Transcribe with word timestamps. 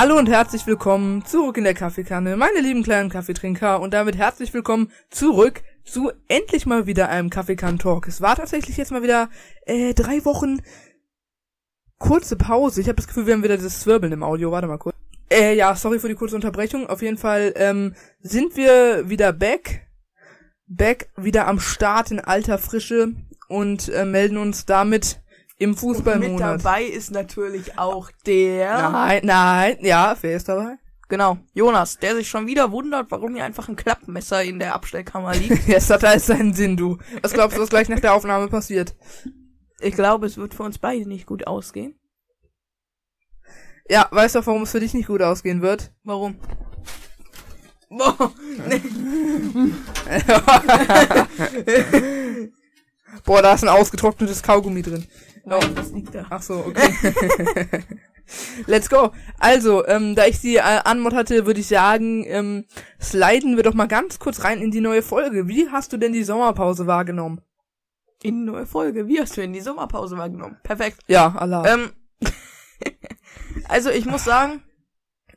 Hallo 0.00 0.16
und 0.16 0.28
herzlich 0.28 0.64
willkommen 0.64 1.24
zurück 1.24 1.56
in 1.56 1.64
der 1.64 1.74
Kaffeekanne, 1.74 2.36
meine 2.36 2.60
lieben 2.60 2.84
kleinen 2.84 3.10
Kaffeetrinker 3.10 3.80
und 3.80 3.92
damit 3.92 4.16
herzlich 4.16 4.54
willkommen 4.54 4.92
zurück 5.10 5.64
zu 5.84 6.12
endlich 6.28 6.66
mal 6.66 6.86
wieder 6.86 7.08
einem 7.08 7.30
Kaffeekannen-Talk. 7.30 8.06
Es 8.06 8.20
war 8.20 8.36
tatsächlich 8.36 8.76
jetzt 8.76 8.92
mal 8.92 9.02
wieder 9.02 9.28
äh, 9.66 9.94
drei 9.94 10.24
Wochen 10.24 10.62
kurze 11.98 12.36
Pause. 12.36 12.80
Ich 12.80 12.86
habe 12.86 12.94
das 12.94 13.08
Gefühl, 13.08 13.26
wir 13.26 13.34
haben 13.34 13.42
wieder 13.42 13.58
das 13.58 13.80
Zwirbeln 13.80 14.12
im 14.12 14.22
Audio. 14.22 14.52
Warte 14.52 14.68
mal 14.68 14.78
kurz. 14.78 14.94
Äh, 15.32 15.56
ja, 15.56 15.74
sorry 15.74 15.98
für 15.98 16.06
die 16.06 16.14
kurze 16.14 16.36
Unterbrechung. 16.36 16.86
Auf 16.86 17.02
jeden 17.02 17.18
Fall 17.18 17.52
ähm, 17.56 17.96
sind 18.20 18.56
wir 18.56 19.10
wieder 19.10 19.32
back. 19.32 19.88
Back 20.68 21.10
wieder 21.16 21.48
am 21.48 21.58
Start 21.58 22.12
in 22.12 22.20
alter 22.20 22.58
Frische 22.58 23.14
und 23.48 23.88
äh, 23.88 24.04
melden 24.04 24.38
uns 24.38 24.64
damit 24.64 25.20
im 25.58 25.76
Fußballmonat. 25.76 26.56
Mit 26.56 26.64
dabei 26.64 26.84
ist 26.84 27.10
natürlich 27.10 27.78
auch 27.78 28.10
der. 28.26 28.90
Nein, 28.90 29.20
nein, 29.24 29.78
ja, 29.80 30.16
wer 30.20 30.36
ist 30.36 30.48
dabei? 30.48 30.78
Genau, 31.08 31.38
Jonas, 31.54 31.98
der 31.98 32.14
sich 32.16 32.28
schon 32.28 32.46
wieder 32.46 32.70
wundert, 32.70 33.10
warum 33.10 33.34
hier 33.34 33.44
einfach 33.44 33.68
ein 33.68 33.76
Klappmesser 33.76 34.42
in 34.42 34.58
der 34.58 34.74
Abstellkammer 34.74 35.34
liegt. 35.34 35.66
Jetzt 35.66 35.88
hat 35.90 36.04
alles 36.04 36.26
seinen 36.26 36.52
Sinn, 36.52 36.76
du. 36.76 36.98
Was 37.22 37.32
glaubst 37.32 37.56
du, 37.56 37.62
was 37.62 37.70
gleich 37.70 37.88
nach 37.88 38.00
der 38.00 38.12
Aufnahme 38.14 38.48
passiert? 38.48 38.94
Ich 39.80 39.94
glaube, 39.94 40.26
es 40.26 40.36
wird 40.36 40.54
für 40.54 40.64
uns 40.64 40.78
beide 40.78 41.08
nicht 41.08 41.26
gut 41.26 41.46
ausgehen. 41.46 41.98
Ja, 43.88 44.06
weißt 44.10 44.34
du, 44.34 44.46
warum 44.46 44.62
es 44.62 44.70
für 44.70 44.80
dich 44.80 44.92
nicht 44.92 45.06
gut 45.06 45.22
ausgehen 45.22 45.62
wird? 45.62 45.92
Warum? 46.04 46.36
Boah, 47.88 48.32
nee. 48.68 48.82
Boah, 53.24 53.40
da 53.40 53.54
ist 53.54 53.62
ein 53.64 53.70
ausgetrocknetes 53.70 54.42
Kaugummi 54.42 54.82
drin. 54.82 55.06
Nein, 55.48 55.74
das 55.74 55.92
liegt 55.92 56.14
da. 56.14 56.26
Ach 56.30 56.42
so, 56.42 56.54
okay. 56.66 57.84
Let's 58.66 58.90
go. 58.90 59.12
Also, 59.38 59.86
ähm, 59.86 60.14
da 60.14 60.26
ich 60.26 60.38
sie 60.38 60.56
äh, 60.56 60.80
anmod 60.84 61.14
hatte, 61.14 61.46
würde 61.46 61.60
ich 61.60 61.68
sagen, 61.68 62.24
ähm, 62.26 62.64
sliden 63.00 63.56
wir 63.56 63.62
doch 63.62 63.74
mal 63.74 63.88
ganz 63.88 64.18
kurz 64.18 64.44
rein 64.44 64.60
in 64.60 64.70
die 64.70 64.80
neue 64.80 65.02
Folge. 65.02 65.48
Wie 65.48 65.70
hast 65.70 65.92
du 65.92 65.96
denn 65.96 66.12
die 66.12 66.24
Sommerpause 66.24 66.86
wahrgenommen? 66.86 67.40
In 68.22 68.44
neue 68.44 68.66
Folge. 68.66 69.06
Wie 69.06 69.20
hast 69.20 69.36
du 69.36 69.42
in 69.42 69.52
die 69.52 69.60
Sommerpause 69.60 70.18
wahrgenommen? 70.18 70.58
Perfekt. 70.62 70.98
Ja, 71.06 71.34
Allah. 71.36 71.64
Ähm, 71.66 71.92
also 73.68 73.90
ich 73.90 74.04
muss 74.04 74.24
sagen, 74.24 74.62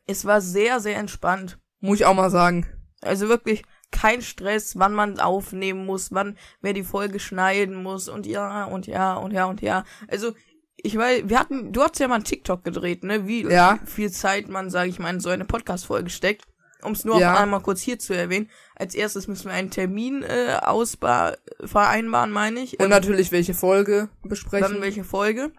es 0.07 0.25
war 0.25 0.41
sehr, 0.41 0.79
sehr 0.79 0.97
entspannt. 0.97 1.59
Muss 1.79 1.99
ich 1.99 2.05
auch 2.05 2.15
mal 2.15 2.29
sagen. 2.29 2.65
Also 3.01 3.29
wirklich 3.29 3.63
kein 3.91 4.21
Stress, 4.21 4.77
wann 4.79 4.93
man 4.93 5.19
aufnehmen 5.19 5.85
muss, 5.85 6.11
wann 6.11 6.37
wer 6.61 6.73
die 6.73 6.83
Folge 6.83 7.19
schneiden 7.19 7.75
muss 7.75 8.07
und 8.09 8.25
ja 8.25 8.65
und 8.65 8.87
ja 8.87 9.15
und 9.15 9.31
ja 9.31 9.45
und 9.45 9.61
ja. 9.61 9.83
Also 10.07 10.33
ich 10.77 10.97
weiß, 10.97 11.23
wir 11.25 11.39
hatten, 11.39 11.71
du 11.73 11.81
hast 11.83 11.99
ja 11.99 12.07
mal 12.07 12.15
einen 12.15 12.23
TikTok 12.23 12.63
gedreht, 12.63 13.03
ne? 13.03 13.27
Wie 13.27 13.43
Ja. 13.43 13.77
viel 13.85 14.09
Zeit 14.11 14.49
man, 14.49 14.69
sage 14.69 14.89
ich 14.89 14.97
mal, 14.99 15.13
in 15.13 15.19
so 15.19 15.29
eine 15.29 15.45
Podcast-Folge 15.45 16.09
steckt. 16.09 16.45
Um 16.83 16.93
es 16.93 17.05
nur 17.05 17.19
Ja. 17.19 17.33
auf 17.33 17.39
einmal 17.39 17.61
kurz 17.61 17.81
hier 17.81 17.99
zu 17.99 18.15
erwähnen. 18.15 18.49
Als 18.75 18.95
erstes 18.95 19.27
müssen 19.27 19.45
wir 19.45 19.53
einen 19.53 19.69
Termin 19.69 20.23
äh, 20.23 20.57
ausbar 20.63 21.37
vereinbaren, 21.63 22.31
meine 22.31 22.59
ich. 22.61 22.79
Und 22.79 22.85
Ähm, 22.85 22.89
natürlich 22.89 23.31
welche 23.31 23.53
Folge 23.53 24.09
besprechen. 24.23 24.71
dann 24.73 24.81
welche 24.81 25.03
Folge. 25.03 25.51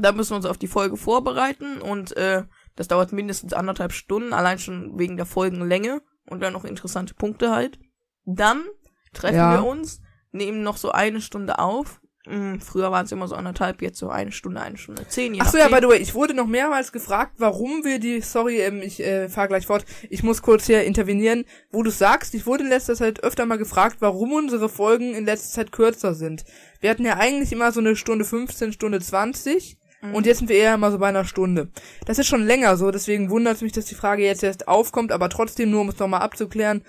Da 0.00 0.12
müssen 0.12 0.30
wir 0.30 0.36
uns 0.36 0.46
auf 0.46 0.56
die 0.56 0.68
Folge 0.68 0.96
vorbereiten 0.96 1.82
und 1.82 2.16
äh, 2.16 2.44
das 2.76 2.88
dauert 2.88 3.12
mindestens 3.12 3.52
anderthalb 3.52 3.92
Stunden, 3.92 4.32
allein 4.32 4.58
schon 4.58 4.98
wegen 4.98 5.18
der 5.18 5.26
Folgenlänge 5.26 6.00
und 6.28 6.40
dann 6.40 6.52
noch 6.52 6.64
interessante 6.64 7.14
Punkte 7.14 7.50
halt. 7.50 7.78
Dann 8.24 8.64
treffen 9.12 9.36
Ja. 9.36 9.52
wir 9.62 9.64
uns, 9.68 10.00
nehmen 10.30 10.62
noch 10.62 10.76
so 10.76 10.90
eine 10.92 11.20
Stunde 11.20 11.58
auf. 11.58 12.00
Hm, 12.24 12.60
früher 12.60 12.92
waren 12.92 13.04
es 13.04 13.10
immer 13.10 13.26
so 13.26 13.34
anderthalb, 13.34 13.82
jetzt 13.82 13.98
so 13.98 14.08
eine 14.08 14.30
Stunde, 14.30 14.60
eine 14.60 14.76
Stunde 14.76 15.08
zehn. 15.08 15.36
Ach 15.40 15.50
so, 15.50 15.58
ja, 15.58 15.66
by 15.66 15.78
the 15.80 15.88
way, 15.88 15.96
ich 15.98 16.14
wurde 16.14 16.34
noch 16.34 16.46
mehrmals 16.46 16.92
gefragt, 16.92 17.34
warum 17.38 17.82
wir 17.84 17.98
die, 17.98 18.20
sorry, 18.20 18.60
ähm, 18.60 18.80
ich 18.80 19.00
äh, 19.02 19.28
fahr 19.28 19.48
gleich 19.48 19.66
fort, 19.66 19.84
ich 20.08 20.22
muss 20.22 20.40
kurz 20.40 20.66
hier 20.66 20.84
intervenieren, 20.84 21.44
wo 21.72 21.82
du 21.82 21.90
sagst, 21.90 22.34
ich 22.34 22.46
wurde 22.46 22.62
in 22.62 22.68
letzter 22.70 22.94
Zeit 22.94 23.24
öfter 23.24 23.44
mal 23.44 23.58
gefragt, 23.58 23.96
warum 23.98 24.32
unsere 24.34 24.68
Folgen 24.68 25.14
in 25.14 25.24
letzter 25.24 25.52
Zeit 25.52 25.72
kürzer 25.72 26.14
sind. 26.14 26.44
Wir 26.78 26.90
hatten 26.90 27.04
ja 27.04 27.16
eigentlich 27.16 27.50
immer 27.50 27.72
so 27.72 27.80
eine 27.80 27.96
Stunde 27.96 28.24
15, 28.24 28.72
Stunde 28.72 29.00
20 29.00 29.76
Mhm. 30.02 30.14
und 30.14 30.26
jetzt 30.26 30.38
sind 30.38 30.48
wir 30.48 30.56
eher 30.56 30.74
immer 30.74 30.90
so 30.90 30.98
bei 30.98 31.08
einer 31.08 31.24
Stunde. 31.24 31.68
Das 32.06 32.18
ist 32.18 32.26
schon 32.26 32.44
länger 32.44 32.76
so, 32.76 32.90
deswegen 32.90 33.30
wundert 33.30 33.56
es 33.56 33.62
mich, 33.62 33.72
dass 33.72 33.86
die 33.86 33.94
Frage 33.94 34.24
jetzt 34.24 34.42
erst 34.42 34.68
aufkommt, 34.68 35.12
aber 35.12 35.28
trotzdem 35.28 35.70
nur, 35.70 35.82
um 35.82 35.88
es 35.88 35.98
nochmal 35.98 36.22
abzuklären, 36.22 36.82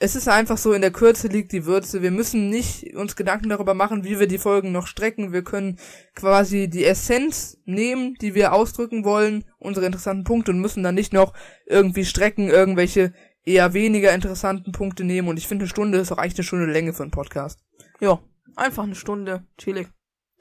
es 0.00 0.16
ist 0.16 0.28
einfach 0.28 0.58
so, 0.58 0.72
in 0.72 0.82
der 0.82 0.90
Kürze 0.90 1.28
liegt 1.28 1.52
die 1.52 1.66
Würze. 1.66 2.02
Wir 2.02 2.10
müssen 2.10 2.50
nicht 2.50 2.94
uns 2.94 3.14
Gedanken 3.16 3.48
darüber 3.48 3.74
machen, 3.74 4.04
wie 4.04 4.18
wir 4.18 4.26
die 4.26 4.38
Folgen 4.38 4.72
noch 4.72 4.86
strecken. 4.86 5.32
Wir 5.32 5.44
können 5.44 5.78
quasi 6.14 6.68
die 6.68 6.84
Essenz 6.84 7.58
nehmen, 7.64 8.14
die 8.20 8.34
wir 8.34 8.52
ausdrücken 8.52 9.04
wollen, 9.04 9.44
unsere 9.58 9.86
interessanten 9.86 10.24
Punkte 10.24 10.50
und 10.50 10.60
müssen 10.60 10.82
dann 10.82 10.96
nicht 10.96 11.12
noch 11.12 11.32
irgendwie 11.66 12.04
strecken, 12.04 12.48
irgendwelche 12.48 13.12
eher 13.44 13.72
weniger 13.72 14.12
interessanten 14.12 14.72
Punkte 14.72 15.04
nehmen. 15.04 15.28
Und 15.28 15.38
ich 15.38 15.46
finde, 15.46 15.62
eine 15.62 15.70
Stunde 15.70 15.98
ist 15.98 16.10
auch 16.10 16.18
eigentlich 16.18 16.38
eine 16.38 16.44
Stunde 16.44 16.66
Länge 16.66 16.92
für 16.92 17.02
einen 17.02 17.12
Podcast. 17.12 17.60
Ja, 18.00 18.20
einfach 18.56 18.82
eine 18.82 18.96
Stunde, 18.96 19.44
chillig. 19.58 19.88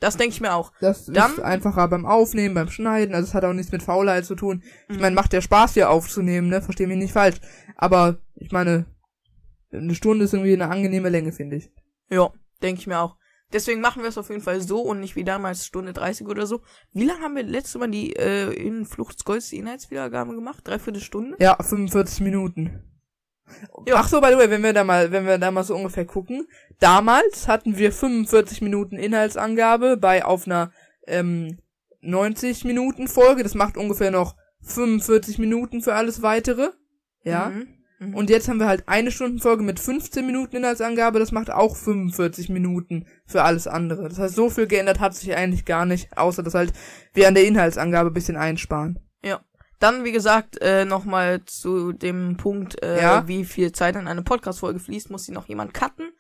Das 0.04 0.18
denke 0.18 0.34
ich 0.34 0.42
mir 0.42 0.54
auch. 0.54 0.74
Das 0.82 1.06
Dann- 1.06 1.32
ist 1.32 1.40
einfacher 1.40 1.88
beim 1.88 2.06
Aufnehmen, 2.06 2.54
beim 2.56 2.70
Schneiden. 2.70 3.16
Also 3.16 3.30
es 3.30 3.34
hat 3.34 3.46
auch 3.46 3.54
nichts 3.54 3.72
mit 3.72 3.82
Faulheit 3.84 4.26
zu 4.26 4.36
tun. 4.36 4.62
Ich 4.90 4.96
Mhm. 4.98 5.02
meine, 5.02 5.16
macht 5.16 5.32
ja 5.32 5.40
Spaß 5.42 5.76
hier 5.76 5.90
aufzunehmen, 5.90 6.50
ne? 6.50 6.62
Versteh 6.62 6.88
mich 6.88 6.98
nicht 6.98 7.14
falsch. 7.14 7.38
Aber 7.78 8.18
ich 8.36 8.52
meine, 8.52 8.86
eine 9.72 9.96
Stunde 9.96 10.26
ist 10.26 10.34
irgendwie 10.34 10.54
eine 10.54 10.70
angenehme 10.70 11.08
Länge, 11.08 11.32
finde 11.32 11.56
ich. 11.56 11.72
Ja, 12.10 12.32
denke 12.62 12.82
ich 12.82 12.88
mir 12.88 13.00
auch. 13.00 13.16
Deswegen 13.54 13.82
machen 13.82 14.02
wir 14.02 14.10
es 14.10 14.18
auf 14.18 14.30
jeden 14.30 14.42
Fall 14.42 14.60
so 14.62 14.82
und 14.82 15.00
nicht 15.00 15.16
wie 15.16 15.24
damals 15.24 15.66
Stunde 15.66 15.94
30 15.94 16.28
oder 16.28 16.46
so. 16.48 16.62
Wie 16.92 17.06
lange 17.06 17.22
haben 17.22 17.36
wir 17.36 17.44
letztes 17.44 17.76
Mal 17.80 17.90
die 17.90 18.14
äh, 18.16 18.52
in 18.54 18.86
Fluchtsgolds 18.86 19.50
die 19.50 19.58
Inhaltswiedergabe 19.60 20.36
gemacht? 20.36 20.68
Dreiviertel 20.68 21.02
Stunde? 21.02 21.38
Ja, 21.40 21.56
45 21.62 22.22
Minuten. 22.22 22.84
Ja. 23.86 23.96
Ach 23.98 24.08
so, 24.08 24.22
by 24.22 24.30
the 24.32 24.38
way, 24.38 24.50
wenn 24.50 24.64
wir 24.64 24.74
da 24.74 24.84
mal, 24.84 25.12
wenn 25.12 25.26
wir 25.26 25.38
da 25.38 25.52
mal 25.52 25.64
so 25.64 25.76
ungefähr 25.76 26.06
gucken, 26.06 26.48
damals 26.80 27.48
hatten 27.48 27.78
wir 27.78 27.92
45 27.92 28.62
Minuten 28.62 28.98
Inhaltsangabe 28.98 29.98
bei 29.98 30.26
auf 30.26 30.46
einer 30.46 30.72
ähm, 31.08 31.60
90 32.02 32.66
Minuten 32.66 33.08
Folge. 33.08 33.44
Das 33.44 33.56
macht 33.56 33.78
ungefähr 33.78 34.12
noch 34.12 34.36
45 34.62 35.40
Minuten 35.40 35.82
für 35.82 35.96
alles 35.96 36.22
weitere. 36.22 36.70
Ja. 37.24 37.50
Mhm. 37.50 37.68
Mhm. 38.04 38.16
Und 38.16 38.30
jetzt 38.30 38.48
haben 38.48 38.60
wir 38.60 38.68
halt 38.68 38.84
eine 38.88 39.12
Stundenfolge 39.12 39.64
mit 39.64 39.80
15 39.80 40.26
Minuten 40.26 40.58
Inhaltsangabe, 40.58 41.20
das 41.20 41.32
macht 41.32 41.52
auch 41.52 41.76
45 41.76 42.50
Minuten 42.50 43.08
für 43.26 43.44
alles 43.44 43.68
andere. 43.68 44.10
Das 44.10 44.20
heißt, 44.20 44.36
so 44.36 44.50
viel 44.50 44.68
geändert 44.68 45.00
hat 45.00 45.16
sich 45.16 45.36
eigentlich 45.36 45.66
gar 45.66 45.86
nicht, 45.86 46.18
außer 46.18 46.44
dass 46.44 46.54
halt 46.54 46.74
wir 47.14 47.28
an 47.28 47.36
der 47.36 47.46
Inhaltsangabe 47.46 48.10
ein 48.10 48.14
bisschen 48.14 48.38
einsparen. 48.38 49.00
Ja. 49.24 49.42
Dann, 49.84 50.04
wie 50.06 50.14
gesagt, 50.14 50.62
äh, 50.62 50.86
nochmal 50.86 51.44
zu 51.46 51.92
dem 51.92 52.38
Punkt, 52.38 52.82
äh, 52.82 53.02
Ja. 53.02 53.28
wie 53.28 53.44
viel 53.44 53.74
Zeit 53.74 53.96
in 53.98 54.08
eine 54.08 54.22
Podcast-Folge 54.24 54.80
fließt, 54.80 55.10
muss 55.10 55.26
sie 55.26 55.34
noch 55.34 55.48
jemand 55.50 55.74
cutten. 55.74 56.14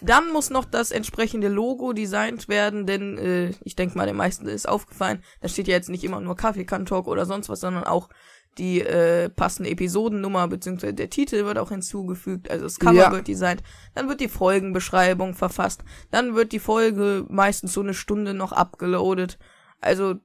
Dann 0.00 0.32
muss 0.32 0.50
noch 0.50 0.64
das 0.64 0.92
entsprechende 0.92 1.48
Logo 1.48 1.92
designt 1.92 2.48
werden, 2.48 2.86
denn 2.86 3.18
äh, 3.18 3.50
ich 3.64 3.74
denke 3.74 3.98
mal, 3.98 4.06
den 4.06 4.14
meisten 4.14 4.46
ist 4.46 4.68
aufgefallen, 4.68 5.24
da 5.40 5.48
steht 5.48 5.66
ja 5.66 5.74
jetzt 5.74 5.88
nicht 5.90 6.04
immer 6.04 6.20
nur 6.20 6.36
Kaffeekantalk 6.36 7.08
oder 7.08 7.26
sonst 7.26 7.48
was, 7.48 7.58
sondern 7.58 7.82
auch 7.82 8.08
die 8.58 8.80
äh, 8.82 9.28
passende 9.28 9.70
Episodennummer 9.70 10.46
beziehungsweise 10.46 10.94
der 10.94 11.10
Titel 11.10 11.44
wird 11.44 11.58
auch 11.58 11.70
hinzugefügt, 11.70 12.48
also 12.50 12.64
das 12.64 12.78
Cover 12.78 12.94
Ja. 12.94 13.10
wird 13.10 13.26
designt, 13.26 13.64
dann 13.96 14.08
wird 14.08 14.20
die 14.20 14.28
Folgenbeschreibung 14.28 15.34
verfasst, 15.34 15.82
dann 16.12 16.36
wird 16.36 16.52
die 16.52 16.58
Folge 16.60 17.24
meistens 17.28 17.72
so 17.72 17.80
eine 17.80 17.94
Stunde 17.94 18.34
noch 18.34 18.52
abgeloadet. 18.52 19.38
Also 19.80 20.16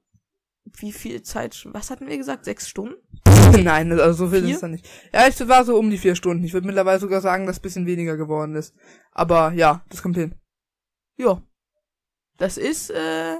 wie 0.65 0.91
viel 0.91 1.21
Zeit, 1.21 1.67
was 1.71 1.89
hatten 1.89 2.07
wir 2.07 2.17
gesagt, 2.17 2.45
sechs 2.45 2.67
Stunden? 2.67 2.95
Nein, 3.63 3.91
also 3.91 4.25
so 4.25 4.31
viel 4.31 4.41
Vier? 4.41 4.49
ist 4.49 4.55
es 4.55 4.61
dann 4.61 4.71
nicht. 4.71 4.87
Ja, 5.13 5.27
ich 5.27 5.47
war 5.47 5.65
so 5.65 5.77
um 5.77 5.89
die 5.89 5.97
vier 5.97 6.15
Stunden. 6.15 6.43
Ich 6.43 6.53
würde 6.53 6.67
mittlerweile 6.67 6.99
sogar 6.99 7.21
sagen, 7.21 7.45
dass 7.45 7.57
es 7.57 7.59
ein 7.59 7.63
bisschen 7.63 7.85
weniger 7.85 8.17
geworden 8.17 8.55
ist. 8.55 8.73
Aber 9.11 9.51
ja, 9.53 9.83
das 9.89 10.01
kommt 10.01 10.17
hin. 10.17 10.35
Ja. 11.17 11.41
Das 12.37 12.57
ist 12.57 12.89
äh, 12.89 13.37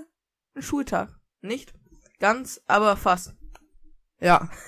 ein 0.56 0.62
Schultag. 0.62 1.20
Nicht 1.42 1.74
ganz, 2.20 2.62
aber 2.68 2.98
fast. 2.98 3.36
Ja. 4.20 4.50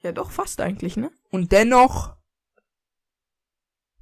Ja, 0.00 0.12
doch 0.12 0.30
fast 0.30 0.60
eigentlich, 0.60 0.96
ne? 0.96 1.10
Und 1.32 1.50
dennoch 1.50 2.16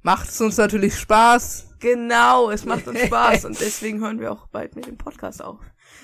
macht 0.01 0.29
es 0.29 0.39
uns 0.39 0.55
natürlich 0.57 0.95
Spaß. 0.95 1.75
Genau, 1.79 2.51
es 2.51 2.65
macht 2.65 2.87
uns 2.87 2.99
Spaß 3.07 3.45
und 3.45 3.59
deswegen 3.59 3.99
hören 4.01 4.19
wir 4.19 4.31
auch 4.31 4.47
bald 4.47 4.75
mit 4.75 4.85
dem 4.85 4.99
Podcast 4.99 5.41
auf. 5.41 5.59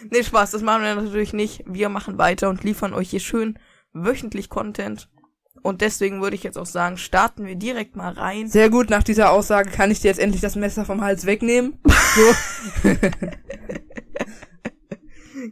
Nee, 0.09 0.23
Spaß, 0.23 0.51
das 0.51 0.61
machen 0.61 0.83
wir 0.83 0.95
natürlich 0.95 1.33
nicht. 1.33 1.63
Wir 1.65 1.89
machen 1.89 2.17
weiter 2.17 2.49
und 2.49 2.63
liefern 2.63 2.93
euch 2.93 3.09
hier 3.09 3.19
schön 3.19 3.57
wöchentlich 3.93 4.49
Content. 4.49 5.09
Und 5.61 5.79
deswegen 5.81 6.21
würde 6.21 6.35
ich 6.35 6.43
jetzt 6.43 6.57
auch 6.57 6.65
sagen, 6.65 6.97
starten 6.97 7.45
wir 7.45 7.55
direkt 7.55 7.95
mal 7.95 8.11
rein. 8.11 8.49
Sehr 8.49 8.69
gut, 8.69 8.89
nach 8.89 9.03
dieser 9.03 9.31
Aussage 9.31 9.69
kann 9.71 9.91
ich 9.91 10.01
dir 10.01 10.09
jetzt 10.09 10.19
endlich 10.19 10.41
das 10.41 10.55
Messer 10.57 10.83
vom 10.83 11.01
Hals 11.01 11.25
wegnehmen. 11.25 11.79
So. 12.15 12.89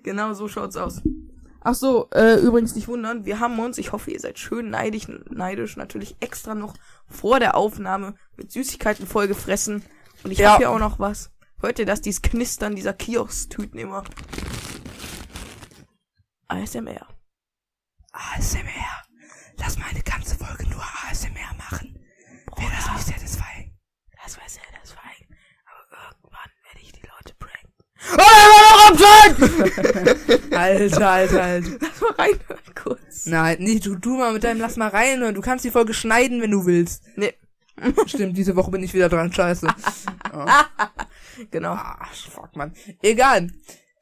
Genau 0.03 0.33
so 0.33 0.47
schaut's 0.47 0.77
aus. 0.77 1.01
Ach 1.63 1.75
so, 1.75 2.09
äh, 2.11 2.39
übrigens 2.39 2.75
nicht 2.75 2.88
wundern, 2.88 3.25
wir 3.25 3.39
haben 3.39 3.59
uns, 3.59 3.77
ich 3.77 3.91
hoffe, 3.91 4.09
ihr 4.11 4.19
seid 4.19 4.39
schön 4.39 4.69
neidisch, 4.69 5.07
neidisch 5.29 5.77
natürlich 5.77 6.15
extra 6.19 6.55
noch 6.55 6.75
vor 7.07 7.39
der 7.39 7.55
Aufnahme 7.55 8.15
mit 8.35 8.51
Süßigkeiten 8.51 9.05
vollgefressen. 9.05 9.83
Und 10.23 10.31
ich 10.31 10.39
Ja. 10.39 10.51
hab 10.53 10.57
hier 10.59 10.71
auch 10.71 10.79
noch 10.79 10.97
was. 10.99 11.31
Hört 11.61 11.77
ihr 11.77 11.85
das, 11.85 12.01
dieses 12.01 12.23
Knistern 12.23 12.75
dieser 12.75 12.93
Kiosk-Tüten 12.93 13.77
immer? 13.77 14.03
ASMR. 16.47 17.07
ASMR. 18.11 19.03
Lass 19.57 19.77
mal 19.77 19.85
eine 19.89 20.01
ganze 20.01 20.35
Folge 20.35 20.67
nur 20.69 20.83
ASMR 21.09 21.53
machen. 21.57 21.99
Wäre 22.57 22.71
das 22.75 22.91
nicht 22.91 23.05
satisfying? 23.15 23.77
Das 24.23 24.37
das 24.81 24.91
fein. 24.91 25.27
Aber 25.67 25.85
irgendwann 26.07 26.49
werde 26.65 26.81
ich 26.81 26.91
die 26.91 27.03
Leute 27.05 27.35
pranken. 27.37 27.73
Oh, 28.17 28.91
Alter, 30.55 31.09
Alter, 31.09 31.43
Alter. 31.43 31.77
Lass 31.79 32.01
mal 32.01 32.11
reinhören 32.17 32.75
kurz. 32.75 33.25
Nein, 33.27 33.59
nicht 33.59 33.85
du, 33.85 33.95
du 33.95 34.17
mal 34.17 34.33
mit 34.33 34.43
deinem 34.43 34.61
Lass 34.61 34.77
mal 34.77 34.89
rein. 34.89 35.19
Du 35.35 35.41
kannst 35.41 35.63
die 35.63 35.71
Folge 35.71 35.93
schneiden, 35.93 36.41
wenn 36.41 36.51
du 36.51 36.65
willst. 36.65 37.03
Nee, 37.15 37.35
Stimmt, 38.05 38.37
diese 38.37 38.55
Woche 38.55 38.71
bin 38.71 38.83
ich 38.83 38.93
wieder 38.93 39.09
dran, 39.09 39.31
scheiße. 39.31 39.67
genau. 41.51 41.73
Ah, 41.73 42.07
fuck, 42.13 42.55
man. 42.55 42.73
Egal. 43.01 43.47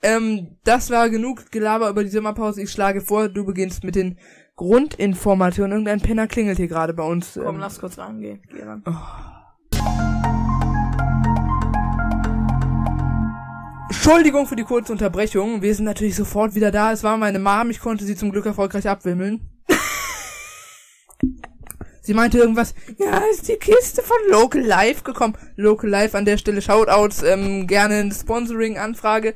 Ähm, 0.02 0.58
das 0.64 0.90
war 0.90 1.10
genug 1.10 1.52
Gelaber 1.52 1.90
über 1.90 2.04
die 2.04 2.10
Sommerpause. 2.10 2.62
Ich 2.62 2.72
schlage 2.72 3.02
vor, 3.02 3.28
du 3.30 3.46
beginnst 3.46 3.84
mit 3.84 3.96
den 3.96 4.18
Grundinformationen. 4.56 5.72
Irgendein 5.72 6.02
Penner 6.02 6.28
klingelt 6.28 6.58
hier 6.58 6.68
gerade 6.68 6.94
bei 6.94 7.04
uns. 7.04 7.34
Komm, 7.34 7.56
Ähm, 7.56 7.62
lass 7.62 7.80
kurz 7.80 7.98
rangehen. 7.98 8.42
Geh 8.50 8.64
ran. 8.64 8.84
Entschuldigung 13.90 14.48
für 14.48 14.56
die 14.56 14.64
kurze 14.64 14.92
Unterbrechung. 14.92 15.62
Wir 15.62 15.74
sind 15.76 15.86
natürlich 15.86 16.16
sofort 16.16 16.56
wieder 16.56 16.72
da. 16.72 16.92
Es 16.92 17.04
war 17.04 17.18
meine 17.18 17.40
Mom. 17.40 17.70
Ich 17.70 17.80
konnte 17.80 18.06
sie 18.06 18.16
zum 18.16 18.32
Glück 18.32 18.46
erfolgreich 18.46 18.88
abwimmeln. 18.88 19.42
sie 22.02 22.14
meinte 22.14 22.38
irgendwas. 22.38 22.74
Ja, 22.98 23.22
ist 23.32 23.48
die 23.48 23.56
Kiste 23.56 24.02
von 24.02 24.18
Local 24.30 24.62
Life 24.62 25.04
gekommen. 25.04 25.38
Local 25.56 25.90
Life 25.90 26.18
an 26.18 26.26
der 26.26 26.38
Stelle 26.38 26.62
Shoutouts. 26.62 27.24
Ähm, 27.24 27.68
gerne 27.68 27.96
eine 27.96 28.14
Sponsoring-Anfrage. 28.14 29.36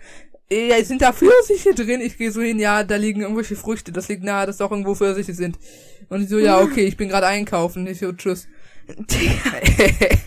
Ja, 0.52 0.84
sind 0.84 1.02
da 1.02 1.14
Pfirsiche 1.14 1.74
drin? 1.74 2.02
Ich 2.02 2.18
gehe 2.18 2.32
so 2.32 2.42
hin, 2.42 2.60
ja, 2.60 2.84
da 2.84 2.96
liegen 2.96 3.22
irgendwelche 3.22 3.56
Früchte. 3.56 3.92
Das 3.92 4.08
liegt 4.10 4.24
nahe, 4.24 4.46
dass 4.46 4.58
doch 4.58 4.72
irgendwo 4.72 4.94
Pfirsiche 4.94 5.34
sind. 5.34 5.58
Und 6.10 6.24
ich 6.24 6.30
so, 6.30 6.38
ja, 6.38 6.62
okay, 6.62 6.86
ich 6.86 6.98
bin 6.98 7.10
gerade 7.10 7.28
einkaufen. 7.28 7.88
Ich 7.88 8.00
so, 8.00 8.12
tschüss. 8.12 8.48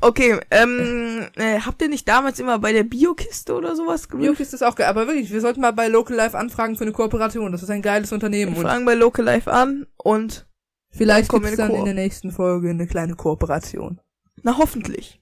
Okay, 0.00 0.38
ähm, 0.50 1.26
äh, 1.36 1.60
habt 1.60 1.80
ihr 1.80 1.88
nicht 1.88 2.06
damals 2.06 2.38
immer 2.38 2.58
bei 2.58 2.72
der 2.72 2.84
Biokiste 2.84 3.54
oder 3.54 3.74
sowas 3.74 4.08
gemacht? 4.08 4.26
Biokist 4.26 4.52
ist 4.52 4.62
auch 4.62 4.74
geil. 4.74 4.86
Aber 4.86 5.06
wirklich, 5.06 5.32
wir 5.32 5.40
sollten 5.40 5.62
mal 5.62 5.72
bei 5.72 5.88
Local 5.88 6.14
Life 6.14 6.36
anfragen 6.36 6.76
für 6.76 6.84
eine 6.84 6.92
Kooperation. 6.92 7.50
Das 7.50 7.62
ist 7.62 7.70
ein 7.70 7.80
geiles 7.80 8.12
Unternehmen. 8.12 8.54
Und 8.54 8.62
Fragen 8.62 8.84
bei 8.84 8.94
Local 8.94 9.24
Life 9.24 9.50
an 9.50 9.86
und 9.96 10.46
Vielleicht 10.96 11.32
in 11.32 11.56
dann 11.56 11.68
Koop. 11.70 11.78
in 11.80 11.84
der 11.84 11.94
nächsten 11.94 12.30
Folge 12.30 12.70
eine 12.70 12.86
kleine 12.86 13.14
Kooperation. 13.14 14.00
na 14.42 14.56
hoffentlich. 14.58 15.20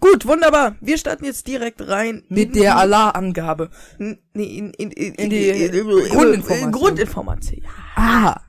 Gut, 0.00 0.26
wunderbar. 0.26 0.74
Wir 0.80 0.98
starten 0.98 1.24
jetzt 1.24 1.46
direkt 1.46 1.86
rein 1.86 2.24
Mit 2.28 2.56
der 2.56 2.76
Allah-Angabe. 2.76 3.70
In, 4.00 4.18
in, 4.34 4.70
in, 4.72 4.90
In 4.90 5.30
die 5.30 5.48
in- 5.48 5.70
Grundinformation. 6.10 6.72
Grundinformation. 6.72 7.62
Ja. 7.62 7.70
Ah. 7.94 8.40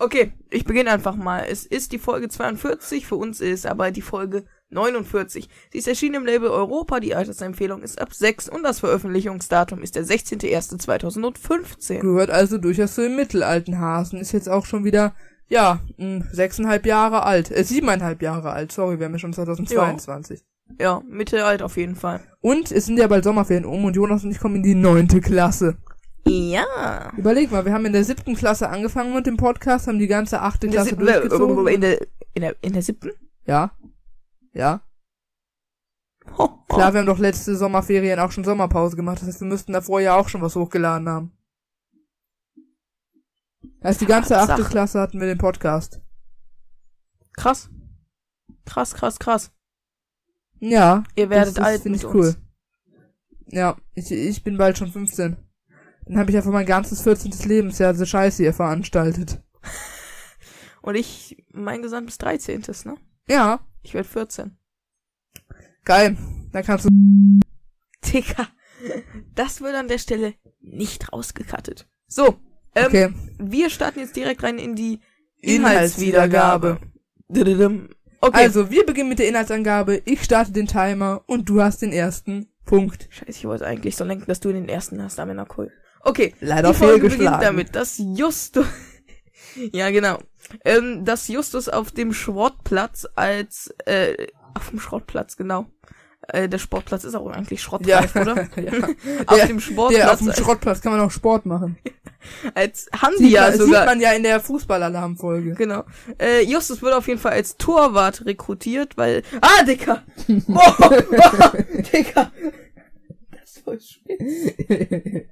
Okay, 0.00 0.32
ich 0.50 0.64
beginne 0.64 0.90
einfach 0.92 1.16
mal. 1.16 1.46
Es 1.50 1.64
ist 1.66 1.92
die 1.92 1.98
Folge 1.98 2.28
42, 2.28 3.06
für 3.06 3.16
uns 3.16 3.40
ist 3.40 3.66
aber 3.66 3.90
die 3.90 4.02
Folge 4.02 4.44
49. 4.70 5.48
Sie 5.72 5.78
ist 5.78 5.88
erschienen 5.88 6.16
im 6.16 6.26
Label 6.26 6.50
Europa, 6.50 7.00
die 7.00 7.14
Altersempfehlung 7.14 7.82
ist 7.82 7.98
ab 8.00 8.12
6 8.14 8.48
und 8.50 8.62
das 8.62 8.78
Veröffentlichungsdatum 8.80 9.82
ist 9.82 9.96
der 9.96 10.04
16.01.2015. 10.04 12.00
Gehört 12.00 12.30
also 12.30 12.58
durchaus 12.58 12.94
zu 12.94 13.02
dem 13.02 13.16
mittelalten 13.16 13.78
Hasen. 13.78 14.20
Ist 14.20 14.32
jetzt 14.32 14.48
auch 14.48 14.66
schon 14.66 14.84
wieder, 14.84 15.14
ja, 15.48 15.80
mh, 15.96 16.26
sechseinhalb 16.32 16.86
Jahre 16.86 17.22
alt. 17.24 17.50
Äh, 17.50 17.64
siebeneinhalb 17.64 18.22
Jahre 18.22 18.50
alt. 18.50 18.72
Sorry, 18.72 18.98
wir 18.98 19.06
haben 19.06 19.12
ja 19.12 19.18
schon 19.18 19.32
2022. 19.32 20.44
Ja, 20.78 21.02
Mittelalter 21.08 21.64
auf 21.64 21.76
jeden 21.76 21.96
Fall. 21.96 22.20
Und 22.40 22.70
es 22.70 22.86
sind 22.86 22.98
ja 22.98 23.06
bald 23.06 23.24
Sommerferien 23.24 23.64
um 23.64 23.84
und 23.84 23.96
Jonas 23.96 24.24
und 24.24 24.30
ich 24.30 24.38
kommen 24.38 24.56
in 24.56 24.62
die 24.62 24.74
neunte 24.74 25.20
Klasse. 25.20 25.78
Ja. 26.26 27.10
Überleg 27.16 27.50
mal, 27.50 27.64
wir 27.64 27.72
haben 27.72 27.86
in 27.86 27.94
der 27.94 28.04
siebten 28.04 28.34
Klasse 28.34 28.68
angefangen 28.68 29.14
mit 29.14 29.26
dem 29.26 29.38
Podcast, 29.38 29.86
haben 29.86 29.98
die 29.98 30.06
ganze 30.08 30.42
achte 30.42 30.66
In 30.66 30.72
der, 30.72 30.82
Klasse 30.82 30.90
siebten, 30.90 31.08
äh, 31.08 31.12
durchgezogen. 31.20 31.68
in, 31.68 31.80
der, 31.80 32.00
in, 32.34 32.42
der, 32.42 32.56
in 32.60 32.72
der 32.74 32.82
siebten? 32.82 33.10
Ja. 33.46 33.70
Ja. 34.52 34.82
Ho, 36.36 36.44
ho. 36.44 36.64
Klar, 36.68 36.92
wir 36.92 37.00
haben 37.00 37.06
doch 37.06 37.18
letzte 37.18 37.56
Sommerferien 37.56 38.18
auch 38.20 38.30
schon 38.32 38.44
Sommerpause 38.44 38.96
gemacht. 38.96 39.20
Das 39.22 39.28
heißt, 39.28 39.40
wir 39.40 39.48
müssten 39.48 39.72
davor 39.72 40.00
ja 40.00 40.16
auch 40.16 40.28
schon 40.28 40.42
was 40.42 40.54
hochgeladen 40.54 41.08
haben. 41.08 41.32
Also 43.80 44.00
die 44.00 44.06
ganze 44.06 44.38
achte. 44.38 44.62
Klasse 44.64 45.00
hatten 45.00 45.20
wir 45.20 45.26
den 45.26 45.38
Podcast. 45.38 46.00
Krass. 47.34 47.70
Krass, 48.64 48.94
krass, 48.94 49.18
krass. 49.18 49.52
Ja. 50.60 51.04
Ihr 51.14 51.30
werdet 51.30 51.48
das, 51.48 51.54
das 51.54 51.64
alt 51.64 51.82
finde 51.82 51.98
mit 51.98 52.04
ich 52.06 52.14
cool. 52.14 52.26
uns. 52.26 52.38
Ja, 53.46 53.76
ich, 53.94 54.10
ich 54.10 54.42
bin 54.42 54.58
bald 54.58 54.76
schon 54.76 54.90
15. 54.90 55.36
Dann 56.06 56.18
habe 56.18 56.30
ich 56.30 56.36
einfach 56.36 56.50
mein 56.52 56.66
ganzes 56.66 57.02
14. 57.02 57.30
Lebensjahr 57.48 57.92
diese 57.92 58.06
Scheiße 58.06 58.42
hier 58.42 58.54
veranstaltet. 58.54 59.42
Und 60.82 60.94
ich 60.94 61.44
mein 61.52 61.82
gesamtes 61.82 62.18
13. 62.18 62.62
ne? 62.84 62.96
Ja, 63.28 63.60
Ich 63.82 63.94
werde 63.94 64.08
14. 64.08 64.56
geil. 65.84 66.16
Dann 66.52 66.64
kannst 66.64 66.86
du. 66.86 66.88
Digga. 68.04 68.48
Das 69.34 69.60
wird 69.60 69.74
an 69.74 69.88
der 69.88 69.98
Stelle 69.98 70.34
nicht 70.60 71.12
rausgekattet. 71.12 71.88
So, 72.06 72.38
ähm, 72.80 72.86
Okay. 72.86 73.08
wir 73.38 73.70
starten 73.70 74.00
jetzt 74.00 74.16
direkt 74.16 74.42
rein 74.42 74.58
in 74.58 74.74
die 74.74 75.00
Inhaltswiedergabe. 75.40 76.78
Inhaltswiedergabe. 77.28 77.98
Okay. 78.20 78.36
Also, 78.36 78.70
wir 78.70 78.84
beginnen 78.84 79.08
mit 79.08 79.20
der 79.20 79.28
Inhaltsangabe. 79.28 80.02
Ich 80.04 80.24
starte 80.24 80.52
den 80.52 80.66
Timer 80.66 81.22
und 81.26 81.48
du 81.48 81.62
hast 81.62 81.82
den 81.82 81.92
ersten 81.92 82.48
Punkt. 82.64 83.08
Scheiße, 83.10 83.30
ich 83.30 83.44
wollte 83.44 83.66
eigentlich 83.66 83.96
so 83.96 84.04
lenken, 84.04 84.26
dass 84.26 84.40
du 84.40 84.52
den 84.52 84.68
ersten 84.68 85.02
hast, 85.02 85.20
aber 85.20 85.34
na 85.34 85.46
cool. 85.56 85.70
Okay. 86.00 86.34
Leider 86.40 86.72
die 86.72 86.78
Folge 86.78 87.08
beginnt 87.08 87.42
damit, 87.42 87.76
dass 87.76 87.98
Justus, 87.98 88.66
ja 89.72 89.90
genau, 89.90 90.18
ähm, 90.64 91.04
dass 91.04 91.28
Justus 91.28 91.68
auf 91.68 91.92
dem 91.92 92.12
Schrottplatz 92.12 93.06
als, 93.14 93.72
äh, 93.86 94.26
auf 94.54 94.70
dem 94.70 94.80
Schrottplatz, 94.80 95.36
genau. 95.36 95.66
Äh, 96.30 96.48
der 96.48 96.58
Sportplatz 96.58 97.04
ist 97.04 97.14
auch 97.14 97.26
eigentlich 97.30 97.62
schrottreif, 97.62 98.14
oder? 98.14 98.34
ja. 98.56 98.72
Auf 99.26 99.36
Der- 99.36 99.46
dem 99.46 99.56
Der, 99.56 99.60
Sportplatz 99.60 100.10
auf 100.12 100.18
dem 100.18 100.32
Schrottplatz 100.34 100.80
kann 100.82 100.92
man 100.92 101.00
auch 101.00 101.10
Sport 101.10 101.46
machen. 101.46 101.78
als 102.54 102.84
Sieht, 102.84 103.00
Handia 103.02 103.42
man, 103.42 103.52
sieht 103.52 103.60
sogar. 103.62 103.84
man 103.86 104.00
ja 104.00 104.12
in 104.12 104.22
der 104.24 104.40
Fußballalarmfolge. 104.40 105.54
Genau. 105.54 105.84
Äh, 106.20 106.42
Justus 106.44 106.82
wird 106.82 106.92
auf 106.92 107.08
jeden 107.08 107.18
Fall 107.20 107.32
als 107.32 107.56
Torwart 107.56 108.26
rekrutiert, 108.26 108.96
weil. 108.98 109.22
Ah, 109.40 109.62
Dicker! 109.64 110.02
Boah, 110.46 110.76
boah, 110.78 111.52
Dicker! 111.92 112.30
Das 113.30 113.50
ist 113.50 113.58
voll 113.64 113.80
spitz. 113.80 115.26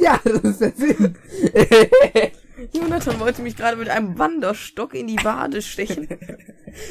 ja, 0.00 0.18
das 0.24 0.42
ist 0.42 0.60
der 0.62 0.72
Sinn. 0.74 1.16
Jonathan 2.72 3.18
wollte 3.20 3.42
mich 3.42 3.56
gerade 3.56 3.76
mit 3.76 3.88
einem 3.88 4.18
Wanderstock 4.18 4.94
in 4.94 5.06
die 5.06 5.22
Wade 5.24 5.62
stechen. 5.62 6.08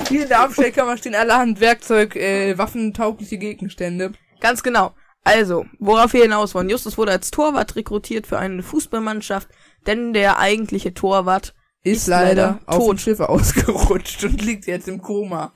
Hier 0.08 0.24
in 0.24 0.28
der 0.30 0.42
Abstellkammer 0.42 0.98
stehen 0.98 1.16
allerhand 1.16 1.60
Werkzeug, 1.60 2.16
äh, 2.16 2.58
waffentaugliche 2.58 3.38
Gegenstände. 3.38 4.14
Ganz 4.42 4.64
genau. 4.64 4.94
Also, 5.24 5.66
worauf 5.80 6.14
wir 6.14 6.24
hinaus 6.24 6.56
wollen. 6.56 6.70
Justus 6.70 6.98
wurde 6.98 7.12
als 7.12 7.30
Torwart 7.32 7.76
rekrutiert 7.76 8.26
für 8.26 8.40
eine 8.40 8.64
Fußballmannschaft, 8.64 9.50
denn 9.86 10.14
der 10.14 10.40
eigentliche 10.40 10.94
Torwart 10.94 11.54
Ist, 11.84 12.00
Ist 12.04 12.08
leider, 12.08 12.60
leider 12.60 12.60
auf 12.66 12.88
dem. 12.88 12.98
Schiff 12.98 13.20
ausgerutscht 13.20 14.24
und 14.24 14.42
liegt 14.42 14.66
jetzt 14.66 14.88
im 14.88 15.02
Koma. 15.02 15.54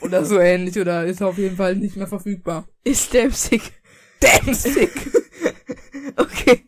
Oder 0.00 0.24
so 0.24 0.38
ähnlich, 0.38 0.78
oder 0.78 1.04
ist 1.04 1.22
auf 1.22 1.38
jeden 1.38 1.56
Fall 1.56 1.76
nicht 1.76 1.96
mehr 1.96 2.06
verfügbar. 2.08 2.66
ist. 2.82 3.14
Damn 4.20 4.54
sick. 4.54 4.92
Okay. 6.16 6.64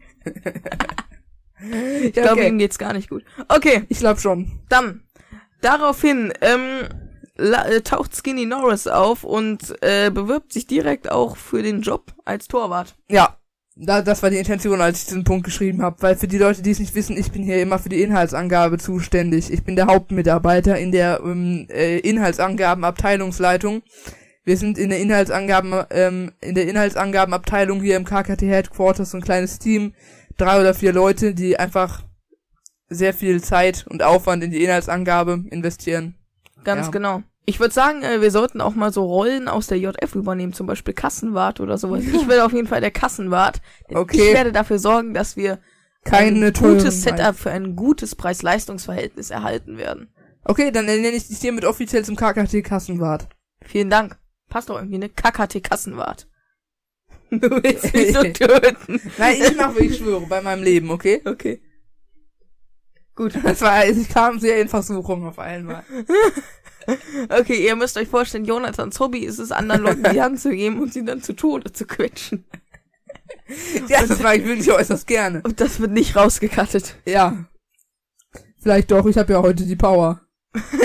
Ich 2.02 2.12
glaube, 2.12 2.44
ihm 2.46 2.58
geht's 2.58 2.78
gar 2.78 2.92
nicht 2.92 3.08
gut. 3.10 3.24
Okay, 3.48 3.84
Ich 3.88 3.98
glaube 3.98 4.20
schon. 4.20 4.50
Dann, 4.68 5.02
daraufhin, 5.60 6.32
ähm, 6.40 6.88
la- 7.36 7.66
äh, 7.68 7.80
taucht 7.82 8.14
Skinny 8.16 8.46
Norris 8.46 8.86
auf 8.86 9.24
und 9.24 9.74
äh, 9.82 10.10
bewirbt 10.10 10.52
sich 10.52 10.66
direkt 10.66 11.10
auch 11.10 11.36
für 11.36 11.62
den 11.62 11.82
Job 11.82 12.12
als 12.24 12.48
Torwart. 12.48 12.94
Ja, 13.08 13.36
da, 13.78 14.00
das 14.00 14.22
war 14.22 14.30
die 14.30 14.38
Intention, 14.38 14.80
als 14.80 15.00
ich 15.00 15.04
diesen 15.06 15.24
Punkt 15.24 15.44
geschrieben 15.44 15.82
habe. 15.82 16.00
Weil 16.00 16.16
für 16.16 16.28
die 16.28 16.38
Leute, 16.38 16.62
die 16.62 16.70
es 16.70 16.78
nicht 16.78 16.94
wissen, 16.94 17.16
ich 17.18 17.30
bin 17.30 17.42
hier 17.42 17.60
immer 17.60 17.78
für 17.78 17.90
die 17.90 18.00
Inhaltsangabe 18.02 18.78
zuständig. 18.78 19.52
Ich 19.52 19.64
bin 19.64 19.76
der 19.76 19.86
Hauptmitarbeiter 19.86 20.78
in 20.78 20.92
der 20.92 21.20
ähm, 21.22 21.66
äh, 21.70 21.98
Inhaltsangabenabteilungsleitung. 21.98 23.82
Wir 24.46 24.56
sind 24.56 24.78
in 24.78 24.90
der 24.90 25.00
Inhaltsangaben, 25.00 25.74
ähm, 25.90 26.30
in 26.40 26.54
der 26.54 26.68
Inhaltsangabenabteilung 26.68 27.82
hier 27.82 27.96
im 27.96 28.04
KKT 28.04 28.42
Headquarters 28.42 29.10
so 29.10 29.18
ein 29.18 29.22
kleines 29.22 29.58
Team, 29.58 29.92
drei 30.38 30.60
oder 30.60 30.72
vier 30.72 30.92
Leute, 30.92 31.34
die 31.34 31.58
einfach 31.58 32.04
sehr 32.88 33.12
viel 33.12 33.42
Zeit 33.42 33.84
und 33.88 34.04
Aufwand 34.04 34.44
in 34.44 34.52
die 34.52 34.62
Inhaltsangabe 34.62 35.44
investieren. 35.50 36.14
Ganz 36.62 36.86
Ja. 36.86 36.90
genau. 36.92 37.22
Ich 37.44 37.58
würde 37.58 37.74
sagen, 37.74 38.04
äh, 38.04 38.20
wir 38.20 38.30
sollten 38.30 38.60
auch 38.60 38.76
mal 38.76 38.92
so 38.92 39.04
Rollen 39.04 39.48
aus 39.48 39.66
der 39.66 39.80
JF 39.80 40.14
übernehmen, 40.14 40.52
zum 40.52 40.68
Beispiel 40.68 40.94
Kassenwart 40.94 41.58
oder 41.58 41.76
sowas. 41.76 42.04
Ich 42.04 42.12
werde 42.28 42.44
auf 42.44 42.52
jeden 42.52 42.68
Fall 42.68 42.80
der 42.80 42.92
Kassenwart. 42.92 43.60
denn 43.90 43.96
Okay. 43.96 44.28
Ich 44.28 44.34
werde 44.34 44.52
dafür 44.52 44.78
sorgen, 44.78 45.12
dass 45.12 45.36
wir 45.36 45.58
Keine 46.04 46.46
ein 46.46 46.52
gutes. 46.52 47.02
Setup 47.02 47.34
für 47.34 47.50
ein 47.50 47.74
gutes 47.74 48.14
Preis-Leistungs-Verhältnis 48.14 49.30
erhalten 49.30 49.76
werden. 49.76 50.14
Okay, 50.44 50.70
dann 50.70 50.86
nenne 50.86 51.08
ich 51.08 51.26
dich 51.26 51.38
hiermit 51.38 51.64
offiziell 51.64 52.04
zum 52.04 52.14
KKT 52.14 52.62
Kassenwart. 52.62 53.28
Vielen 53.64 53.90
Dank. 53.90 54.16
Passt 54.48 54.68
doch 54.68 54.76
irgendwie, 54.76 54.98
ne? 54.98 55.08
KKT 55.08 55.62
Kassenwart. 55.62 56.28
Du 57.30 57.50
willst 57.50 57.92
mich 57.92 58.12
so 58.12 58.22
töten. 58.32 59.00
Nein, 59.18 59.36
ich 59.42 59.56
mache, 59.56 59.80
wie 59.80 59.86
ich 59.86 59.96
schwöre, 59.96 60.26
bei 60.26 60.40
meinem 60.40 60.62
Leben, 60.62 60.90
okay? 60.90 61.22
Okay. 61.24 61.60
Gut. 63.16 63.34
Das 63.42 63.62
war, 63.62 63.84
ich 63.84 64.08
kam 64.08 64.38
sehr 64.38 64.60
in 64.60 64.68
Versuchung 64.68 65.26
auf 65.26 65.38
einmal. 65.38 65.84
Okay, 67.30 67.66
ihr 67.66 67.74
müsst 67.74 67.96
euch 67.96 68.06
vorstellen, 68.06 68.44
Jonathans 68.44 69.00
Hobby 69.00 69.24
ist 69.24 69.40
es, 69.40 69.50
anderen 69.50 69.82
Leuten 69.82 70.04
die 70.04 70.22
Hand 70.22 70.38
zu 70.38 70.50
geben 70.50 70.80
und 70.80 70.92
sie 70.92 71.04
dann 71.04 71.20
zu 71.20 71.32
Tode 71.32 71.72
zu 71.72 71.84
quetschen. 71.84 72.44
Ja, 73.88 74.06
das 74.06 74.22
war 74.22 74.36
ich 74.36 74.44
wirklich 74.44 74.70
äußerst 74.70 75.04
gerne. 75.04 75.40
Und 75.42 75.60
das 75.60 75.80
wird 75.80 75.90
nicht 75.90 76.14
rausgekattet. 76.14 76.94
Ja. 77.04 77.44
Vielleicht 78.60 78.92
doch, 78.92 79.04
ich 79.06 79.18
habe 79.18 79.32
ja 79.32 79.42
heute 79.42 79.64
die 79.64 79.74
Power. 79.74 80.20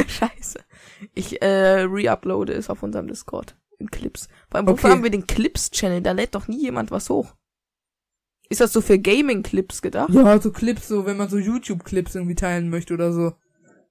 Scheiße. 0.08 0.60
Ich 1.14 1.42
äh, 1.42 1.82
re-uploade 1.82 2.54
es 2.54 2.70
auf 2.70 2.84
unserem 2.84 3.08
Discord. 3.08 3.58
In 3.80 3.90
Clips. 3.90 4.28
Vor 4.50 4.58
allem, 4.60 4.68
wofür 4.68 4.90
Okay. 4.90 4.96
haben 4.98 5.04
wir 5.04 5.10
den 5.12 5.26
Clips-Channel? 5.28 6.02
Da 6.02 6.12
lädt 6.12 6.36
doch 6.36 6.48
nie 6.48 6.62
jemand 6.62 6.92
was 6.92 7.10
hoch. 7.10 7.36
Ist 8.50 8.62
das 8.62 8.74
so 8.74 8.82
für 8.82 9.00
Gaming-Clips 9.00 9.82
gedacht? 9.82 10.10
Ja, 10.14 10.40
so 10.40 10.52
Clips, 10.52 10.88
so 10.88 11.06
wenn 11.06 11.18
man 11.18 11.30
so 11.30 11.38
YouTube-Clips 11.38 12.16
irgendwie 12.16 12.36
teilen 12.36 12.70
möchte 12.70 12.94
oder 12.94 13.12
so. 13.14 13.34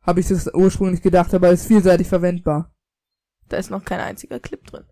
Habe 0.02 0.20
ich 0.20 0.28
das 0.28 0.52
ursprünglich 0.54 1.02
gedacht, 1.02 1.34
aber 1.34 1.50
ist 1.50 1.66
vielseitig 1.66 2.08
verwendbar. 2.08 2.74
Da 3.48 3.56
ist 3.56 3.70
noch 3.70 3.84
kein 3.84 4.00
einziger 4.00 4.38
Clip 4.38 4.64
drin. 4.64 4.84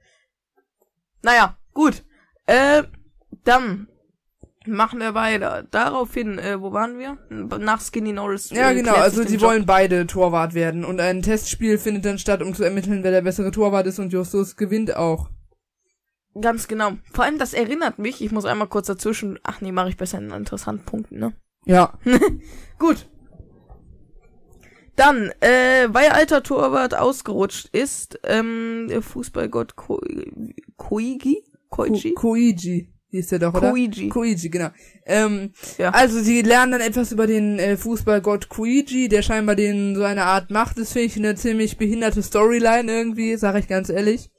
Naja, 1.22 1.56
gut. 1.74 2.04
Äh, 2.46 2.84
dann 3.44 3.88
machen 4.68 5.00
wir 5.00 5.14
weiter. 5.14 5.66
Daraufhin, 5.70 6.38
äh, 6.38 6.60
wo 6.60 6.72
waren 6.72 6.98
wir? 6.98 7.18
Nach 7.30 7.80
Skinny 7.80 8.12
Norris. 8.12 8.50
Ja, 8.50 8.70
äh, 8.70 8.74
genau, 8.74 8.94
also 8.94 9.22
Job. 9.22 9.40
wollen 9.40 9.66
beide 9.66 10.06
Torwart 10.06 10.54
werden 10.54 10.84
und 10.84 11.00
ein 11.00 11.22
Testspiel 11.22 11.78
findet 11.78 12.04
dann 12.04 12.18
statt, 12.18 12.42
um 12.42 12.54
zu 12.54 12.64
ermitteln, 12.64 13.02
wer 13.02 13.10
der 13.10 13.22
bessere 13.22 13.50
Torwart 13.50 13.86
ist 13.86 13.98
und 13.98 14.12
Justus 14.12 14.56
gewinnt 14.56 14.96
auch. 14.96 15.30
Ganz 16.40 16.68
genau. 16.68 16.92
Vor 17.12 17.24
allem, 17.24 17.38
das 17.38 17.52
erinnert 17.52 17.98
mich, 17.98 18.22
ich 18.22 18.30
muss 18.30 18.44
einmal 18.44 18.68
kurz 18.68 18.86
dazwischen, 18.86 19.38
ach 19.42 19.60
nee, 19.60 19.72
mache 19.72 19.88
ich 19.88 19.96
besser 19.96 20.18
in 20.18 20.30
interessanten 20.30 20.84
Punkten, 20.84 21.18
ne? 21.18 21.34
Ja. 21.64 21.98
Gut. 22.78 23.08
Dann, 24.96 25.30
äh, 25.40 25.88
weil 25.88 26.08
alter 26.10 26.42
Torwart 26.42 26.94
ausgerutscht 26.96 27.68
ist, 27.72 28.18
ähm, 28.24 28.86
der 28.88 29.02
Fußballgott 29.02 29.76
Ko 29.76 30.00
Koigi? 30.76 31.44
Koichi? 31.68 32.14
Ko 32.14 32.30
Koigi 32.30 32.97
hieß 33.10 33.28
der 33.28 33.38
doch, 33.38 33.54
oder? 33.54 33.70
Koigi. 33.70 34.08
Koigi, 34.08 34.50
genau. 34.50 34.68
Ähm, 35.06 35.52
Ja. 35.78 35.90
Also 35.90 36.20
sie 36.20 36.42
lernen 36.42 36.72
dann 36.72 36.80
etwas 36.80 37.12
über 37.12 37.26
den 37.26 37.58
äh, 37.58 37.76
Fußballgott 37.76 38.48
Koigi, 38.48 39.08
der 39.08 39.22
scheinbar 39.22 39.56
den 39.56 39.96
so 39.96 40.02
eine 40.02 40.24
Art 40.24 40.50
macht. 40.50 40.78
Das 40.78 40.92
finde 40.92 41.06
ich 41.06 41.16
eine 41.16 41.34
ziemlich 41.34 41.78
behinderte 41.78 42.22
Storyline 42.22 42.90
irgendwie, 42.90 43.36
sage 43.36 43.60
ich 43.60 43.68
ganz 43.68 43.88
ehrlich. 43.88 44.30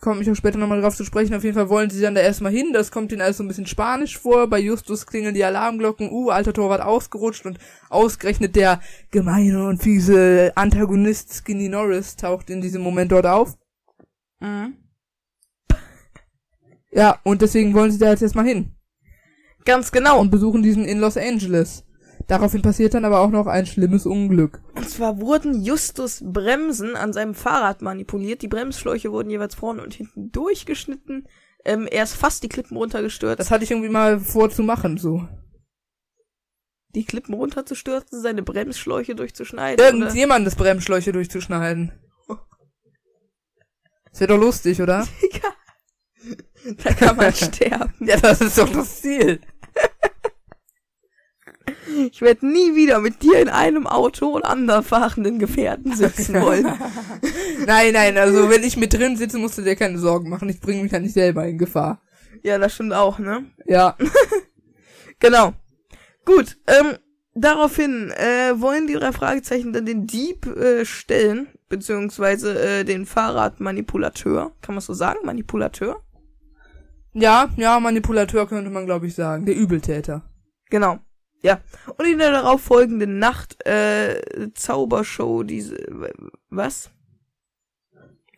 Komme 0.00 0.20
ich 0.20 0.28
auch 0.28 0.34
später 0.34 0.58
nochmal 0.58 0.80
drauf 0.80 0.96
zu 0.96 1.04
sprechen. 1.04 1.32
Auf 1.32 1.44
jeden 1.44 1.54
Fall 1.54 1.68
wollen 1.68 1.88
sie 1.88 2.00
dann 2.00 2.16
da 2.16 2.20
erstmal 2.20 2.50
hin. 2.50 2.72
Das 2.72 2.90
kommt 2.90 3.12
ihnen 3.12 3.20
alles 3.20 3.36
so 3.36 3.44
ein 3.44 3.48
bisschen 3.48 3.66
spanisch 3.66 4.18
vor. 4.18 4.48
Bei 4.48 4.58
Justus 4.58 5.06
klingeln 5.06 5.34
die 5.34 5.44
Alarmglocken. 5.44 6.10
Uh, 6.10 6.30
alter 6.30 6.52
Torwart 6.52 6.82
ausgerutscht 6.82 7.46
und 7.46 7.58
ausgerechnet 7.88 8.56
der 8.56 8.80
gemeine 9.12 9.64
und 9.64 9.80
fiese 9.80 10.50
Antagonist 10.56 11.32
Skinny 11.32 11.68
Norris 11.68 12.16
taucht 12.16 12.50
in 12.50 12.60
diesem 12.60 12.82
Moment 12.82 13.12
dort 13.12 13.26
auf. 13.26 13.56
Mhm. 14.40 14.81
Ja, 16.92 17.18
und 17.24 17.42
deswegen 17.42 17.74
wollen 17.74 17.90
sie 17.90 17.98
da 17.98 18.10
jetzt 18.10 18.22
erstmal 18.22 18.46
hin. 18.46 18.74
Ganz 19.64 19.92
genau. 19.92 20.20
und 20.20 20.30
besuchen 20.30 20.62
diesen 20.62 20.84
in 20.84 20.98
Los 20.98 21.16
Angeles. 21.16 21.84
Daraufhin 22.28 22.62
passiert 22.62 22.94
dann 22.94 23.04
aber 23.04 23.20
auch 23.20 23.30
noch 23.30 23.46
ein 23.46 23.66
schlimmes 23.66 24.06
Unglück. 24.06 24.60
Und 24.76 24.88
zwar 24.88 25.20
wurden 25.20 25.62
Justus 25.62 26.22
Bremsen 26.24 26.94
an 26.94 27.12
seinem 27.12 27.34
Fahrrad 27.34 27.82
manipuliert. 27.82 28.42
Die 28.42 28.48
Bremsschläuche 28.48 29.10
wurden 29.10 29.30
jeweils 29.30 29.54
vorne 29.54 29.82
und 29.82 29.94
hinten 29.94 30.30
durchgeschnitten. 30.30 31.26
Ähm, 31.64 31.86
er 31.90 32.04
ist 32.04 32.14
fast 32.14 32.42
die 32.42 32.48
Klippen 32.48 32.76
runtergestürzt. 32.76 33.40
Das 33.40 33.50
hatte 33.50 33.64
ich 33.64 33.70
irgendwie 33.70 33.88
mal 33.88 34.20
vor 34.20 34.50
zu 34.50 34.62
machen, 34.62 34.98
so. 34.98 35.26
die 36.94 37.04
Klippen 37.04 37.34
runterzustürzen, 37.34 38.20
seine 38.20 38.42
Bremsschläuche 38.42 39.14
durchzuschneiden. 39.14 39.84
oder? 39.84 39.96
Irgendjemandes 39.96 40.56
Bremsschläuche 40.56 41.12
durchzuschneiden. 41.12 41.92
Das 44.10 44.20
wäre 44.20 44.34
doch 44.34 44.40
lustig, 44.40 44.82
oder? 44.82 45.08
Da 46.84 46.92
kann 46.92 47.16
man 47.16 47.32
sterben. 47.34 47.92
Ja, 48.00 48.16
das 48.18 48.40
ist 48.40 48.58
doch 48.58 48.68
das 48.70 49.00
Ziel. 49.00 49.40
Ich 52.08 52.20
werde 52.22 52.46
nie 52.46 52.74
wieder 52.74 53.00
mit 53.00 53.22
dir 53.22 53.40
in 53.40 53.48
einem 53.48 53.86
Auto 53.86 54.28
und 54.28 54.44
anderen 54.44 54.82
fahrenden 54.82 55.38
Gefährten 55.38 55.94
sitzen 55.94 56.34
wollen. 56.40 56.66
Nein, 57.66 57.92
nein, 57.92 58.16
also 58.18 58.48
wenn 58.50 58.62
ich 58.64 58.76
mit 58.76 58.92
drin 58.94 59.16
sitze, 59.16 59.38
musst 59.38 59.58
du 59.58 59.62
dir 59.62 59.76
keine 59.76 59.98
Sorgen 59.98 60.28
machen. 60.28 60.48
Ich 60.48 60.60
bringe 60.60 60.82
mich 60.82 60.92
ja 60.92 60.98
nicht 60.98 61.14
selber 61.14 61.46
in 61.46 61.58
Gefahr. 61.58 62.00
ja, 62.42 62.58
das 62.58 62.74
stimmt 62.74 62.92
auch, 62.94 63.18
ne? 63.18 63.44
Ja. 63.66 63.96
Genau. 65.20 65.52
Gut, 66.24 66.56
ähm, 66.66 66.96
daraufhin 67.34 68.10
äh, 68.10 68.60
wollen 68.60 68.88
die 68.88 68.94
drei 68.94 69.12
Fragezeichen 69.12 69.72
dann 69.72 69.86
den 69.86 70.08
Dieb 70.08 70.46
äh, 70.46 70.84
stellen, 70.84 71.46
beziehungsweise 71.68 72.60
äh, 72.60 72.84
den 72.84 73.06
Fahrradmanipulateur. 73.06 74.50
Kann 74.62 74.74
man 74.74 74.82
so 74.82 74.94
sagen? 74.94 75.20
Manipulateur? 75.24 76.02
Ja, 77.14 77.50
ja, 77.56 77.78
Manipulateur 77.78 78.46
könnte 78.48 78.70
man, 78.70 78.86
glaube 78.86 79.06
ich, 79.06 79.14
sagen. 79.14 79.44
Der 79.46 79.54
Übeltäter. 79.56 80.22
Genau. 80.70 80.98
Ja. 81.42 81.60
Und 81.98 82.06
in 82.06 82.18
der 82.18 82.30
darauf 82.30 82.60
folgenden 82.62 83.18
Nacht, 83.18 83.64
äh, 83.66 84.48
Zaubershow, 84.54 85.42
diese, 85.42 85.76
was? 86.50 86.90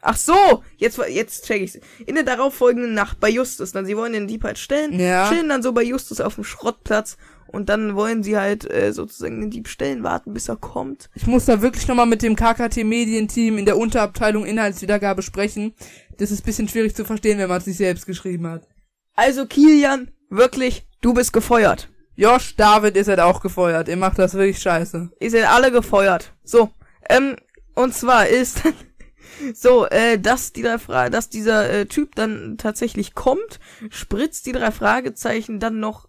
Ach 0.00 0.16
so, 0.16 0.62
jetzt, 0.76 0.98
jetzt 1.08 1.46
check 1.46 1.62
ich's. 1.62 1.78
In 2.06 2.14
der 2.14 2.24
darauf 2.24 2.54
folgenden 2.54 2.92
Nacht 2.94 3.20
bei 3.20 3.30
Justus, 3.30 3.72
dann 3.72 3.86
sie 3.86 3.96
wollen 3.96 4.12
den 4.12 4.26
Dieb 4.26 4.44
halt 4.44 4.58
stellen, 4.58 4.98
Ja. 4.98 5.28
chillen 5.30 5.48
dann 5.48 5.62
so 5.62 5.72
bei 5.72 5.82
Justus 5.82 6.20
auf 6.20 6.34
dem 6.34 6.44
Schrottplatz 6.44 7.16
und 7.46 7.68
dann 7.70 7.94
wollen 7.94 8.22
sie 8.22 8.36
halt 8.36 8.70
äh, 8.70 8.92
sozusagen 8.92 9.40
den 9.40 9.50
Dieb 9.50 9.66
stellen, 9.68 10.02
warten 10.02 10.34
bis 10.34 10.48
er 10.48 10.56
kommt. 10.56 11.08
Ich 11.14 11.26
muss 11.26 11.46
da 11.46 11.62
wirklich 11.62 11.88
nochmal 11.88 12.04
mit 12.06 12.20
dem 12.20 12.36
KKT 12.36 12.84
Medienteam 12.84 13.56
in 13.56 13.64
der 13.64 13.78
Unterabteilung 13.78 14.44
Inhaltswiedergabe 14.44 15.22
sprechen. 15.22 15.72
Das 16.18 16.30
ist 16.30 16.44
bisschen 16.44 16.68
schwierig 16.68 16.94
zu 16.94 17.04
verstehen, 17.04 17.38
wenn 17.38 17.48
man 17.48 17.58
es 17.58 17.64
sich 17.64 17.76
selbst 17.76 18.06
geschrieben 18.06 18.46
hat. 18.46 18.68
Also 19.14 19.46
Kilian, 19.46 20.10
wirklich, 20.30 20.86
du 21.00 21.14
bist 21.14 21.32
gefeuert. 21.32 21.88
Josh 22.16 22.56
David 22.56 22.96
ist 22.96 23.08
halt 23.08 23.20
auch 23.20 23.40
gefeuert. 23.40 23.88
Ihr 23.88 23.96
macht 23.96 24.18
das 24.18 24.34
wirklich 24.34 24.60
scheiße. 24.60 25.10
Ihr 25.18 25.30
seid 25.30 25.46
alle 25.46 25.72
gefeuert. 25.72 26.32
So, 26.44 26.70
ähm, 27.08 27.36
und 27.74 27.94
zwar 27.94 28.28
ist 28.28 28.62
so, 29.54 29.86
äh, 29.86 30.18
dass 30.18 30.52
die 30.52 30.62
drei 30.62 30.78
Fra 30.78 31.10
dass 31.10 31.28
dieser 31.28 31.70
äh, 31.70 31.86
Typ 31.86 32.14
dann 32.14 32.56
tatsächlich 32.58 33.14
kommt, 33.14 33.58
spritzt 33.90 34.46
die 34.46 34.52
drei 34.52 34.70
Fragezeichen 34.70 35.58
dann 35.58 35.80
noch 35.80 36.08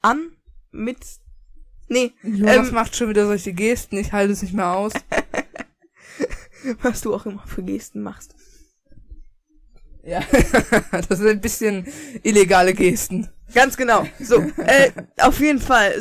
an 0.00 0.30
mit 0.70 0.98
Nee, 1.88 2.12
Jonas 2.22 2.68
Ähm, 2.68 2.74
macht 2.74 2.96
schon 2.96 3.08
wieder 3.08 3.26
solche 3.26 3.52
Gesten, 3.52 3.96
ich 3.96 4.12
halte 4.12 4.32
es 4.32 4.42
nicht 4.42 4.54
mehr 4.54 4.72
aus. 4.72 4.92
was 6.82 7.00
du 7.00 7.14
auch 7.14 7.26
immer 7.26 7.44
für 7.46 7.62
Gesten 7.62 8.02
machst. 8.02 8.34
Ja, 10.06 10.20
das 11.08 11.18
sind 11.18 11.28
ein 11.28 11.40
bisschen 11.40 11.86
illegale 12.22 12.72
Gesten. 12.72 13.28
Ganz 13.52 13.76
genau. 13.76 14.06
So, 14.20 14.40
äh, 14.64 14.92
auf 15.20 15.40
jeden 15.40 15.60
Fall. 15.60 15.94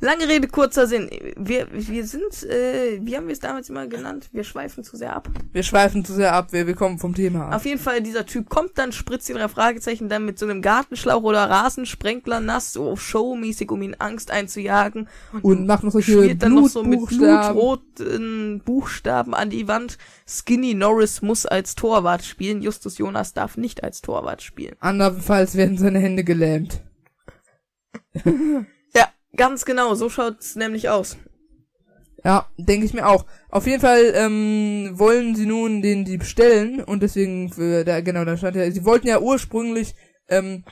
Lange 0.00 0.28
Rede, 0.28 0.48
kurzer 0.48 0.86
Sinn. 0.86 1.08
Wir, 1.36 1.68
wir 1.70 2.06
sind, 2.06 2.42
äh, 2.44 2.98
wie 3.02 3.16
haben 3.16 3.26
wir 3.26 3.32
es 3.32 3.40
damals 3.40 3.70
immer 3.70 3.86
genannt? 3.86 4.28
Wir 4.32 4.44
schweifen 4.44 4.84
zu 4.84 4.96
sehr 4.96 5.14
ab. 5.14 5.28
Wir 5.52 5.62
schweifen 5.62 6.04
zu 6.04 6.12
sehr 6.12 6.32
ab, 6.32 6.52
wir, 6.52 6.66
wir 6.66 6.74
kommen 6.74 6.98
vom 6.98 7.14
Thema 7.14 7.48
ab. 7.48 7.56
Auf 7.56 7.64
jeden 7.66 7.80
Fall, 7.80 8.02
dieser 8.02 8.26
Typ 8.26 8.48
kommt 8.48 8.72
dann, 8.76 8.92
spritzt 8.92 9.28
die 9.28 9.32
drei 9.32 9.48
Fragezeichen 9.48 10.08
dann 10.08 10.24
mit 10.24 10.38
so 10.38 10.46
einem 10.46 10.62
Gartenschlauch 10.62 11.22
oder 11.22 11.48
Rasensprenkler 11.48 12.40
nass, 12.40 12.72
so 12.72 12.96
showmäßig, 12.96 13.70
um 13.70 13.82
ihn 13.82 13.96
Angst 13.98 14.30
einzujagen. 14.30 15.08
Und 15.42 15.66
macht 15.66 15.84
noch 15.84 15.92
solche 15.92 16.12
schmiert 16.12 16.42
dann 16.42 16.54
noch 16.54 16.68
so 16.68 16.82
mit 16.82 17.06
blutroten 17.06 18.60
Buchstaben 18.64 19.34
an 19.34 19.50
die 19.50 19.68
Wand. 19.68 19.98
Skinny 20.28 20.74
Norris 20.74 21.22
muss 21.22 21.46
als 21.46 21.74
Torwart 21.74 22.24
spielen. 22.24 22.62
Justus 22.62 22.98
Jonas 22.98 23.34
darf 23.34 23.56
nicht 23.56 23.84
als 23.84 24.02
Torwart 24.02 24.42
spielen. 24.42 24.76
Andernfalls 24.80 25.56
werden 25.56 25.78
seine 25.78 25.98
Hände 25.98 26.24
gelähmt. 26.24 26.82
Ganz 29.36 29.64
genau. 29.64 29.94
So 29.94 30.08
schaut's 30.08 30.56
nämlich 30.56 30.88
aus. 30.88 31.16
Ja, 32.24 32.46
denke 32.56 32.86
ich 32.86 32.94
mir 32.94 33.06
auch. 33.06 33.24
Auf 33.50 33.66
jeden 33.66 33.80
Fall 33.80 34.12
ähm, 34.14 34.90
wollen 34.94 35.36
sie 35.36 35.46
nun 35.46 35.80
den 35.80 36.04
Dieb 36.04 36.24
stellen 36.24 36.82
und 36.82 37.02
deswegen, 37.02 37.52
äh, 37.60 37.84
da, 37.84 38.00
genau, 38.00 38.24
da 38.24 38.36
stand 38.36 38.56
ja, 38.56 38.68
sie 38.68 38.84
wollten 38.84 39.06
ja 39.06 39.20
ursprünglich 39.20 39.94
ähm, 40.28 40.64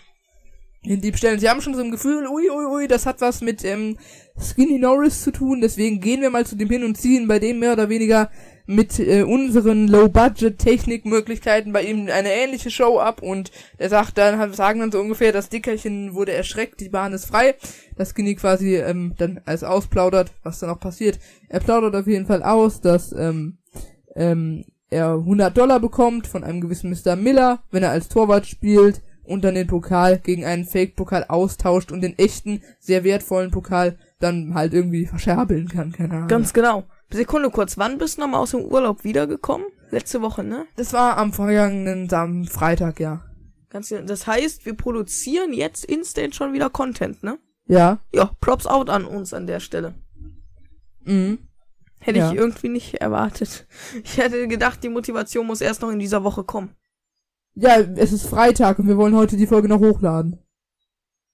den 0.85 1.00
Dieb 1.00 1.16
stellen. 1.16 1.38
Sie 1.38 1.49
haben 1.49 1.61
schon 1.61 1.75
so 1.75 1.83
ein 1.83 1.92
Gefühl, 1.92 2.26
ui, 2.26 2.50
ui, 2.50 2.64
ui, 2.66 2.88
das 2.88 3.06
hat 3.06 3.21
was 3.21 3.40
mit 3.40 3.64
ähm, 3.64 3.99
Skinny 4.37 4.78
Norris 4.78 5.23
zu 5.23 5.30
tun, 5.30 5.61
deswegen 5.61 6.00
gehen 6.00 6.23
wir 6.23 6.30
mal 6.30 6.44
zu 6.44 6.56
dem 6.56 6.68
hin 6.68 6.83
und 6.83 6.97
ziehen 6.97 7.28
bei 7.28 7.38
dem 7.38 7.61
mehr 7.61 7.75
oder 7.75 7.88
weniger 7.88 8.30
mit 8.66 8.99
äh, 8.99 9.23
unseren 9.23 9.88
Low-Budget-Technik-Möglichkeiten 9.88 11.73
bei 11.73 11.83
ihm 11.83 12.09
eine 12.09 12.33
ähnliche 12.33 12.71
Show 12.71 12.99
ab 12.99 13.23
und 13.23 13.50
er 13.76 13.90
sagt 13.90 14.16
dann, 14.16 14.52
sagen 14.54 14.80
dann 14.80 14.92
so 14.92 15.00
ungefähr, 15.00 15.33
das 15.33 15.49
Dickerchen 15.49 16.14
wurde 16.14 16.33
erschreckt, 16.33 16.80
die 16.80 16.88
Bahn 16.88 17.12
ist 17.12 17.26
frei, 17.26 17.54
das 17.97 18.11
Skinny 18.11 18.35
quasi 18.35 18.76
ähm, 18.76 19.14
dann 19.18 19.40
als 19.44 19.64
ausplaudert, 19.64 20.33
was 20.42 20.61
dann 20.61 20.71
auch 20.71 20.80
passiert. 20.80 21.18
Er 21.49 21.61
plaudert 21.61 21.94
auf 21.94 22.06
jeden 22.06 22.26
Fall 22.26 22.42
aus, 22.42 22.80
dass 22.80 23.12
ähm, 23.12 23.59
ähm, 24.16 24.64
er 24.90 25.12
100 25.14 25.56
Dollar 25.56 25.80
bekommt 25.80 26.26
von 26.26 26.44
einem 26.44 26.61
gewissen 26.61 26.90
Mr. 26.90 27.16
Miller, 27.16 27.62
wenn 27.71 27.83
er 27.83 27.90
als 27.90 28.09
Torwart 28.09 28.47
spielt, 28.47 29.02
und 29.25 29.42
dann 29.42 29.54
den 29.54 29.66
Pokal 29.66 30.18
gegen 30.18 30.44
einen 30.44 30.64
Fake-Pokal 30.64 31.25
austauscht 31.28 31.92
und 31.92 32.02
den 32.02 32.18
echten, 32.18 32.62
sehr 32.78 33.04
wertvollen 33.04 33.50
Pokal 33.50 33.97
dann 34.21 34.54
halt 34.54 34.75
irgendwie 34.75 35.06
verscherbeln 35.06 35.68
kann, 35.68 35.92
keine 35.92 36.14
Ahnung. 36.14 36.28
Ganz 36.28 36.52
genau. 36.52 36.85
Sekunde 37.11 37.51
kurz, 37.51 37.79
wann 37.79 37.99
bist 37.99 38.17
du 38.17 38.23
nochmal 38.23 38.41
aus 38.41 38.51
dem 38.53 38.63
Urlaub 38.63 39.05
wiedergekommen? 39.05 39.67
Letzte 39.91 40.23
Woche, 40.23 40.43
ne? 40.43 40.67
das 40.77 40.93
war 40.93 41.17
am 41.19 41.33
vergangenen 41.33 42.13
am 42.13 42.45
Freitag, 42.47 42.99
ja. 42.99 43.25
Ganz, 43.71 43.89
genau. 43.89 44.07
das 44.07 44.27
heißt, 44.27 44.67
wir 44.67 44.75
produzieren 44.75 45.53
jetzt 45.53 45.85
instant 45.85 46.35
schon 46.35 46.53
wieder 46.53 46.71
Content, 46.71 47.23
ne? 47.23 47.39
Ja. 47.67 47.99
Ja, 48.13 48.31
Props 48.41 48.67
out 48.67 48.91
an 48.91 49.05
uns 49.05 49.33
an 49.33 49.47
der 49.47 49.61
Stelle. 49.61 49.95
Mhm. 51.05 51.39
Hätte 52.01 52.19
Ja. 52.19 52.31
ich 52.33 52.37
irgendwie 52.37 52.69
nicht 52.69 52.95
erwartet. 52.95 53.67
Ich 54.03 54.19
hätte 54.19 54.47
gedacht, 54.49 54.83
die 54.83 54.89
Motivation 54.89 55.47
muss 55.47 55.61
erst 55.61 55.83
noch 55.83 55.91
in 55.91 55.99
dieser 55.99 56.23
Woche 56.25 56.45
kommen. 56.45 56.75
Ja, 57.55 57.79
es 57.79 58.13
ist 58.13 58.27
Freitag 58.27 58.79
und 58.79 58.89
wir 58.89 58.97
wollen 58.97 59.15
heute 59.17 59.37
die 59.37 59.47
Folge 59.47 59.69
noch 59.69 59.81
hochladen. 59.81 60.39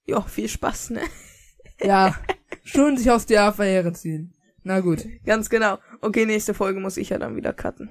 Ja, 0.07 0.21
viel 0.23 0.49
Spaß, 0.49 0.91
ne? 0.91 1.01
Ja. 1.83 2.15
Schön 2.65 2.97
sich 2.99 3.11
aus 3.11 3.27
der 3.27 3.45
Affäre 3.45 3.93
ziehen. 3.93 4.35
Na 4.63 4.81
gut. 4.81 5.07
Ganz 5.25 5.49
genau. 5.49 5.79
Okay, 6.01 6.27
nächste 6.27 6.55
Folge 6.55 6.81
muss 6.81 6.97
ich 6.97 7.11
ja 7.11 7.19
dann 7.19 7.37
wieder 7.37 7.53
cutten. 7.53 7.91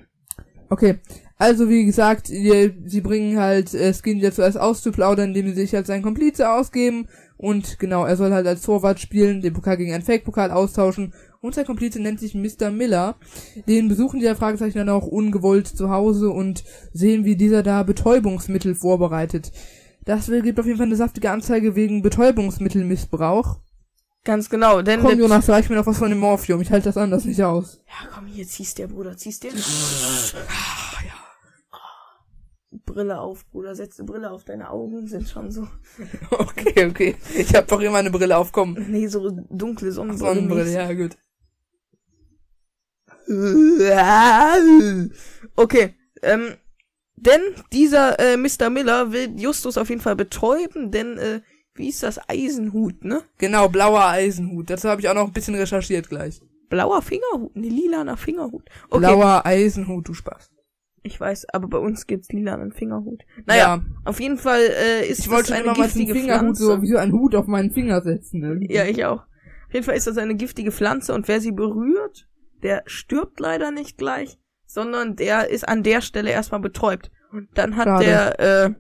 Okay, 0.71 0.99
also 1.37 1.67
wie 1.67 1.85
gesagt, 1.85 2.29
ihr, 2.29 2.75
sie 2.85 3.01
bringen 3.01 3.39
halt 3.39 3.73
äh, 3.73 3.91
Skin 3.91 4.21
dazu 4.21 4.43
erst 4.43 4.59
auszuplaudern, 4.59 5.29
indem 5.29 5.47
sie 5.47 5.61
sich 5.61 5.75
als 5.75 5.87
sein 5.87 6.03
Komplize 6.03 6.51
ausgeben 6.51 7.07
und 7.37 7.79
genau, 7.79 8.05
er 8.05 8.17
soll 8.17 8.33
halt 8.33 8.45
als 8.45 8.61
Torwart 8.61 8.99
spielen, 8.99 9.41
den 9.41 9.53
Pokal 9.53 9.77
gegen 9.77 9.93
einen 9.93 10.03
Fake-Pokal 10.03 10.51
austauschen 10.51 11.13
und 11.41 11.55
sein 11.55 11.65
Komplize 11.65 11.99
nennt 11.99 12.19
sich 12.19 12.35
Mr. 12.35 12.69
Miller. 12.69 13.15
Den 13.67 13.87
besuchen 13.87 14.19
die 14.19 14.25
ja 14.25 14.35
Fragezeichen 14.35 14.77
dann 14.77 14.89
auch 14.89 15.07
ungewollt 15.07 15.67
zu 15.67 15.89
Hause 15.89 16.29
und 16.29 16.65
sehen, 16.91 17.23
wie 17.23 17.37
dieser 17.37 17.63
da 17.63 17.83
Betäubungsmittel 17.83 18.75
vorbereitet. 18.75 19.51
Das 20.03 20.27
gibt 20.27 20.59
auf 20.59 20.65
jeden 20.65 20.77
Fall 20.77 20.87
eine 20.87 20.97
saftige 20.97 21.31
Anzeige 21.31 21.75
wegen 21.75 22.01
Betäubungsmittelmissbrauch. 22.01 23.61
Ganz 24.25 24.49
genau, 24.49 24.81
denn 24.81 25.01
Komm, 25.01 25.17
Jonas, 25.17 25.47
reich 25.49 25.69
mir 25.69 25.77
noch 25.77 25.85
was 25.85 25.97
von 25.97 26.09
dem 26.09 26.19
Morphium. 26.19 26.61
Ich 26.61 26.71
halte 26.71 26.89
das 26.89 26.97
anders 26.97 27.25
nicht 27.25 27.41
aus. 27.41 27.81
Ja, 27.87 28.09
komm, 28.13 28.27
hier 28.27 28.45
ziehst 28.45 28.77
der 28.77 28.87
Bruder, 28.87 29.15
ziehst 29.15 29.43
der. 29.43 29.51
Ah, 29.51 30.89
Brille 32.71 33.19
auf, 33.19 33.49
Bruder, 33.49 33.75
setz 33.75 33.95
die 33.95 34.03
Brille 34.03 34.29
auf, 34.29 34.43
deine 34.43 34.69
Augen 34.69 35.07
sind 35.07 35.27
schon 35.29 35.51
so. 35.51 35.67
Okay, 36.31 36.85
okay. 36.85 37.15
Ich 37.35 37.55
habe 37.55 37.65
doch 37.67 37.79
immer 37.79 37.97
eine 37.97 38.11
Brille 38.11 38.37
aufkommen. 38.37 38.85
Nee, 38.89 39.07
so 39.07 39.31
dunkle 39.49 39.91
Sonnenbrille. 39.91 40.35
Sonnenbrille, 40.35 40.73
ja, 40.73 40.93
gut. 40.93 41.17
Okay, 45.55 45.95
ähm, 46.21 46.55
denn 47.15 47.41
dieser 47.71 48.19
äh, 48.19 48.37
Mr. 48.37 48.69
Miller 48.69 49.11
will 49.11 49.39
Justus 49.39 49.77
auf 49.77 49.89
jeden 49.89 50.01
Fall 50.01 50.15
betäuben, 50.15 50.91
denn 50.91 51.17
äh, 51.17 51.41
wie 51.79 51.89
ist 51.89 52.03
das 52.03 52.19
Eisenhut, 52.29 53.03
ne? 53.03 53.23
Genau, 53.37 53.69
blauer 53.69 54.05
Eisenhut. 54.05 54.69
Dazu 54.69 54.89
habe 54.89 55.01
ich 55.01 55.09
auch 55.09 55.15
noch 55.15 55.25
ein 55.25 55.33
bisschen 55.33 55.55
recherchiert 55.55 56.09
gleich. 56.09 56.41
Blauer 56.69 57.01
Fingerhut, 57.01 57.55
ne 57.55 57.67
lilaner 57.67 58.17
Fingerhut. 58.17 58.69
Okay, 58.89 58.99
Blauer 58.99 59.41
Eisenhut, 59.45 60.07
du 60.07 60.13
Spaß. 60.13 60.51
ich 61.01 61.19
weiß, 61.19 61.47
aber 61.53 61.67
bei 61.67 61.77
uns 61.79 62.05
gibt's 62.05 62.29
lilanen 62.31 62.71
Fingerhut. 62.71 63.23
Naja, 63.47 63.81
auf 64.05 64.19
jeden 64.19 64.37
Fall 64.37 64.59
äh, 64.61 65.07
ist 65.07 65.19
ich 65.19 65.25
das 65.25 65.33
wollte 65.33 65.55
eine 65.55 65.73
giftige 65.73 66.13
Fingerhut 66.13 66.39
Pflanze. 66.41 66.63
so, 66.63 66.81
wie 66.81 66.87
so 66.87 66.97
einen 66.97 67.13
Hut 67.13 67.33
auf 67.33 67.47
meinen 67.47 67.71
Finger 67.71 68.01
setzen. 68.01 68.43
Irgendwie. 68.43 68.71
Ja, 68.71 68.85
ich 68.85 69.03
auch. 69.05 69.21
Auf 69.67 69.73
jeden 69.73 69.85
Fall 69.85 69.95
ist 69.95 70.07
das 70.07 70.17
eine 70.17 70.35
giftige 70.35 70.71
Pflanze 70.71 71.13
und 71.13 71.27
wer 71.27 71.41
sie 71.41 71.51
berührt, 71.51 72.27
der 72.61 72.83
stirbt 72.85 73.39
leider 73.39 73.71
nicht 73.71 73.97
gleich, 73.97 74.37
sondern 74.65 75.15
der 75.15 75.49
ist 75.49 75.67
an 75.67 75.81
der 75.83 76.01
Stelle 76.01 76.29
erstmal 76.31 76.59
betäubt. 76.59 77.11
Und 77.31 77.47
dann 77.55 77.77
hat 77.77 77.85
Schade. 77.85 78.05
der 78.05 78.39
äh, 78.39 78.73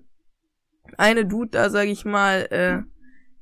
eine 0.99 1.25
Dude 1.25 1.51
da, 1.51 1.69
sag 1.69 1.87
ich 1.87 2.05
mal, 2.05 2.47
äh, 2.51 2.83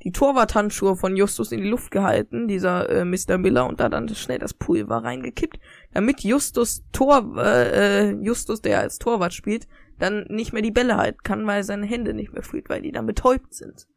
die 0.03 0.11
Torwarthandschuhe 0.11 0.95
von 0.95 1.17
Justus 1.17 1.51
in 1.51 1.61
die 1.61 1.69
Luft 1.69 1.91
gehalten, 1.91 2.47
dieser 2.47 2.87
äh, 2.89 3.03
Mr. 3.03 3.37
Miller, 3.37 3.67
und 3.67 3.79
da 3.79 3.89
dann 3.89 4.07
schnell 4.09 4.39
das 4.39 4.53
Pulver 4.53 5.03
reingekippt, 5.03 5.59
damit 5.91 6.21
Justus 6.21 6.83
Tor, 6.91 7.35
äh, 7.37 8.09
äh, 8.09 8.17
Justus, 8.21 8.61
der 8.61 8.79
als 8.79 8.99
Torwart 8.99 9.33
spielt, 9.33 9.67
dann 9.97 10.25
nicht 10.29 10.53
mehr 10.53 10.61
die 10.61 10.71
Bälle 10.71 10.97
halten 10.97 11.19
kann, 11.23 11.47
weil 11.47 11.63
seine 11.63 11.87
Hände 11.87 12.13
nicht 12.13 12.31
mehr 12.31 12.43
fühlt, 12.43 12.69
weil 12.69 12.83
die 12.83 12.91
dann 12.91 13.07
betäubt 13.07 13.53
sind. 13.55 13.87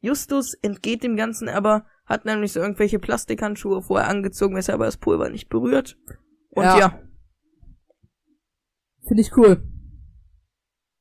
Justus 0.00 0.54
entgeht 0.54 1.04
dem 1.04 1.16
Ganzen 1.16 1.48
aber, 1.48 1.84
hat 2.06 2.24
nämlich 2.24 2.52
so 2.52 2.60
irgendwelche 2.60 2.98
Plastikhandschuhe 2.98 3.82
vorher 3.82 4.08
angezogen, 4.08 4.56
weshalb 4.56 4.80
er 4.80 4.86
das 4.86 4.96
Pulver 4.96 5.28
nicht 5.28 5.48
berührt. 5.50 5.98
Und 6.48 6.64
Ja. 6.64 6.78
ja, 6.78 7.02
Finde 9.06 9.20
ich 9.20 9.36
cool. 9.36 9.62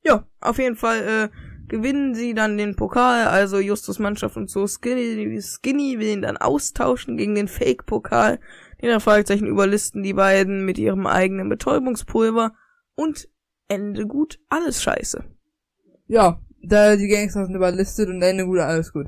ja, 0.03 0.27
auf 0.41 0.59
jeden 0.59 0.75
Fall 0.75 1.29
äh, 1.31 1.50
gewinnen 1.71 2.13
sie 2.13 2.33
dann 2.33 2.57
den 2.57 2.75
Pokal, 2.75 3.27
also 3.27 3.57
Justus 3.57 3.97
Mannschaft 3.97 4.35
und 4.35 4.49
so 4.49 4.67
Skinny, 4.67 5.41
Skinny 5.41 5.97
will 5.99 6.09
ihn 6.09 6.21
dann 6.21 6.35
austauschen 6.35 7.15
gegen 7.15 7.33
den 7.33 7.47
Fake-Pokal. 7.47 8.39
Die 8.81 8.87
drei 8.87 8.99
Fragezeichen 8.99 9.47
überlisten 9.47 10.03
die 10.03 10.13
beiden 10.13 10.65
mit 10.65 10.77
ihrem 10.77 11.07
eigenen 11.07 11.47
Betäubungspulver 11.47 12.51
und 12.95 13.29
Ende 13.69 14.05
gut, 14.05 14.39
alles 14.49 14.83
scheiße. 14.83 15.23
Ja, 16.07 16.41
da 16.61 16.97
die 16.97 17.07
Gangster 17.07 17.45
sind 17.45 17.55
überlistet 17.55 18.09
und 18.09 18.21
Ende 18.21 18.45
gut, 18.45 18.59
alles 18.59 18.91
gut. 18.91 19.07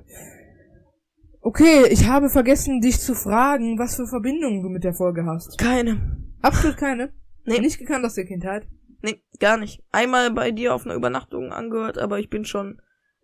Okay, 1.41 1.85
ich 1.89 2.07
habe 2.07 2.29
vergessen, 2.29 2.79
dich 2.79 3.01
zu 3.01 3.13
fragen, 3.13 3.77
was 3.77 3.97
für 3.97 4.07
Verbindungen 4.07 4.63
du 4.63 4.69
mit 4.69 4.85
der 4.85 4.93
Folge 4.93 5.25
hast. 5.25 5.57
Keine. 5.57 5.99
Absolut 6.41 6.77
keine. 6.77 7.11
Nee. 7.43 7.59
Nicht 7.59 7.77
gekannt 7.77 8.05
aus 8.05 8.13
der 8.13 8.25
Kindheit. 8.25 8.65
Nee, 9.03 9.21
gar 9.39 9.57
nicht. 9.57 9.83
Einmal 9.91 10.31
bei 10.31 10.51
dir 10.51 10.73
auf 10.73 10.85
einer 10.85 10.95
Übernachtung 10.95 11.51
angehört, 11.51 11.97
aber 11.97 12.19
ich 12.19 12.29
bin 12.29 12.45
schon 12.45 12.79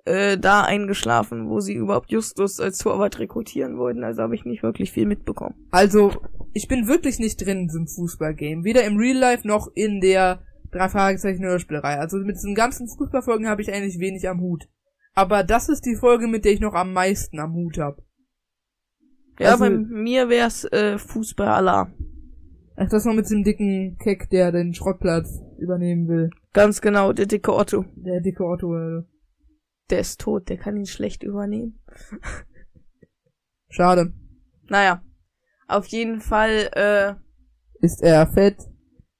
äh, 0.06 0.38
da 0.38 0.64
eingeschlafen, 0.64 1.50
wo 1.50 1.62
sie 1.62 1.74
überhaupt 1.74 2.12
Justus 2.12 2.60
als 2.60 2.80
Torwart 2.80 3.18
rekrutieren 3.20 3.78
wollten, 3.78 4.04
also 4.04 4.22
habe 4.22 4.36
ich 4.36 4.44
nicht 4.44 4.62
wirklich 4.62 4.92
viel 4.92 5.06
mitbekommen. 5.06 5.56
Also, 5.72 6.12
ich 6.54 6.68
bin 6.68 6.88
wirklich 6.88 7.20
nicht 7.20 7.38
drin 7.44 7.60
in 7.62 7.68
diesem 7.68 7.88
Fußballgame. 7.88 8.64
Weder 8.66 8.84
im 8.84 8.98
Real 8.98 9.18
Life 9.18 9.48
noch 9.48 9.70
in 9.74 10.02
der 10.02 10.42
drei 10.72 10.90
Fragezeichen 10.90 11.46
Hörspielerei. 11.46 11.98
Also 11.98 12.18
mit 12.18 12.36
diesen 12.36 12.56
ganzen 12.56 12.88
Fußballfolgen 12.88 13.48
habe 13.48 13.62
ich 13.62 13.72
eigentlich 13.72 14.00
wenig 14.00 14.28
am 14.28 14.42
Hut. 14.42 14.68
Aber 15.14 15.44
das 15.44 15.70
ist 15.70 15.86
die 15.86 15.96
Folge, 15.96 16.28
mit 16.28 16.44
der 16.46 16.52
ich 16.54 16.60
noch 16.60 16.74
am 16.74 16.92
meisten 16.94 17.40
am 17.40 17.54
Hut 17.54 17.78
habe. 17.78 18.04
Ja, 19.40 19.52
Also- 19.52 19.64
bei 19.66 19.70
mir 19.70 20.28
wär's 20.30 20.66
äh, 20.66 20.98
Fußball-Alarm. 20.98 21.94
Ach, 22.82 22.88
das 22.88 23.04
noch 23.04 23.14
mit 23.14 23.26
diesem 23.26 23.44
dicken 23.44 23.98
Keck, 23.98 24.30
der 24.30 24.54
den 24.54 24.74
Schrottplatz 24.74 25.42
übernehmen 25.58 26.08
will. 26.08 26.30
Ganz 26.54 26.80
genau, 26.80 27.12
der 27.12 27.26
dicke 27.26 27.54
Otto. 27.54 27.84
Der 27.96 28.22
dicke 28.22 28.46
Otto. 28.46 28.74
Äh, 28.78 29.04
Der 29.90 30.00
ist 30.00 30.22
tot, 30.22 30.48
der 30.48 30.58
kann 30.58 30.78
ihn 30.78 30.86
schlecht 30.86 31.24
übernehmen. 31.24 31.80
schade. 33.70 34.14
Naja, 34.70 35.02
auf 35.68 35.88
jeden 35.88 36.22
Fall, 36.22 36.70
äh, 36.74 37.16
Ist 37.86 38.02
er 38.02 38.26
fett? 38.28 38.58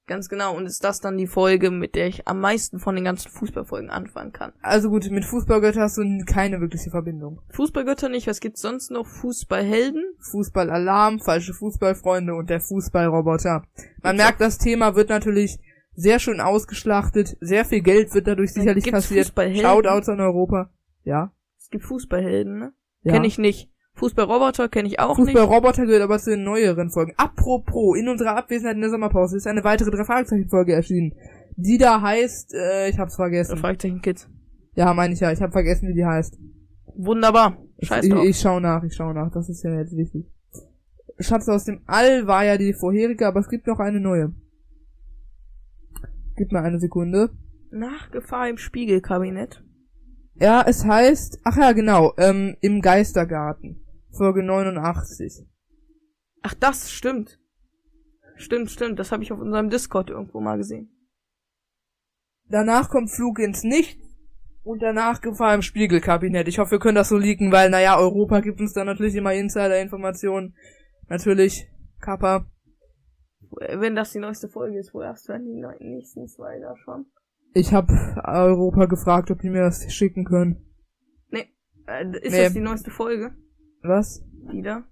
Ganz 0.10 0.28
genau, 0.28 0.58
und 0.58 0.66
ist 0.66 0.84
das 0.84 1.00
dann 1.00 1.18
die 1.18 1.28
Folge, 1.28 1.72
mit 1.72 1.96
der 1.96 2.08
ich 2.08 2.28
am 2.28 2.42
meisten 2.42 2.80
von 2.80 2.96
den 2.96 3.06
ganzen 3.06 3.32
Fußballfolgen 3.32 3.90
anfangen 3.90 4.34
kann. 4.34 4.52
Also 4.62 4.90
gut, 4.90 5.10
mit 5.10 5.24
Fußballgötter 5.24 5.80
hast 5.80 5.98
du 5.98 6.04
keine 6.26 6.60
wirkliche 6.60 6.90
Verbindung. 6.90 7.42
Fußballgötter 7.52 8.10
nicht, 8.10 8.28
was 8.28 8.42
gibt's 8.42 8.62
sonst 8.62 8.92
noch? 8.92 9.08
Fußballhelden? 9.08 10.04
Fußballalarm, 10.32 11.20
falsche 11.20 11.54
Fußballfreunde 11.54 12.34
und 12.34 12.50
der 12.50 12.60
Fußballroboter. 12.60 13.64
Man 14.02 14.18
Gibt's 14.18 14.18
merkt, 14.18 14.42
das 14.42 14.58
Thema 14.58 14.96
wird 14.96 15.08
natürlich 15.08 15.60
sehr 15.94 16.20
schön 16.20 16.42
ausgeschlachtet. 16.42 17.38
Sehr 17.40 17.66
viel 17.66 17.82
Geld 17.82 18.14
wird 18.14 18.28
dadurch 18.28 18.54
sicherlich 18.54 18.86
kassiert. 18.86 19.28
Fußballhelden? 19.28 19.70
Shoutouts 19.70 20.10
an 20.10 20.20
Europa. 20.20 20.72
Ja. 21.04 21.32
Es 21.58 21.70
gibt 21.70 21.86
Fußballhelden, 21.86 22.58
ne? 22.58 22.74
ja. 23.04 23.14
Kenn 23.14 23.24
ich 23.24 23.38
nicht. 23.38 23.70
Fußballroboter 24.00 24.70
kenne 24.70 24.88
ich 24.88 25.00
auch 25.00 25.18
nicht. 25.18 25.32
Fußballroboter 25.32 25.86
gehört 25.86 26.02
aber 26.02 26.20
zu 26.20 26.32
den 26.32 26.44
neueren 26.44 26.90
Folgen. 26.90 27.14
Apropos, 27.18 27.98
in 27.98 28.08
unserer 28.08 28.38
Abwesenheit 28.38 28.76
in 28.76 28.82
der 28.82 28.90
Sommerpause 28.90 29.36
ist 29.38 29.46
eine 29.46 29.64
weitere 29.64 29.92
drei 29.92 30.06
Fragezeichen 30.06 30.50
Folge 30.50 30.74
erschienen. 30.74 31.14
Die 31.58 31.78
da 31.78 32.02
heißt, 32.02 32.54
äh, 32.54 32.90
ich 32.90 32.98
hab's 32.98 33.16
vergessen. 33.16 33.58
Fragezeichen 33.58 34.02
Kids. 34.02 34.30
Ja, 34.76 34.94
meine 34.94 35.14
ich 35.14 35.20
ja. 35.20 35.32
Ich 35.32 35.42
hab 35.42 35.52
vergessen, 35.52 35.90
wie 35.90 35.94
die 35.94 36.06
heißt. 36.06 36.40
Wunderbar. 36.96 37.58
Scheiß 37.82 38.06
ich, 38.06 38.12
drauf. 38.12 38.26
ich 38.26 38.40
schau 38.40 38.60
nach, 38.62 38.84
ich 38.84 38.96
schau 38.96 39.12
nach. 39.12 39.32
Das 39.32 39.50
ist 39.50 39.64
ja 39.64 39.74
jetzt 39.78 39.96
wichtig. 39.96 40.26
Schatz 41.20 41.50
aus 41.50 41.66
dem 41.66 41.82
All 41.86 42.28
war 42.28 42.46
ja 42.46 42.58
die 42.58 42.74
vorherige, 42.74 43.28
aber 43.28 43.42
es 43.42 43.50
gibt 43.50 43.68
noch 43.68 43.80
eine 43.80 44.00
neue. 44.00 44.34
Gib 46.38 46.54
mir 46.54 46.62
eine 46.62 46.80
Sekunde. 46.80 47.32
Nach 47.72 48.10
Gefahr 48.12 48.48
im 48.48 48.58
Spiegelkabinett. 48.58 49.62
Ja, 50.36 50.64
es 50.66 50.86
heißt, 50.86 51.42
ach 51.44 51.58
ja, 51.58 51.74
genau, 51.74 52.14
ähm, 52.18 52.56
im 52.62 52.82
Geistergarten. 52.82 53.82
Folge 54.12 54.44
89. 54.44 55.46
Ach, 56.42 56.54
das 56.54 56.92
stimmt. 56.92 57.40
Stimmt, 58.36 58.72
stimmt. 58.72 59.00
Das 59.00 59.12
habe 59.12 59.24
ich 59.24 59.32
auf 59.32 59.40
unserem 59.40 59.70
Discord 59.70 60.10
irgendwo 60.10 60.40
mal 60.40 60.58
gesehen. 60.58 60.90
Danach 62.48 62.90
kommt 62.90 63.12
Flug 63.12 63.40
ins 63.40 63.64
Nichts 63.64 64.04
und 64.64 64.82
danach 64.82 65.22
Gefahr 65.22 65.54
im 65.56 65.62
Spiegelkabinett. 65.62 66.48
Ich 66.48 66.58
hoffe, 66.60 66.72
wir 66.72 66.80
können 66.80 66.96
das 66.96 67.10
so 67.10 67.18
leaken, 67.18 67.52
weil, 67.52 67.70
naja, 67.70 67.98
Europa 67.98 68.40
gibt 68.40 68.60
uns 68.60 68.74
da 68.74 68.84
natürlich 68.84 69.16
immer 69.16 69.34
Insider-Informationen. 69.34 70.56
Natürlich, 71.08 71.68
Kappa. 72.00 72.46
Wenn 73.52 73.96
das 73.96 74.12
die 74.12 74.20
neueste 74.20 74.48
Folge 74.48 74.80
ist, 74.80 74.94
wo 74.94 75.02
erst 75.02 75.28
werden 75.28 75.46
die 75.46 75.86
nächsten 75.86 76.28
zwei 76.28 76.60
da 76.60 76.76
schon. 76.78 77.06
Ich 77.54 77.74
hab 77.74 77.90
Europa 78.24 78.86
gefragt, 78.86 79.32
ob 79.32 79.42
die 79.42 79.50
mir 79.50 79.64
das 79.64 79.92
schicken 79.92 80.24
können. 80.24 80.66
Äh, 81.32 82.06
ist 82.22 82.32
Nee. 82.34 82.44
das 82.44 82.54
die 82.54 82.60
neueste 82.62 82.92
Folge? 82.92 83.34
Was? 83.82 84.24
Die 84.52 84.62
da? 84.62 84.84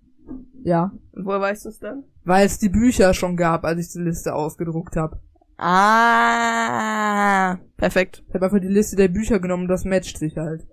Ja. 0.64 0.92
Und 1.14 1.26
woher 1.26 1.42
weißt 1.42 1.66
du 1.66 1.70
es 1.70 1.80
dann? 1.80 2.04
Weil 2.26 2.46
es 2.46 2.60
die 2.60 2.70
Bücher 2.70 3.14
schon 3.14 3.38
gab, 3.38 3.64
als 3.64 3.80
ich 3.80 3.92
die 3.92 4.00
Liste 4.00 4.36
ausgedruckt 4.36 4.96
habe. 4.96 5.22
Ah, 5.58 7.58
perfekt. 7.78 8.24
Ich 8.28 8.34
habe 8.36 8.46
einfach 8.46 8.60
die 8.60 8.68
Liste 8.68 8.96
der 8.96 9.08
Bücher 9.08 9.40
genommen, 9.40 9.68
das 9.68 9.86
matcht 9.86 10.18
sich 10.18 10.38
halt. 10.38 10.68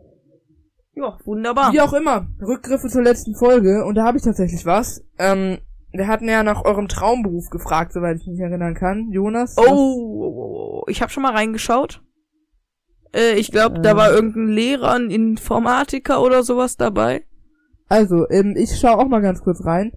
Ja, 0.95 1.17
wunderbar. 1.25 1.73
Wie 1.73 1.81
auch 1.81 1.93
immer, 1.93 2.27
Rückgriffe 2.41 2.89
zur 2.89 3.03
letzten 3.03 3.35
Folge, 3.35 3.85
und 3.85 3.97
da 3.97 4.05
habe 4.05 4.19
ich 4.19 4.25
tatsächlich 4.25 4.65
was. 4.67 5.05
Ähm, 5.19 5.59
wir 5.93 6.07
hatten 6.07 6.29
ja 6.29 6.43
nach 6.43 6.65
eurem 6.65 6.89
Traumberuf 6.89 7.51
gefragt, 7.51 7.93
soweit 7.93 8.19
ich 8.21 8.27
mich 8.27 8.41
erinnern 8.41 8.75
kann. 8.75 9.11
Jonas? 9.11 9.57
Oh, 9.59 10.85
ich 10.89 11.03
habe 11.03 11.11
schon 11.11 11.23
mal 11.23 11.33
reingeschaut. 11.33 12.03
Äh, 13.15 13.35
ich 13.35 13.51
glaube, 13.51 13.81
da 13.81 13.93
Ähm. 13.93 13.97
war 13.97 14.13
irgendein 14.13 14.49
Lehrer, 14.49 14.93
ein 14.95 15.11
Informatiker 15.11 16.23
oder 16.23 16.43
sowas 16.43 16.77
dabei. 16.77 17.25
Also, 17.89 18.29
ähm, 18.31 18.55
ich 18.57 18.79
schau 18.79 18.99
auch 18.99 19.09
mal 19.09 19.21
ganz 19.21 19.43
kurz 19.43 19.65
rein. 19.65 19.93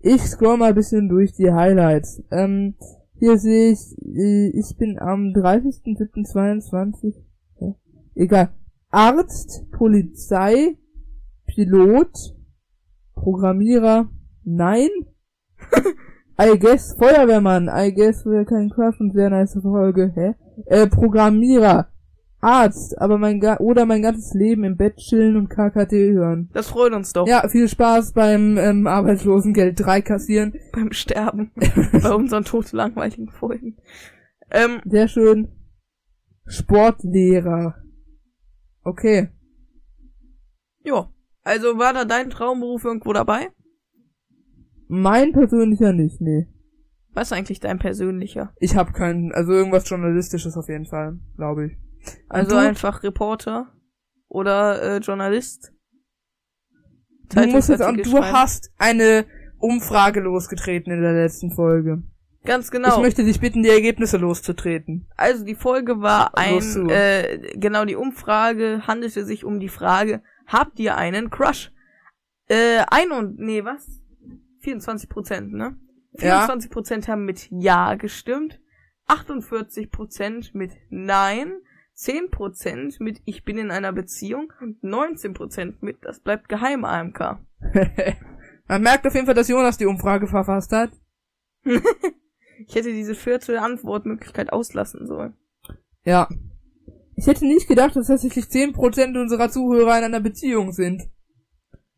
Ich 0.00 0.22
scroll 0.22 0.56
mal 0.56 0.70
ein 0.70 0.74
bisschen 0.74 1.08
durch 1.08 1.32
die 1.32 1.52
Highlights. 1.52 2.22
Ähm, 2.30 2.74
hier 3.18 3.38
sehe 3.38 3.70
ich, 3.70 3.96
äh, 4.04 4.48
ich 4.48 4.76
bin 4.76 4.98
am 4.98 5.32
30.07.22. 5.32 7.14
Ja, 7.60 7.74
egal. 8.14 8.50
Arzt, 8.90 9.70
Polizei, 9.70 10.76
Pilot, 11.46 12.10
Programmierer, 13.14 14.10
nein. 14.44 14.88
I 16.40 16.58
guess 16.58 16.94
Feuerwehrmann, 16.98 17.70
I 17.72 17.94
guess 17.94 18.26
wäre 18.26 18.44
kein 18.44 18.70
Crush 18.70 18.98
und 19.00 19.12
sehr 19.12 19.30
nice 19.30 19.56
Folge, 19.62 20.10
hä? 20.14 20.34
Äh, 20.66 20.88
Programmierer, 20.88 21.88
Arzt, 22.42 23.00
aber 23.00 23.18
mein 23.18 23.38
ga 23.38 23.58
oder 23.58 23.86
mein 23.86 24.02
ganzes 24.02 24.34
Leben 24.34 24.64
im 24.64 24.76
Bett 24.76 24.96
chillen 24.96 25.36
und 25.36 25.48
KKT 25.48 25.92
hören. 25.92 26.50
Das 26.52 26.68
freut 26.68 26.92
uns 26.92 27.12
doch 27.12 27.26
Ja, 27.28 27.48
viel 27.48 27.68
Spaß 27.68 28.12
beim 28.12 28.58
ähm, 28.58 28.86
Arbeitslosengeld 28.88 29.78
3 29.78 30.02
kassieren. 30.02 30.54
beim 30.72 30.92
Sterben. 30.92 31.52
bei 32.02 32.12
unseren 32.12 32.44
todlangweiligen 32.44 33.30
Folgen. 33.30 33.76
Ähm, 34.50 34.80
Sehr 34.84 35.06
schön. 35.06 35.52
Sportlehrer. 36.46 37.76
Okay. 38.82 39.28
ja. 40.84 41.08
Also 41.44 41.78
war 41.78 41.92
da 41.92 42.04
dein 42.04 42.30
Traumberuf 42.30 42.84
irgendwo 42.84 43.12
dabei? 43.12 43.48
Mein 44.88 45.32
persönlicher 45.32 45.92
nicht, 45.92 46.20
nee. 46.20 46.46
Was 47.14 47.28
ist 47.28 47.32
eigentlich 47.36 47.60
dein 47.60 47.78
persönlicher? 47.78 48.52
Ich 48.58 48.76
habe 48.76 48.92
keinen, 48.92 49.32
also 49.32 49.52
irgendwas 49.52 49.88
Journalistisches 49.88 50.56
auf 50.56 50.68
jeden 50.68 50.86
Fall, 50.86 51.18
glaube 51.36 51.66
ich. 51.66 51.72
Also 52.28 52.56
Und 52.56 52.62
du? 52.62 52.68
einfach 52.68 53.02
Reporter 53.02 53.72
oder 54.28 54.82
äh, 54.82 54.98
Journalist? 54.98 55.72
Du 57.30 57.46
musst 57.46 57.68
jetzt 57.68 57.80
an, 57.80 57.96
Zeitungsartikel 57.96 58.12
du 58.12 58.24
hast 58.24 58.70
eine 58.78 59.26
Umfrage 59.58 60.20
losgetreten 60.20 60.92
in 60.92 61.00
der 61.00 61.12
letzten 61.12 61.52
Folge. 61.52 62.02
Ganz 62.44 62.70
genau. 62.70 62.96
Ich 62.96 63.02
möchte 63.02 63.24
dich 63.24 63.40
bitten, 63.40 63.62
die 63.62 63.68
Ergebnisse 63.68 64.16
loszutreten. 64.16 65.06
Also 65.16 65.44
die 65.44 65.54
Folge 65.54 66.00
war 66.00 66.36
ein, 66.36 66.90
äh, 66.90 67.52
genau 67.54 67.84
die 67.84 67.94
Umfrage 67.94 68.86
handelte 68.86 69.24
sich 69.24 69.44
um 69.44 69.60
die 69.60 69.68
Frage, 69.68 70.22
habt 70.46 70.80
ihr 70.80 70.96
einen 70.96 71.30
Crush? 71.30 71.72
Äh, 72.48 72.84
ein 72.88 73.12
und, 73.12 73.38
nee, 73.38 73.64
was? 73.64 73.86
24 74.60 75.08
Prozent, 75.08 75.52
ne? 75.52 75.76
Ja. 76.14 76.46
24 76.46 76.70
Prozent 76.70 77.08
haben 77.08 77.24
mit 77.24 77.48
Ja 77.50 77.94
gestimmt, 77.94 78.60
48 79.06 79.90
Prozent 79.90 80.54
mit 80.54 80.72
Nein, 80.90 81.52
10 82.02 82.30
Prozent 82.30 83.00
mit 83.00 83.20
Ich 83.24 83.44
bin 83.44 83.58
in 83.58 83.70
einer 83.70 83.92
Beziehung 83.92 84.52
und 84.60 84.82
19 84.82 85.34
Prozent 85.34 85.82
mit 85.82 85.98
Das 86.02 86.18
bleibt 86.18 86.48
geheim 86.48 86.84
AMK. 86.84 87.38
Man 88.68 88.82
merkt 88.82 89.06
auf 89.06 89.14
jeden 89.14 89.26
Fall, 89.26 89.36
dass 89.36 89.48
Jonas 89.48 89.78
die 89.78 89.86
Umfrage 89.86 90.26
verfasst 90.26 90.72
hat. 90.72 90.90
Ich 92.68 92.76
hätte 92.76 92.92
diese 92.92 93.16
vierte 93.16 93.60
Antwortmöglichkeit 93.60 94.52
auslassen 94.52 95.08
sollen. 95.08 95.34
Ja. 96.04 96.28
Ich 97.16 97.26
hätte 97.26 97.44
nicht 97.44 97.66
gedacht, 97.66 97.96
dass 97.96 98.06
tatsächlich 98.06 98.44
10% 98.44 99.20
unserer 99.20 99.50
Zuhörer 99.50 99.98
in 99.98 100.04
einer 100.04 100.20
Beziehung 100.20 100.70
sind. 100.70 101.02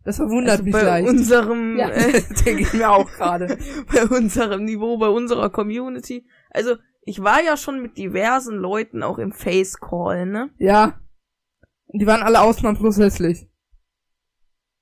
Das 0.04 0.16
verwundert 0.16 0.52
Also 0.52 0.64
mich 0.64 0.72
bei 0.72 0.82
leicht. 0.82 1.08
unserem, 1.08 1.76
ja, 1.78 1.90
äh, 1.90 2.22
denke 2.46 2.62
ich 2.62 2.72
mir 2.72 2.90
auch 2.90 3.10
gerade. 3.10 3.58
bei 3.92 4.06
unserem 4.06 4.64
Niveau, 4.64 4.96
bei 4.96 5.08
unserer 5.08 5.50
Community. 5.50 6.26
Also, 6.48 6.76
ich 7.06 7.22
war 7.22 7.42
ja 7.42 7.56
schon 7.56 7.82
mit 7.82 7.98
diversen 7.98 8.56
Leuten 8.56 9.02
auch 9.02 9.18
im 9.18 9.32
Face 9.32 9.78
Call, 9.78 10.26
ne? 10.26 10.50
Ja. 10.58 11.00
Die 11.88 12.06
waren 12.06 12.22
alle 12.22 12.40
ausnahmslos 12.40 12.98
hässlich. 12.98 13.48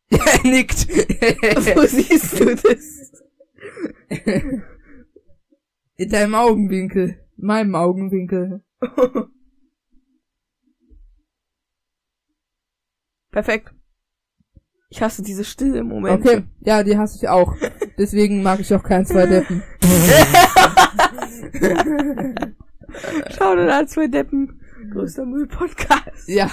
Ja, 0.08 0.18
er 0.24 0.42
nickt. 0.48 0.88
Wo 1.76 1.87
siehst 1.87 2.40
du 2.40 2.54
das? 2.54 3.12
In 5.96 6.08
deinem 6.11 6.35
Augenwinkel. 6.35 7.20
In 7.37 7.46
meinem 7.46 7.74
Augenwinkel. 7.74 8.62
Perfekt. 13.30 13.74
Ich 14.90 15.00
hasse 15.00 15.22
diese 15.22 15.44
stille 15.44 15.82
Momente. 15.82 16.28
Okay, 16.28 16.44
ja, 16.61 16.82
die 16.82 16.98
hasse 16.98 17.16
ich 17.16 17.26
auch. 17.28 17.56
Deswegen 17.96 18.42
mag 18.42 18.61
ich 18.61 18.74
auch 18.74 18.82
keinen 18.82 19.06
zwei 19.06 19.26
Deppen. 19.26 19.62
Schau 23.31 23.57
dir 23.57 23.66
da 23.66 23.87
zwei 23.87 24.07
Deppen. 24.07 24.61
Größter 24.92 25.24
Müll-Podcast. 25.24 26.28
Ja, 26.28 26.50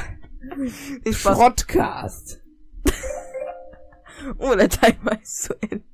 Spaß. 1.05 1.37
Schrottcast. 1.37 2.41
Oh, 4.37 4.53
der 4.53 4.67
Timer 4.67 5.17
ist 5.21 5.43
zu 5.43 5.53
Ende. 5.61 5.85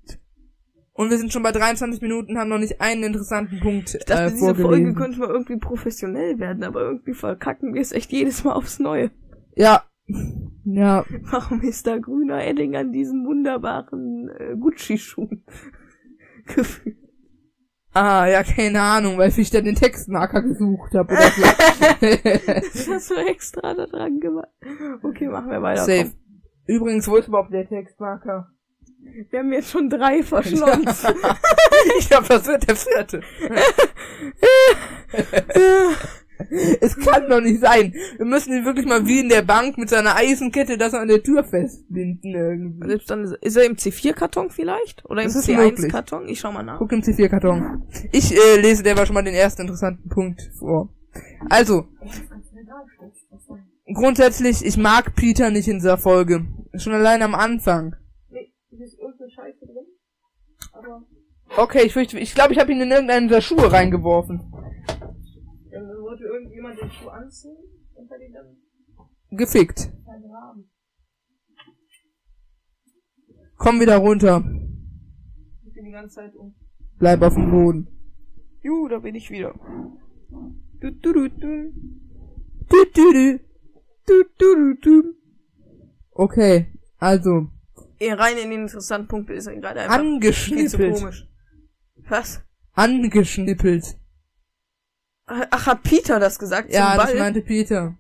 Und 0.94 1.12
wir 1.12 1.18
sind 1.20 1.32
schon 1.32 1.44
bei 1.44 1.52
23 1.52 2.02
Minuten, 2.02 2.40
haben 2.40 2.50
noch 2.50 2.58
nicht 2.58 2.82
einen 2.82 3.04
interessanten 3.04 3.60
Punkt 3.60 3.94
Ich 3.94 4.06
dachte, 4.06 4.24
äh, 4.24 4.32
diese 4.32 4.56
Folge 4.56 4.96
könnte 4.96 5.20
mal 5.20 5.30
irgendwie 5.30 5.58
professionell 5.58 6.40
werden, 6.40 6.64
aber 6.64 6.82
irgendwie 6.82 7.14
verkacken 7.14 7.76
wir 7.76 7.82
es 7.82 7.92
echt 7.92 8.12
jedes 8.12 8.44
Mal 8.44 8.54
aufs 8.54 8.80
Neue. 8.80 9.12
Ja. 9.56 9.84
Ja, 10.64 11.06
Warum 11.22 11.62
ist 11.62 11.86
da 11.86 12.00
grüner 12.00 12.44
Edding 12.44 12.76
an 12.76 12.92
diesen 12.92 13.28
wunderbaren 13.28 14.30
äh, 14.30 14.56
Gucci-Schuhen 14.58 15.44
gefühlt? 16.48 16.98
Ah, 17.96 18.28
ja, 18.28 18.44
keine 18.44 18.82
Ahnung, 18.82 19.18
weil 19.18 19.32
ich 19.38 19.50
dann 19.52 19.64
den 19.64 19.76
Textmarker 19.76 20.42
gesucht 20.42 20.94
habe 20.94 21.14
oder 21.14 21.30
so. 21.30 21.42
Das 22.74 22.90
hast 22.90 23.10
du 23.10 23.16
extra 23.16 23.74
da 23.74 23.86
dran 23.86 24.20
gemacht. 24.20 24.50
Okay, 25.02 25.30
machen 25.30 25.50
wir 25.50 25.62
weiter. 25.62 25.86
Safe. 25.86 26.12
Übrigens, 26.68 27.08
wo 27.08 27.16
ist 27.16 27.30
überhaupt 27.30 27.54
der 27.54 27.66
Textmarker? 27.66 28.50
Wir 29.30 29.40
haben 29.40 29.54
jetzt 29.54 29.72
schon 29.72 29.90
drei 29.90 30.24
verschlungen. 30.24 30.82
ich 32.00 32.10
glaube, 32.10 32.28
das 32.28 32.46
wird 32.46 32.68
der 32.68 32.76
vierte. 32.76 33.22
es 36.82 36.98
kann 36.98 37.30
doch 37.30 37.42
nicht 37.42 37.62
sein. 37.62 37.94
Wir 38.18 38.26
müssen 38.26 38.54
ihn 38.54 38.66
wirklich 38.66 38.86
mal 38.86 39.06
wie 39.06 39.20
in 39.20 39.30
der 39.30 39.42
Bank 39.42 39.78
mit 39.78 39.90
seiner 39.90 40.16
Eisenkette 40.16 40.78
das 40.78 40.94
an 40.94 41.08
der 41.08 41.24
Tür 41.24 41.44
festbinden 41.44 42.34
irgendwie. 42.34 42.88
Selbst 42.88 43.10
dann 43.10 43.24
ist, 43.24 43.56
er 43.56 43.66
im 43.66 43.76
C4-Karton 43.76 44.50
vielleicht? 44.50 45.06
Oder 45.06 45.22
im 45.22 45.28
Das 45.28 45.36
ist 45.36 45.48
möglich. 45.48 45.88
C1-Karton? 45.88 46.28
Ich 46.28 46.40
schau 46.40 46.52
mal 46.52 46.64
nach. 46.64 46.78
Guck 46.78 46.92
im 46.92 47.02
C4-Karton. 47.02 47.84
Ich 48.12 48.34
äh, 48.34 48.60
lese 48.60 48.84
der 48.84 48.98
war 48.98 49.06
schon 49.06 49.14
mal 49.14 49.24
den 49.24 49.34
ersten 49.34 49.62
interessanten 49.62 50.10
Punkt 50.10 50.50
vor. 50.58 50.90
Also, 51.50 51.88
grundsätzlich, 53.94 54.66
ich 54.66 54.78
mag 54.78 55.16
Peter 55.16 55.50
nicht 55.50 55.68
in 55.68 55.78
dieser 55.78 55.98
Folge. 55.98 56.46
Schon 56.76 56.94
allein 56.94 57.22
am 57.22 57.36
Anfang. 57.36 57.96
Nee, 58.30 58.52
ist 58.72 59.00
irgendeine 59.00 59.32
Scheiße 59.32 59.66
drin. 59.66 59.86
Aber 60.74 61.06
Okay, 61.58 61.84
ich 61.86 61.94
fürchte, 61.94 62.20
ich 62.20 62.36
glaube, 62.36 62.54
ich 62.54 62.60
habe 62.60 62.72
ihn 62.72 62.82
in 62.82 62.92
irgendeinen 62.92 63.28
dieser 63.28 63.42
Schuhe 63.42 63.72
reingeworfen. 63.72 64.52
Wollte 66.16 66.34
irgendjemand 66.34 66.82
den 66.82 66.92
Schuh 66.92 67.10
anziehen 67.10 67.58
und 67.96 68.10
hat 68.10 68.22
ihn 68.22 68.34
dann 68.34 68.56
Gefickt. 69.32 69.92
Komm 73.58 73.82
wieder 73.82 73.98
runter. 73.98 74.44
Ich 75.66 75.74
bin 75.74 75.86
die 75.86 75.92
ganze 75.92 76.16
Zeit 76.16 76.36
um. 76.36 76.56
Bleib 77.00 77.22
auf 77.22 77.34
dem 77.34 77.52
Boden. 77.52 77.88
Juhu, 78.62 78.88
da 78.88 79.00
bin 79.00 79.16
ich 79.16 79.30
wieder. 79.30 79.54
Du, 80.80 80.92
du, 80.92 81.14
du, 81.14 81.30
du. 81.30 81.74
Du, 82.70 82.86
du, 82.94 83.12
du. 83.14 83.40
Du, 84.08 84.24
du, 84.38 84.56
du, 84.56 84.74
du. 84.82 85.16
Okay, 86.12 86.68
also, 86.98 87.50
rein 88.00 88.38
in 88.38 88.52
den 88.52 88.62
interessanten 88.62 89.08
Punkte 89.08 89.34
ist 89.34 89.48
er 89.48 89.56
gerade 89.56 89.82
einfach 89.82 89.98
angeschnippelt. 89.98 90.96
komisch. 90.96 91.28
Was? 92.08 92.42
Angeschnippelt. 92.74 93.98
Ach, 95.28 95.66
hat 95.66 95.84
Peter 95.84 96.20
das 96.20 96.38
gesagt 96.38 96.72
Ja, 96.72 96.96
das 96.96 97.14
meinte 97.16 97.42
Peter. 97.42 97.96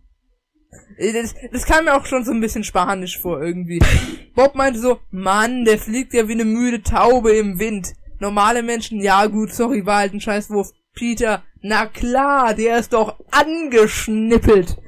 Äh, 0.97 1.13
Das, 1.13 1.33
das 1.51 1.65
kam 1.65 1.85
mir 1.85 1.95
auch 1.95 2.05
schon 2.05 2.23
so 2.23 2.31
ein 2.31 2.41
bisschen 2.41 2.63
spanisch 2.63 3.19
vor 3.19 3.41
irgendwie. 3.41 3.79
Bob 4.35 4.55
meinte 4.55 4.79
so, 4.79 4.99
Mann, 5.11 5.65
der 5.65 5.79
fliegt 5.79 6.13
ja 6.13 6.27
wie 6.27 6.33
eine 6.33 6.45
müde 6.45 6.83
Taube 6.83 7.31
im 7.31 7.59
Wind. 7.59 7.93
Normale 8.19 8.63
Menschen, 8.63 9.01
ja 9.01 9.25
gut, 9.25 9.53
sorry, 9.53 9.85
war 9.85 9.97
halt 9.97 10.13
ein 10.13 10.21
Scheißwurf. 10.21 10.71
Peter, 10.93 11.43
na 11.61 11.88
klar, 11.88 12.53
der 12.53 12.79
ist 12.79 12.93
doch 12.93 13.19
angeschnippelt. 13.31 14.77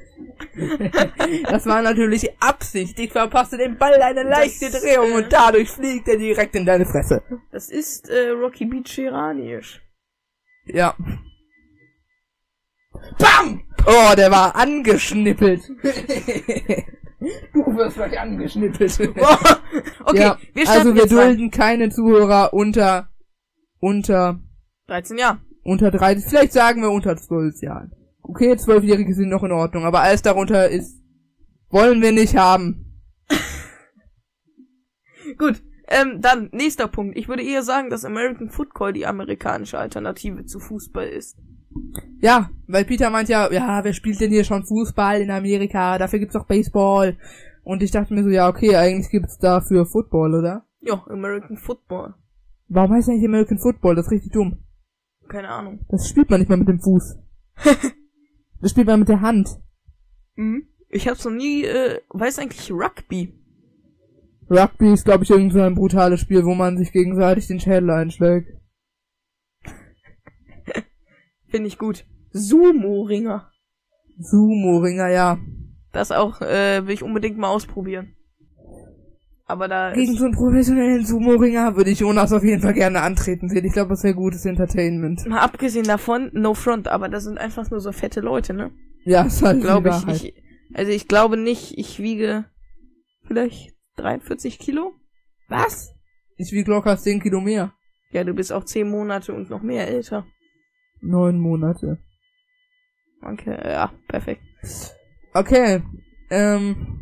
Das 1.50 1.66
war 1.66 1.82
natürlich 1.82 2.30
Absicht. 2.40 2.98
Ich 2.98 3.10
verpasse 3.12 3.56
dem 3.56 3.76
Ball 3.76 4.00
eine 4.00 4.22
leichte 4.22 4.70
Das, 4.70 4.82
Drehung 4.82 5.10
äh, 5.10 5.14
und 5.16 5.32
dadurch 5.32 5.68
fliegt 5.68 6.06
er 6.08 6.16
direkt 6.16 6.54
in 6.54 6.64
deine 6.64 6.86
Fresse. 6.86 7.22
Das 7.50 7.70
ist 7.70 8.08
äh, 8.08 8.30
Rocky 8.30 8.64
Beach 8.64 8.96
iranisch. 8.98 9.80
Ja. 10.66 10.94
Bam! 13.18 13.62
Oh, 13.86 14.14
der 14.16 14.30
war 14.30 14.54
angeschnippelt. 14.56 15.62
du 17.52 17.76
wirst 17.76 17.96
gleich 17.96 18.18
angeschnippelt. 18.18 19.00
okay, 20.04 20.20
ja, 20.20 20.38
wir 20.54 20.62
starten 20.64 20.80
also 20.80 20.94
wir 20.94 21.02
jetzt 21.02 21.16
rein. 21.16 21.28
dulden 21.28 21.50
keine 21.50 21.90
Zuhörer 21.90 22.52
unter, 22.52 23.08
unter, 23.80 24.40
13 24.88 25.18
Jahre. 25.18 25.40
unter 25.62 25.90
30, 25.90 26.24
vielleicht 26.28 26.52
sagen 26.52 26.82
wir 26.82 26.90
unter 26.90 27.16
12 27.16 27.62
Jahren. 27.62 27.92
Okay, 28.22 28.56
Zwölfjährige 28.56 29.14
sind 29.14 29.30
noch 29.30 29.42
in 29.42 29.52
Ordnung, 29.52 29.84
aber 29.84 30.00
alles 30.00 30.22
darunter 30.22 30.68
ist, 30.68 31.00
wollen 31.70 32.02
wir 32.02 32.12
nicht 32.12 32.36
haben. 32.36 32.84
Gut, 35.38 35.62
ähm, 35.88 36.20
dann 36.20 36.50
nächster 36.52 36.88
Punkt. 36.88 37.16
Ich 37.16 37.28
würde 37.28 37.42
eher 37.42 37.62
sagen, 37.62 37.90
dass 37.90 38.04
American 38.04 38.50
Football 38.50 38.92
die 38.92 39.06
amerikanische 39.06 39.78
Alternative 39.78 40.44
zu 40.44 40.60
Fußball 40.60 41.08
ist. 41.08 41.38
Ja, 42.20 42.50
weil 42.66 42.84
Peter 42.84 43.10
meint 43.10 43.28
ja, 43.28 43.50
ja, 43.52 43.84
wer 43.84 43.92
spielt 43.92 44.20
denn 44.20 44.30
hier 44.30 44.44
schon 44.44 44.64
Fußball 44.64 45.20
in 45.20 45.30
Amerika? 45.30 45.98
Dafür 45.98 46.18
gibt's 46.18 46.34
doch 46.34 46.46
Baseball. 46.46 47.16
Und 47.62 47.82
ich 47.82 47.90
dachte 47.90 48.14
mir 48.14 48.24
so, 48.24 48.30
ja, 48.30 48.48
okay, 48.48 48.76
eigentlich 48.76 49.10
gibt's 49.10 49.38
dafür 49.38 49.86
Football, 49.86 50.34
oder? 50.34 50.66
Ja, 50.80 51.04
American 51.08 51.56
Football. 51.56 52.14
Warum 52.68 52.92
heißt 52.92 53.08
eigentlich 53.08 53.24
American 53.24 53.58
Football? 53.58 53.94
Das 53.94 54.06
ist 54.06 54.12
richtig 54.12 54.32
dumm. 54.32 54.58
Keine 55.28 55.48
Ahnung. 55.48 55.84
Das 55.88 56.08
spielt 56.08 56.30
man 56.30 56.40
nicht 56.40 56.48
mal 56.48 56.56
mit 56.56 56.68
dem 56.68 56.80
Fuß. 56.80 57.18
das 58.60 58.70
spielt 58.70 58.86
man 58.86 59.00
mit 59.00 59.08
der 59.08 59.20
Hand. 59.20 59.48
Mhm. 60.36 60.68
Ich 60.88 61.06
hab's 61.06 61.24
noch 61.24 61.32
nie, 61.32 61.64
äh, 61.64 62.00
weiß 62.10 62.38
eigentlich 62.38 62.70
Rugby. 62.72 63.34
Rugby 64.50 64.92
ist, 64.92 65.04
glaube 65.04 65.24
ich, 65.24 65.30
irgend 65.30 65.52
so 65.52 65.60
ein 65.60 65.74
brutales 65.74 66.20
Spiel, 66.20 66.44
wo 66.44 66.54
man 66.54 66.78
sich 66.78 66.92
gegenseitig 66.92 67.46
den 67.46 67.60
Schädel 67.60 67.90
einschlägt. 67.90 68.57
Finde 71.48 71.68
ich 71.68 71.78
gut. 71.78 72.04
Sumo-Ringer. 72.32 73.50
Sumo-Ringer, 74.18 75.08
ja. 75.08 75.38
Das 75.92 76.12
auch, 76.12 76.40
äh, 76.42 76.86
will 76.86 76.94
ich 76.94 77.02
unbedingt 77.02 77.38
mal 77.38 77.48
ausprobieren. 77.48 78.14
Aber 79.46 79.66
da 79.66 79.92
Gegen 79.92 80.14
so 80.14 80.26
einen 80.26 80.34
professionellen 80.34 81.06
Sumo-Ringer 81.06 81.74
würde 81.74 81.90
ich 81.90 82.00
Jonas 82.00 82.34
auf 82.34 82.44
jeden 82.44 82.60
Fall 82.60 82.74
gerne 82.74 83.00
antreten 83.00 83.48
sehen. 83.48 83.64
Ich 83.64 83.72
glaube, 83.72 83.90
das 83.90 84.04
wäre 84.04 84.14
gutes 84.14 84.44
Entertainment. 84.44 85.26
mal 85.26 85.40
abgesehen 85.40 85.86
davon, 85.86 86.30
no 86.34 86.52
front, 86.52 86.86
aber 86.88 87.08
das 87.08 87.24
sind 87.24 87.38
einfach 87.38 87.70
nur 87.70 87.80
so 87.80 87.92
fette 87.92 88.20
Leute, 88.20 88.52
ne? 88.52 88.72
Ja, 89.04 89.22
ist 89.22 89.42
halt 89.42 89.62
Glaube 89.62 89.88
ich, 89.88 90.24
ich, 90.24 90.44
also 90.74 90.92
ich 90.92 91.08
glaube 91.08 91.38
nicht, 91.38 91.78
ich 91.78 91.98
wiege 91.98 92.44
vielleicht 93.26 93.74
43 93.96 94.58
Kilo? 94.58 94.92
Was? 95.48 95.94
Ich 96.36 96.52
wiege 96.52 96.70
locker 96.70 96.98
10 96.98 97.22
Kilo 97.22 97.40
mehr. 97.40 97.72
Ja, 98.10 98.24
du 98.24 98.34
bist 98.34 98.52
auch 98.52 98.64
10 98.64 98.88
Monate 98.90 99.32
und 99.32 99.48
noch 99.48 99.62
mehr 99.62 99.88
älter. 99.88 100.26
Neun 101.00 101.38
Monate. 101.38 101.98
Okay, 103.22 103.58
ja, 103.64 103.90
perfekt. 104.08 104.42
Okay, 105.34 105.82
ähm, 106.30 107.00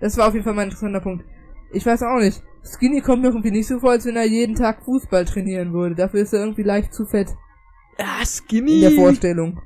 das 0.00 0.16
war 0.16 0.28
auf 0.28 0.34
jeden 0.34 0.44
Fall 0.44 0.54
mein 0.54 0.66
interessanter 0.68 1.00
Punkt. 1.00 1.24
Ich 1.72 1.84
weiß 1.84 2.02
auch 2.02 2.18
nicht. 2.18 2.42
Skinny 2.62 3.00
kommt 3.00 3.22
mir 3.22 3.28
irgendwie 3.28 3.50
nicht 3.50 3.66
so 3.68 3.78
vor, 3.78 3.90
als 3.92 4.04
wenn 4.06 4.16
er 4.16 4.24
jeden 4.26 4.54
Tag 4.56 4.82
Fußball 4.84 5.24
trainieren 5.24 5.72
würde. 5.72 5.94
Dafür 5.94 6.20
ist 6.22 6.32
er 6.32 6.40
irgendwie 6.40 6.62
leicht 6.64 6.92
zu 6.92 7.06
fett 7.06 7.30
Ja, 7.98 8.20
in 8.20 8.26
skinny. 8.26 8.80
der 8.80 8.90
Vorstellung. 8.92 9.60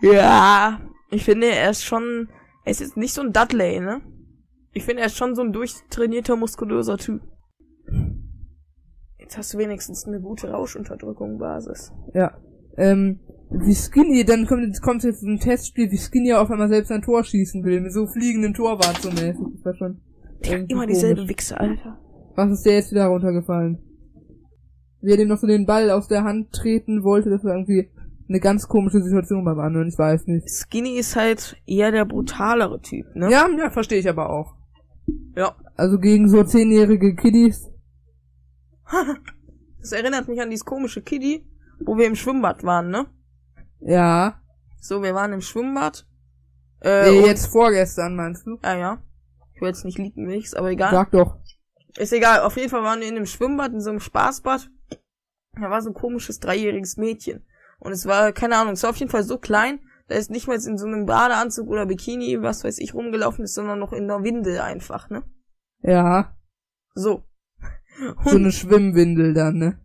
Ja, 0.00 0.80
ich 1.10 1.24
finde, 1.24 1.48
er 1.48 1.70
ist 1.70 1.82
schon, 1.84 2.28
er 2.64 2.70
ist 2.70 2.80
jetzt 2.80 2.96
nicht 2.96 3.14
so 3.14 3.22
ein 3.22 3.32
Dudley, 3.32 3.80
ne? 3.80 4.00
Ich 4.72 4.84
finde, 4.84 5.00
er 5.02 5.06
ist 5.06 5.16
schon 5.16 5.34
so 5.34 5.42
ein 5.42 5.52
durchtrainierter, 5.52 6.36
muskulöser 6.36 6.98
Typ. 6.98 7.22
Jetzt 9.18 9.36
hast 9.36 9.54
du 9.54 9.58
wenigstens 9.58 10.06
eine 10.06 10.20
gute 10.20 10.50
Rauschunterdrückung 10.50 11.38
Basis. 11.38 11.92
Ja. 12.14 12.38
Ähm, 12.78 13.20
wie 13.50 13.74
Skinny, 13.74 14.24
dann 14.24 14.46
kommt, 14.46 14.62
jetzt 14.62 14.82
kommt 14.82 15.02
jetzt 15.02 15.22
ein 15.22 15.38
Testspiel, 15.38 15.90
wie 15.90 15.98
Skinny 15.98 16.32
auf 16.32 16.50
einmal 16.50 16.68
selbst 16.68 16.92
ein 16.92 17.02
Tor 17.02 17.24
schießen 17.24 17.64
will, 17.64 17.80
mit 17.80 17.92
so 17.92 18.06
fliegenden 18.06 18.54
Torwart 18.54 19.00
so 19.02 19.10
mäßig. 19.10 19.44
Das 19.56 19.64
war 19.64 19.74
schon. 19.74 20.00
Immer 20.68 20.86
dieselbe 20.86 21.28
Wichse, 21.28 21.58
Alter. 21.58 21.98
Was 22.36 22.52
ist 22.52 22.64
der 22.64 22.74
jetzt 22.74 22.92
wieder 22.92 23.06
runtergefallen? 23.06 23.78
Wie 25.00 25.10
er 25.10 25.16
dem 25.16 25.28
noch 25.28 25.38
so 25.38 25.46
den 25.46 25.66
Ball 25.66 25.90
aus 25.90 26.08
der 26.08 26.24
Hand 26.24 26.52
treten 26.52 27.02
wollte, 27.02 27.30
das 27.30 27.42
war 27.42 27.54
irgendwie 27.54 27.90
eine 28.28 28.40
ganz 28.40 28.68
komische 28.68 29.00
Situation 29.00 29.44
beim 29.44 29.58
anderen, 29.58 29.88
ich 29.88 29.98
weiß 29.98 30.26
nicht. 30.26 30.48
Skinny 30.48 30.98
ist 30.98 31.16
halt 31.16 31.56
eher 31.66 31.90
der 31.90 32.04
brutalere 32.04 32.80
Typ, 32.80 33.06
ne? 33.14 33.30
Ja, 33.30 33.48
ja, 33.56 33.70
verstehe 33.70 33.98
ich 33.98 34.08
aber 34.08 34.30
auch. 34.30 34.54
Ja. 35.34 35.54
Also 35.76 35.98
gegen 35.98 36.28
so 36.28 36.44
zehnjährige 36.44 37.14
Kiddies. 37.14 37.70
Das 39.80 39.92
erinnert 39.92 40.26
mich 40.26 40.40
an 40.40 40.50
dieses 40.50 40.64
komische 40.64 41.00
Kiddie, 41.00 41.46
wo 41.84 41.96
wir 41.96 42.06
im 42.06 42.16
Schwimmbad 42.16 42.64
waren, 42.64 42.90
ne? 42.90 43.06
Ja. 43.80 44.40
So, 44.80 45.02
wir 45.02 45.14
waren 45.14 45.32
im 45.32 45.40
Schwimmbad. 45.40 46.06
Äh, 46.80 47.10
und- 47.10 47.26
jetzt 47.26 47.46
vorgestern, 47.46 48.16
meinst 48.16 48.46
du? 48.46 48.58
Ja, 48.62 48.76
ja. 48.76 49.02
Ich 49.54 49.60
will 49.60 49.68
jetzt 49.68 49.84
nicht 49.84 49.98
liegen, 49.98 50.26
nichts, 50.26 50.54
aber 50.54 50.70
egal. 50.70 50.92
Sag 50.92 51.10
doch. 51.10 51.38
Ist 51.96 52.12
egal, 52.12 52.40
auf 52.42 52.56
jeden 52.56 52.70
Fall 52.70 52.82
waren 52.84 53.00
wir 53.00 53.08
in 53.08 53.16
einem 53.16 53.26
Schwimmbad, 53.26 53.72
in 53.72 53.80
so 53.80 53.90
einem 53.90 54.00
Spaßbad. 54.00 54.70
Da 55.60 55.70
war 55.70 55.82
so 55.82 55.90
ein 55.90 55.94
komisches 55.94 56.38
dreijähriges 56.38 56.96
Mädchen. 56.96 57.44
Und 57.80 57.92
es 57.92 58.06
war, 58.06 58.32
keine 58.32 58.56
Ahnung, 58.56 58.74
es 58.74 58.82
war 58.84 58.90
auf 58.90 58.96
jeden 58.96 59.10
Fall 59.10 59.24
so 59.24 59.38
klein, 59.38 59.80
da 60.06 60.14
ist 60.14 60.30
nicht 60.30 60.46
mal 60.46 60.54
in 60.54 60.78
so 60.78 60.86
einem 60.86 61.06
Badeanzug 61.06 61.68
oder 61.68 61.86
Bikini, 61.86 62.40
was 62.40 62.64
weiß 62.64 62.78
ich, 62.78 62.94
rumgelaufen 62.94 63.44
ist, 63.44 63.54
sondern 63.54 63.78
noch 63.78 63.92
in 63.92 64.06
der 64.06 64.22
Windel 64.22 64.60
einfach, 64.60 65.10
ne? 65.10 65.22
Ja. 65.82 66.36
So. 66.94 67.24
So 68.24 68.30
Und, 68.30 68.36
eine 68.36 68.52
Schwimmwindel 68.52 69.34
dann, 69.34 69.56
ne? 69.56 69.80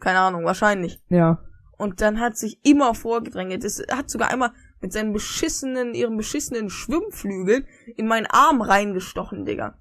Keine 0.00 0.20
Ahnung, 0.20 0.44
wahrscheinlich. 0.44 1.00
Ja. 1.08 1.42
Und 1.78 2.00
dann 2.00 2.20
hat 2.20 2.36
sich 2.36 2.60
immer 2.64 2.94
vorgedrängelt. 2.94 3.64
Es 3.64 3.82
hat 3.90 4.10
sogar 4.10 4.30
einmal 4.30 4.52
mit 4.80 4.92
seinen 4.92 5.12
beschissenen, 5.12 5.94
ihren 5.94 6.16
beschissenen 6.16 6.68
Schwimmflügeln 6.70 7.66
in 7.96 8.06
meinen 8.06 8.26
Arm 8.26 8.60
reingestochen, 8.60 9.44
Digga. 9.44 9.78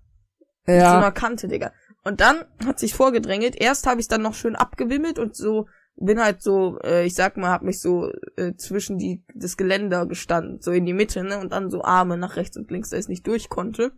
Mit 0.65 0.79
so 0.81 0.85
einer 0.87 1.01
Ja. 1.01 1.11
Kante, 1.11 1.47
Digga. 1.47 1.71
Und 2.03 2.21
dann 2.21 2.45
hat 2.65 2.79
sich 2.79 2.93
vorgedrängelt. 2.93 3.55
Erst 3.59 3.87
habe 3.87 3.99
ich 3.99 4.07
dann 4.07 4.21
noch 4.21 4.33
schön 4.33 4.55
abgewimmelt 4.55 5.19
und 5.19 5.35
so 5.35 5.67
bin 6.01 6.21
halt 6.21 6.41
so, 6.41 6.79
äh, 6.83 7.05
ich 7.05 7.13
sag 7.13 7.35
mal, 7.35 7.49
hab 7.49 7.61
mich 7.61 7.81
so 7.81 8.09
äh, 8.37 8.53
zwischen 8.55 8.97
die 8.97 9.25
das 9.35 9.57
Geländer 9.57 10.05
gestanden, 10.05 10.61
so 10.61 10.71
in 10.71 10.85
die 10.85 10.93
Mitte, 10.93 11.23
ne, 11.25 11.37
und 11.39 11.51
dann 11.51 11.69
so 11.69 11.83
Arme 11.83 12.15
nach 12.17 12.37
rechts 12.37 12.55
und 12.55 12.71
links, 12.71 12.89
da 12.91 12.97
ich 12.97 13.09
nicht 13.09 13.27
durch 13.27 13.49
konnte. 13.49 13.91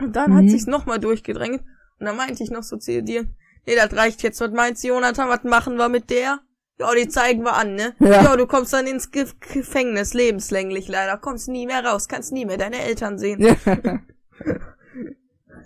Und 0.00 0.16
dann 0.16 0.34
hat 0.34 0.44
Mhm. 0.44 0.48
sich's 0.48 0.66
noch 0.66 0.86
mal 0.86 0.98
durchgedrängelt 0.98 1.62
und 2.00 2.06
dann 2.06 2.16
meinte 2.16 2.42
ich 2.42 2.50
noch 2.50 2.64
so 2.64 2.76
zu 2.76 3.02
dir, 3.04 3.28
nee, 3.66 3.74
das 3.76 3.94
reicht 3.96 4.22
jetzt, 4.22 4.40
was 4.40 4.50
meinst 4.50 4.84
du, 4.84 4.88
Jonathan, 4.88 5.28
was 5.28 5.44
machen 5.44 5.76
wir 5.76 5.88
mit 5.88 6.10
der? 6.10 6.40
Ja, 6.78 6.94
die 6.94 7.08
zeigen 7.08 7.42
wir 7.42 7.54
an, 7.54 7.74
ne? 7.74 7.94
Ja. 7.98 8.22
Ja, 8.22 8.36
du 8.36 8.46
kommst 8.46 8.72
dann 8.72 8.86
ins 8.86 9.10
Ge 9.10 9.26
Gefängnis, 9.52 10.14
lebenslänglich 10.14 10.88
leider, 10.88 11.18
kommst 11.18 11.48
nie 11.48 11.66
mehr 11.66 11.84
raus, 11.84 12.08
kannst 12.08 12.32
nie 12.32 12.46
mehr 12.46 12.56
deine 12.56 12.78
Eltern 12.82 13.18
sehen. 13.18 13.40
ja. 13.42 13.56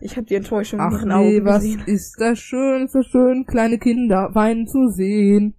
Ich 0.00 0.16
habe 0.16 0.26
die 0.26 0.35
Enttäuschung 0.35 0.80
in 0.80 0.85
Ach 0.87 0.92
ihren 0.92 1.09
nee, 1.09 1.38
Augen 1.38 1.44
was 1.46 1.62
gesehen. 1.62 1.83
ist 1.87 2.20
das 2.20 2.38
schön, 2.38 2.88
so 2.88 3.02
schön, 3.02 3.46
kleine 3.46 3.78
Kinder 3.78 4.35
weinen 4.35 4.66
zu 4.66 4.88
sehen. 4.88 5.54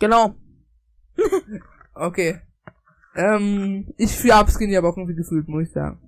Genau. 0.00 0.34
Okay. 1.94 2.40
Ähm, 3.14 3.92
ich 3.96 4.16
für 4.16 4.44
Skinny 4.48 4.76
aber 4.76 4.88
auch 4.88 4.96
irgendwie 4.96 5.16
gefühlt, 5.16 5.48
muss 5.48 5.64
ich 5.64 5.72
sagen. 5.72 6.00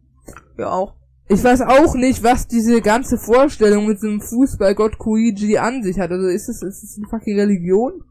Ja, 0.57 0.71
auch. 0.71 0.97
Ich 1.33 1.45
weiß 1.45 1.61
auch 1.61 1.95
nicht, 1.95 2.25
was 2.25 2.49
diese 2.49 2.81
ganze 2.83 3.17
Vorstellung 3.17 3.87
mit 3.87 3.99
diesem 3.99 4.21
Fußballgott 4.21 4.99
Kuiji 4.99 5.59
an 5.59 5.85
sich 5.85 6.01
hat. 6.01 6.11
Also 6.11 6.27
ist 6.27 6.49
es, 6.49 6.61
ist 6.61 6.83
es 6.83 6.97
eine 6.97 7.07
fucking 7.07 7.39
Religion? 7.39 8.03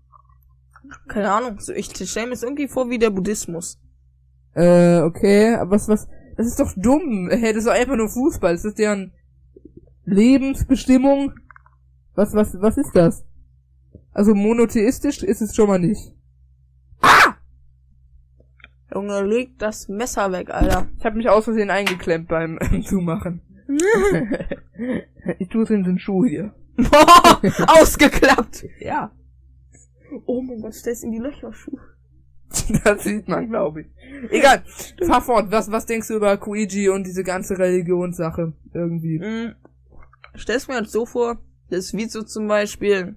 Keine 1.10 1.30
Ahnung. 1.30 1.60
So, 1.60 1.74
ich 1.74 1.88
stelle 1.88 2.28
mir 2.28 2.34
es 2.34 2.44
irgendwie 2.44 2.70
vor 2.70 2.90
wie 2.90 2.98
der 2.98 3.10
Buddhismus. 3.10 3.78
Äh, 4.56 5.02
okay, 5.02 5.54
aber 5.56 5.72
was, 5.72 5.90
was, 5.90 6.08
das 6.38 6.48
ist 6.48 6.62
doch 6.62 6.72
dumm. 6.78 7.28
Hey, 7.30 7.52
das 7.52 7.66
ist 7.66 7.68
doch 7.68 7.74
einfach 7.74 7.98
nur 7.98 8.08
Fußball. 8.08 8.54
Das 8.54 8.64
ist 8.64 8.80
deren 8.80 9.12
Lebensbestimmung. 10.06 11.34
Was, 12.16 12.34
was, 12.34 12.56
was 12.62 12.78
ist 12.78 12.96
das? 12.96 13.26
Also 14.14 14.34
monotheistisch 14.34 15.24
ist 15.24 15.42
es 15.42 15.54
schon 15.54 15.68
mal 15.68 15.80
nicht. 15.80 16.14
Junge, 19.00 19.22
leg 19.22 19.58
das 19.58 19.88
Messer 19.88 20.32
weg, 20.34 20.50
Alter. 20.50 20.90
Ich 20.98 21.06
habe 21.06 21.16
mich 21.16 21.30
aus 21.30 21.46
Versehen 21.46 21.70
eingeklemmt 21.70 22.28
beim 22.28 22.60
Zumachen. 22.86 23.42
ich 25.40 25.48
tue 25.48 25.64
es 25.64 25.70
in 25.70 25.84
den 25.84 26.00
Schuh 26.00 26.26
hier. 26.26 26.54
Ausgeklappt. 27.68 28.66
Ja. 28.80 29.12
Oh 30.26 30.42
mein 30.42 30.62
Gott, 30.62 30.74
stellst 30.74 31.04
in 31.06 31.12
die 31.12 31.20
Löcher 31.20 31.54
Schuh. 31.54 31.78
Das 32.84 33.04
sieht 33.04 33.28
man, 33.28 33.48
glaube 33.48 33.82
ich. 33.82 33.88
Egal. 34.32 34.64
Fahr 35.06 35.22
fort. 35.22 35.52
Was, 35.52 35.72
was 35.72 35.86
denkst 35.86 36.08
du 36.08 36.16
über 36.16 36.36
Kuiji 36.36 36.90
und 36.90 37.06
diese 37.06 37.24
ganze 37.24 37.58
Religionssache? 37.58 38.54
Irgendwie. 38.74 39.20
Mhm. 39.20 39.56
Stell's 40.36 40.68
mir 40.68 40.76
halt 40.76 40.90
so 40.90 41.06
vor, 41.06 41.38
das 41.70 41.86
ist 41.86 41.94
wie 41.94 42.10
so 42.10 42.24
zum 42.24 42.48
Beispiel 42.48 43.16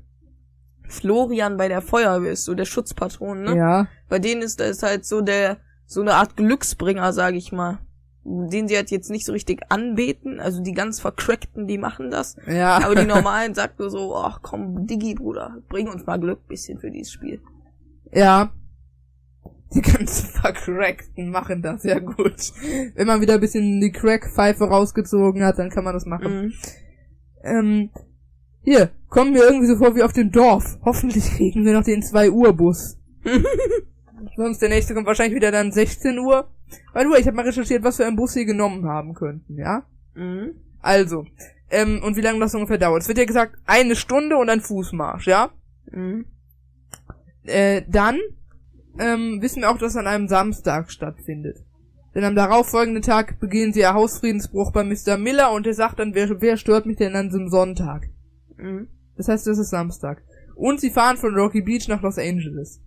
Florian 0.86 1.56
bei 1.56 1.68
der 1.68 1.80
Feuerwehr 1.80 2.32
ist, 2.32 2.44
so 2.44 2.54
der 2.54 2.66
Schutzpatron, 2.66 3.42
ne? 3.42 3.56
Ja. 3.56 3.88
Bei 4.08 4.18
denen 4.18 4.42
ist 4.42 4.60
das 4.60 4.82
halt 4.82 5.06
so 5.06 5.22
der, 5.22 5.58
so 5.92 6.00
eine 6.00 6.14
Art 6.14 6.36
Glücksbringer, 6.36 7.12
sage 7.12 7.36
ich 7.36 7.52
mal. 7.52 7.78
Den 8.24 8.68
sie 8.68 8.76
halt 8.76 8.90
jetzt 8.92 9.10
nicht 9.10 9.26
so 9.26 9.32
richtig 9.32 9.62
anbeten, 9.68 10.38
also 10.38 10.62
die 10.62 10.72
ganz 10.72 11.00
vercrackten, 11.00 11.66
die 11.66 11.78
machen 11.78 12.10
das. 12.10 12.36
Ja. 12.46 12.78
Aber 12.84 12.94
die 12.94 13.06
normalen 13.06 13.54
sagt 13.54 13.80
nur 13.80 13.90
so, 13.90 14.14
ach 14.14 14.40
komm, 14.42 14.86
Diggi, 14.86 15.14
Bruder, 15.14 15.56
bring 15.68 15.88
uns 15.88 16.06
mal 16.06 16.20
Glück 16.20 16.46
bisschen 16.46 16.78
für 16.78 16.90
dieses 16.90 17.12
Spiel. 17.12 17.40
Ja. 18.12 18.52
Die 19.74 19.82
ganzen 19.82 20.28
Vercrackten 20.28 21.30
machen 21.30 21.62
das 21.62 21.82
ja 21.82 21.98
gut. 21.98 22.52
Wenn 22.94 23.06
man 23.06 23.20
wieder 23.20 23.34
ein 23.34 23.40
bisschen 23.40 23.80
die 23.80 23.90
Crack-Pfeife 23.90 24.64
rausgezogen 24.64 25.42
hat, 25.44 25.58
dann 25.58 25.70
kann 25.70 25.82
man 25.82 25.94
das 25.94 26.06
machen. 26.06 26.42
Mhm. 26.42 26.52
Ähm, 27.42 27.90
hier, 28.62 28.90
kommen 29.08 29.34
wir 29.34 29.44
irgendwie 29.44 29.66
so 29.66 29.76
vor 29.76 29.96
wie 29.96 30.02
auf 30.02 30.12
dem 30.12 30.30
Dorf. 30.30 30.78
Hoffentlich 30.84 31.24
kriegen 31.36 31.64
wir 31.64 31.72
noch 31.72 31.84
den 31.84 32.02
2 32.02 32.30
Uhr 32.30 32.52
Bus. 32.52 32.98
Sonst 34.36 34.60
der 34.60 34.68
nächste 34.68 34.94
kommt 34.94 35.06
wahrscheinlich 35.06 35.36
wieder 35.36 35.50
dann 35.50 35.72
16 35.72 36.18
Uhr. 36.18 36.48
Weil 36.92 37.04
du, 37.04 37.14
ich 37.14 37.26
habe 37.26 37.36
mal 37.36 37.46
recherchiert, 37.46 37.84
was 37.84 37.96
für 37.96 38.06
einen 38.06 38.16
Bus 38.16 38.32
sie 38.32 38.44
genommen 38.44 38.86
haben 38.86 39.14
könnten, 39.14 39.58
ja? 39.58 39.84
Mhm. 40.14 40.54
Also, 40.80 41.26
ähm, 41.70 42.02
und 42.02 42.16
wie 42.16 42.20
lange 42.20 42.40
das 42.40 42.54
ungefähr 42.54 42.78
dauert. 42.78 43.02
Es 43.02 43.08
wird 43.08 43.18
ja 43.18 43.24
gesagt, 43.24 43.56
eine 43.66 43.96
Stunde 43.96 44.36
und 44.36 44.48
ein 44.48 44.60
Fußmarsch, 44.60 45.26
ja? 45.26 45.50
Mhm. 45.90 46.26
Äh, 47.44 47.82
dann 47.88 48.18
ähm, 48.98 49.40
wissen 49.40 49.62
wir 49.62 49.70
auch, 49.70 49.78
dass 49.78 49.92
es 49.92 49.96
an 49.96 50.06
einem 50.06 50.28
Samstag 50.28 50.90
stattfindet. 50.90 51.58
Denn 52.14 52.24
am 52.24 52.34
darauffolgenden 52.34 53.02
Tag 53.02 53.40
begehen 53.40 53.72
sie 53.72 53.80
ihr 53.80 53.94
Hausfriedensbruch 53.94 54.72
bei 54.72 54.84
Mr. 54.84 55.16
Miller 55.16 55.52
und 55.52 55.66
er 55.66 55.74
sagt 55.74 55.98
dann, 55.98 56.14
wer, 56.14 56.40
wer 56.40 56.56
stört 56.56 56.84
mich 56.84 56.98
denn 56.98 57.16
an 57.16 57.30
einem 57.30 57.48
Sonntag? 57.48 58.08
Mhm. 58.56 58.88
Das 59.16 59.28
heißt, 59.28 59.46
das 59.46 59.58
ist 59.58 59.70
Samstag. 59.70 60.22
Und 60.54 60.80
sie 60.80 60.90
fahren 60.90 61.16
von 61.16 61.34
Rocky 61.34 61.62
Beach 61.62 61.88
nach 61.88 62.02
Los 62.02 62.18
Angeles. 62.18 62.80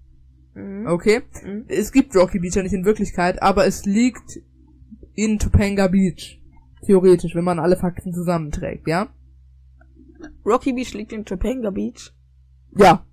Mhm. 0.56 0.88
Okay? 0.88 1.22
Mhm. 1.44 1.66
Es 1.68 1.92
gibt 1.92 2.16
Rocky 2.16 2.40
Beach 2.40 2.56
ja 2.56 2.64
nicht 2.64 2.74
in 2.74 2.86
Wirklichkeit, 2.86 3.42
aber 3.44 3.66
es 3.68 3.86
liegt 3.86 4.40
in 5.14 5.38
Topanga 5.40 5.88
Beach. 5.88 6.42
Theoretisch, 6.86 7.36
wenn 7.36 7.44
man 7.44 7.60
alle 7.60 7.78
Fakten 7.78 8.14
zusammenträgt, 8.14 8.88
ja? 8.88 9.08
Rocky 10.46 10.74
Beach 10.74 10.94
liegt 10.94 11.14
in 11.14 11.26
Topanga 11.26 11.70
Beach. 11.72 12.14
Ja. 12.78 13.06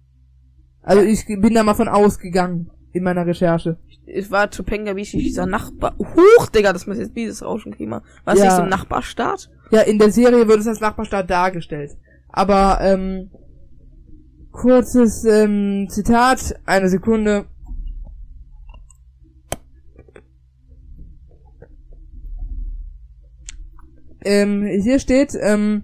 Also 0.82 1.02
ich 1.02 1.26
bin 1.26 1.54
da 1.54 1.62
mal 1.62 1.74
von 1.74 1.88
ausgegangen 1.88 2.70
in 2.92 3.04
meiner 3.04 3.26
Recherche. 3.26 3.78
Es 4.06 4.30
war 4.30 4.50
Topanga 4.50 4.92
Beach 4.94 5.12
dieser 5.12 5.46
Nachbar. 5.46 5.96
Huch, 5.98 6.46
Digga, 6.48 6.72
das 6.72 6.86
muss 6.86 6.98
jetzt 6.98 7.16
dieses 7.16 7.42
Rauschen 7.42 7.72
kriegen. 7.72 7.90
War 7.90 8.02
es 8.26 8.38
Ja. 8.38 8.44
nicht 8.46 8.56
so 8.56 8.62
ein 8.62 8.68
Nachbarstaat? 8.68 9.50
Ja, 9.70 9.82
in 9.82 9.98
der 9.98 10.10
Serie 10.10 10.46
wird 10.48 10.60
es 10.60 10.66
als 10.66 10.80
Nachbarstaat 10.80 11.30
dargestellt. 11.30 11.92
Aber, 12.28 12.78
ähm, 12.82 13.30
kurzes, 14.52 15.24
ähm, 15.24 15.88
Zitat, 15.88 16.54
eine 16.66 16.88
Sekunde. 16.88 17.46
Ähm, 24.24 24.64
hier 24.64 25.00
steht, 25.00 25.36
ähm, 25.40 25.82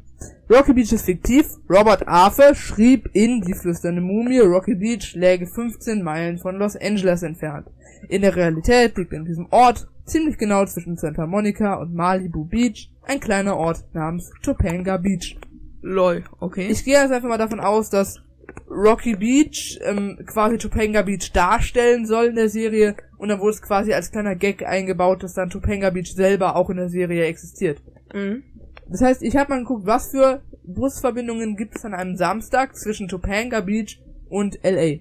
Rocky 0.51 0.73
Beach 0.73 0.93
ist 0.93 1.05
fiktiv. 1.05 1.47
Robert 1.69 2.07
Arthur 2.07 2.55
schrieb 2.55 3.11
in 3.13 3.41
Die 3.43 3.55
flüsternde 3.55 4.01
Mumie, 4.01 4.39
Rocky 4.39 4.75
Beach 4.75 5.15
läge 5.15 5.47
15 5.47 6.03
Meilen 6.03 6.39
von 6.39 6.57
Los 6.57 6.77
Angeles 6.77 7.23
entfernt. 7.23 7.67
In 8.09 8.23
der 8.23 8.37
Realität 8.37 8.97
liegt 8.97 9.13
in 9.13 9.25
diesem 9.25 9.47
Ort, 9.51 9.89
ziemlich 10.07 10.39
genau 10.39 10.65
zwischen 10.65 10.97
Santa 10.97 11.27
Monica 11.27 11.75
und 11.75 11.95
Malibu 11.95 12.45
Beach, 12.45 12.91
ein 13.03 13.21
kleiner 13.21 13.57
Ort 13.57 13.85
namens 13.93 14.31
Topanga 14.43 14.97
Beach. 14.97 15.37
Lol, 15.83 16.25
okay. 16.41 16.69
Ich 16.71 16.85
gehe 16.85 16.95
jetzt 16.95 17.13
einfach 17.13 17.29
mal 17.29 17.39
davon 17.39 17.61
aus, 17.61 17.91
dass 17.91 18.23
Rocky 18.69 19.17
Beach 19.17 19.79
ähm, 19.85 20.19
quasi 20.27 20.59
Topanga 20.59 21.03
Beach 21.03 21.33
darstellen 21.33 22.07
soll 22.07 22.27
in 22.27 22.37
der 22.37 22.49
Serie 22.49 22.97
und 23.19 23.29
dann 23.29 23.41
wurde 23.41 23.51
es 23.51 23.63
quasi 23.63 23.93
als 23.93 24.11
kleiner 24.11 24.37
Gag 24.37 24.65
eingebaut, 24.65 25.23
dass 25.23 25.35
dann 25.35 25.51
Topanga 25.51 25.91
Beach 25.91 26.15
selber 26.15 26.57
auch 26.57 26.71
in 26.71 26.77
der 26.77 26.89
Serie 26.89 27.25
existiert. 27.25 27.83
mhm. 28.15 28.43
Das 28.91 29.03
heißt, 29.03 29.23
ich 29.23 29.37
habe 29.37 29.51
mal 29.51 29.59
geguckt, 29.59 29.87
was 29.87 30.11
für 30.13 30.43
Busverbindungen 30.65 31.57
gibt 31.57 31.77
es 31.77 31.85
an 31.85 31.93
einem 31.93 32.17
Samstag 32.17 32.75
zwischen 32.75 33.09
Topanga 33.09 33.61
Beach 33.61 34.03
und 34.31 34.59
LA. 34.63 35.01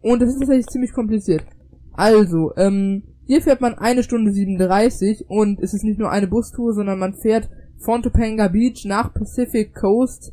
Und 0.00 0.22
das 0.22 0.30
ist 0.30 0.38
tatsächlich 0.38 0.68
ziemlich 0.68 0.92
kompliziert. 0.92 1.44
Also, 1.92 2.52
ähm, 2.56 3.02
hier 3.26 3.42
fährt 3.42 3.60
man 3.60 3.74
eine 3.74 4.02
Stunde 4.02 4.32
37 4.32 5.26
und 5.28 5.60
es 5.60 5.74
ist 5.74 5.84
nicht 5.84 5.98
nur 5.98 6.10
eine 6.10 6.28
Bustour, 6.28 6.72
sondern 6.72 6.98
man 6.98 7.14
fährt 7.14 7.50
von 7.78 8.02
Topanga 8.02 8.48
Beach 8.48 8.84
nach 8.86 9.12
Pacific 9.12 9.74
Coast, 9.74 10.32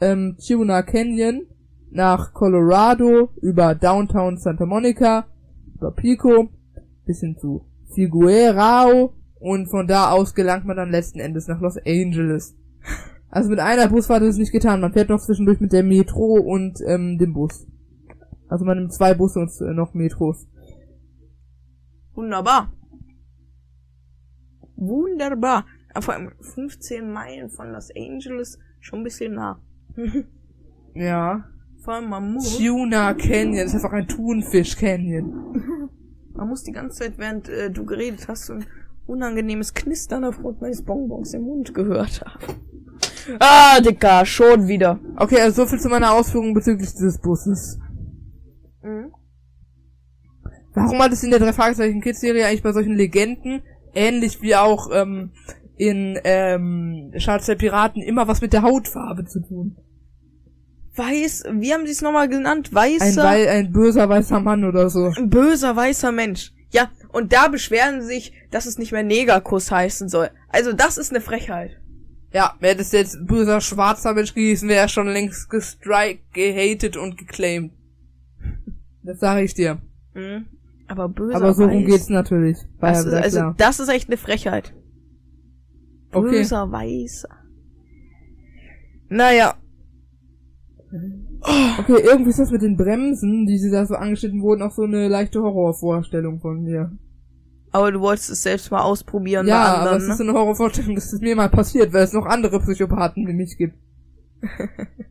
ähm, 0.00 0.36
Tuna 0.38 0.82
Canyon, 0.82 1.46
nach 1.90 2.32
Colorado, 2.32 3.30
über 3.40 3.74
Downtown 3.74 4.38
Santa 4.38 4.66
Monica, 4.66 5.26
über 5.74 5.92
Pico, 5.92 6.50
bis 7.04 7.20
hin 7.20 7.36
zu 7.38 7.64
Figueroa 7.94 9.10
und 9.38 9.68
von 9.68 9.86
da 9.86 10.10
aus 10.10 10.34
gelangt 10.34 10.66
man 10.66 10.76
dann 10.76 10.90
letzten 10.90 11.20
Endes 11.20 11.46
nach 11.48 11.60
Los 11.60 11.76
Angeles. 11.78 12.56
Also 13.28 13.50
mit 13.50 13.58
einer 13.58 13.88
Busfahrt 13.88 14.22
ist 14.22 14.34
es 14.34 14.38
nicht 14.38 14.52
getan. 14.52 14.80
Man 14.80 14.92
fährt 14.92 15.08
noch 15.08 15.20
zwischendurch 15.20 15.60
mit 15.60 15.72
der 15.72 15.82
Metro 15.82 16.34
und 16.34 16.80
ähm, 16.86 17.18
dem 17.18 17.34
Bus. 17.34 17.66
Also 18.48 18.64
man 18.64 18.78
nimmt 18.78 18.92
zwei 18.92 19.14
Busse 19.14 19.40
und 19.40 19.50
äh, 19.60 19.74
noch 19.74 19.94
Metros. 19.94 20.46
Wunderbar. 22.14 22.72
Wunderbar. 24.76 25.66
Vor 26.00 26.14
allem 26.14 26.32
15 26.40 27.10
Meilen 27.10 27.50
von 27.50 27.72
Los 27.72 27.90
Angeles, 27.96 28.58
schon 28.80 29.00
ein 29.00 29.04
bisschen 29.04 29.34
nah. 29.34 29.60
Ja. 30.96 31.44
Vor 31.84 31.94
allem 31.94 32.08
man 32.08 32.32
muss, 32.32 32.56
Tuna 32.56 33.14
Canyon, 33.14 33.56
das 33.56 33.74
ist 33.74 33.74
einfach 33.74 33.92
ein 33.92 34.08
Thunfisch 34.08 34.76
Canyon. 34.76 35.90
man 36.34 36.48
muss 36.48 36.64
die 36.64 36.72
ganze 36.72 36.98
Zeit, 36.98 37.18
während 37.18 37.48
äh, 37.48 37.70
du 37.70 37.84
geredet 37.84 38.26
hast, 38.28 38.46
so 38.46 38.54
ein 38.54 38.64
unangenehmes 39.06 39.74
Knistern 39.74 40.24
aufgrund 40.24 40.60
meines 40.60 40.82
Bonbons 40.82 41.34
im 41.34 41.42
Mund 41.42 41.74
gehört 41.74 42.22
haben. 42.24 42.54
Ah, 43.38 43.80
Dicker, 43.80 44.24
schon 44.24 44.68
wieder. 44.68 44.98
Okay, 45.16 45.40
also 45.40 45.62
so 45.62 45.68
viel 45.68 45.80
zu 45.80 45.88
meiner 45.88 46.12
Ausführung 46.12 46.54
bezüglich 46.54 46.90
dieses 46.92 47.20
Busses. 47.20 47.78
Mhm. 48.82 49.12
Warum 50.74 50.98
hat 50.98 51.12
es 51.12 51.22
in 51.22 51.30
der 51.30 51.38
drei 51.38 51.52
Fragezeichen 51.52 52.00
Kids 52.00 52.20
Serie 52.20 52.46
eigentlich 52.46 52.62
bei 52.62 52.72
solchen 52.72 52.94
Legenden, 52.94 53.62
ähnlich 53.94 54.42
wie 54.42 54.56
auch 54.56 54.90
ähm, 54.92 55.32
in 55.76 56.18
ähm, 56.24 57.12
Schatz 57.16 57.46
der 57.46 57.54
Piraten, 57.54 58.02
immer 58.02 58.28
was 58.28 58.40
mit 58.40 58.52
der 58.52 58.62
Hautfarbe 58.62 59.24
zu 59.24 59.40
tun? 59.40 59.76
Weiß, 60.96 61.44
wie 61.52 61.72
haben 61.72 61.86
sie 61.86 61.92
es 61.92 62.02
nochmal 62.02 62.28
genannt? 62.28 62.70
Ein, 62.70 62.74
Weißer, 62.74 63.22
Wei 63.22 63.50
ein 63.50 63.72
böser 63.72 64.08
weißer 64.08 64.40
Mann 64.40 64.64
oder 64.64 64.88
so. 64.88 65.12
ein 65.16 65.28
böser 65.28 65.76
weißer 65.76 66.12
Mensch. 66.12 66.52
Ja, 66.70 66.90
und 67.12 67.32
da 67.32 67.48
beschweren 67.48 68.00
sie 68.02 68.08
sich, 68.08 68.32
dass 68.50 68.66
es 68.66 68.78
nicht 68.78 68.92
mehr 68.92 69.02
Negerkuss 69.02 69.70
heißen 69.70 70.08
soll. 70.08 70.30
Also 70.48 70.72
das 70.72 70.98
ist 70.98 71.10
eine 71.10 71.20
Frechheit. 71.20 71.80
Ja, 72.32 72.54
wäre 72.60 72.76
das 72.76 72.92
jetzt 72.92 73.26
böser 73.26 73.60
schwarzer 73.60 74.12
Mensch 74.14 74.34
gewesen, 74.34 74.68
wäre 74.68 74.80
er 74.80 74.88
schon 74.88 75.06
längst 75.06 75.48
gestrike, 75.48 76.20
gehatet 76.32 76.96
und 76.96 77.16
geclaimed. 77.16 77.72
Das 79.02 79.20
sage 79.20 79.42
ich 79.42 79.54
dir. 79.54 79.80
Mhm. 80.14 80.46
Aber 80.88 81.08
böser 81.08 81.36
Aber 81.36 81.54
so 81.54 81.64
rum 81.64 81.84
geht's 81.84 82.08
natürlich. 82.08 82.58
Das 82.80 83.04
ist, 83.04 83.12
also, 83.12 83.38
klar. 83.38 83.54
das 83.56 83.80
ist 83.80 83.88
echt 83.88 84.08
eine 84.08 84.16
Frechheit. 84.16 84.74
Okay. 86.12 86.30
Böser 86.30 86.70
Weißer. 86.70 87.28
Naja, 89.08 89.54
Okay, 91.78 92.02
irgendwie 92.04 92.30
ist 92.30 92.38
das 92.38 92.50
mit 92.50 92.62
den 92.62 92.76
Bremsen, 92.76 93.46
die 93.46 93.58
sie 93.58 93.70
da 93.70 93.86
so 93.86 93.94
angeschnitten 93.94 94.42
wurden, 94.42 94.62
auch 94.62 94.72
so 94.72 94.82
eine 94.82 95.08
leichte 95.08 95.40
Horrorvorstellung 95.42 96.40
von 96.40 96.62
mir. 96.62 96.90
aber 97.72 97.92
du 97.92 98.00
wolltest 98.00 98.30
es 98.30 98.42
selbst 98.42 98.70
mal 98.70 98.82
ausprobieren 98.82 99.46
Ja, 99.46 99.54
bei 99.62 99.68
aber 99.68 99.78
anderen, 99.90 99.98
es 99.98 100.08
ist 100.08 100.18
so 100.18 100.24
ne? 100.24 100.30
eine 100.30 100.38
Horrorvorstellung, 100.38 100.94
dass 100.94 101.12
es 101.12 101.20
mir 101.20 101.36
mal 101.36 101.48
passiert, 101.50 101.92
weil 101.92 102.04
es 102.04 102.12
noch 102.12 102.26
andere 102.26 102.60
Psychopathen 102.60 103.26
wie 103.26 103.34
mich 103.34 103.56
gibt. 103.58 103.76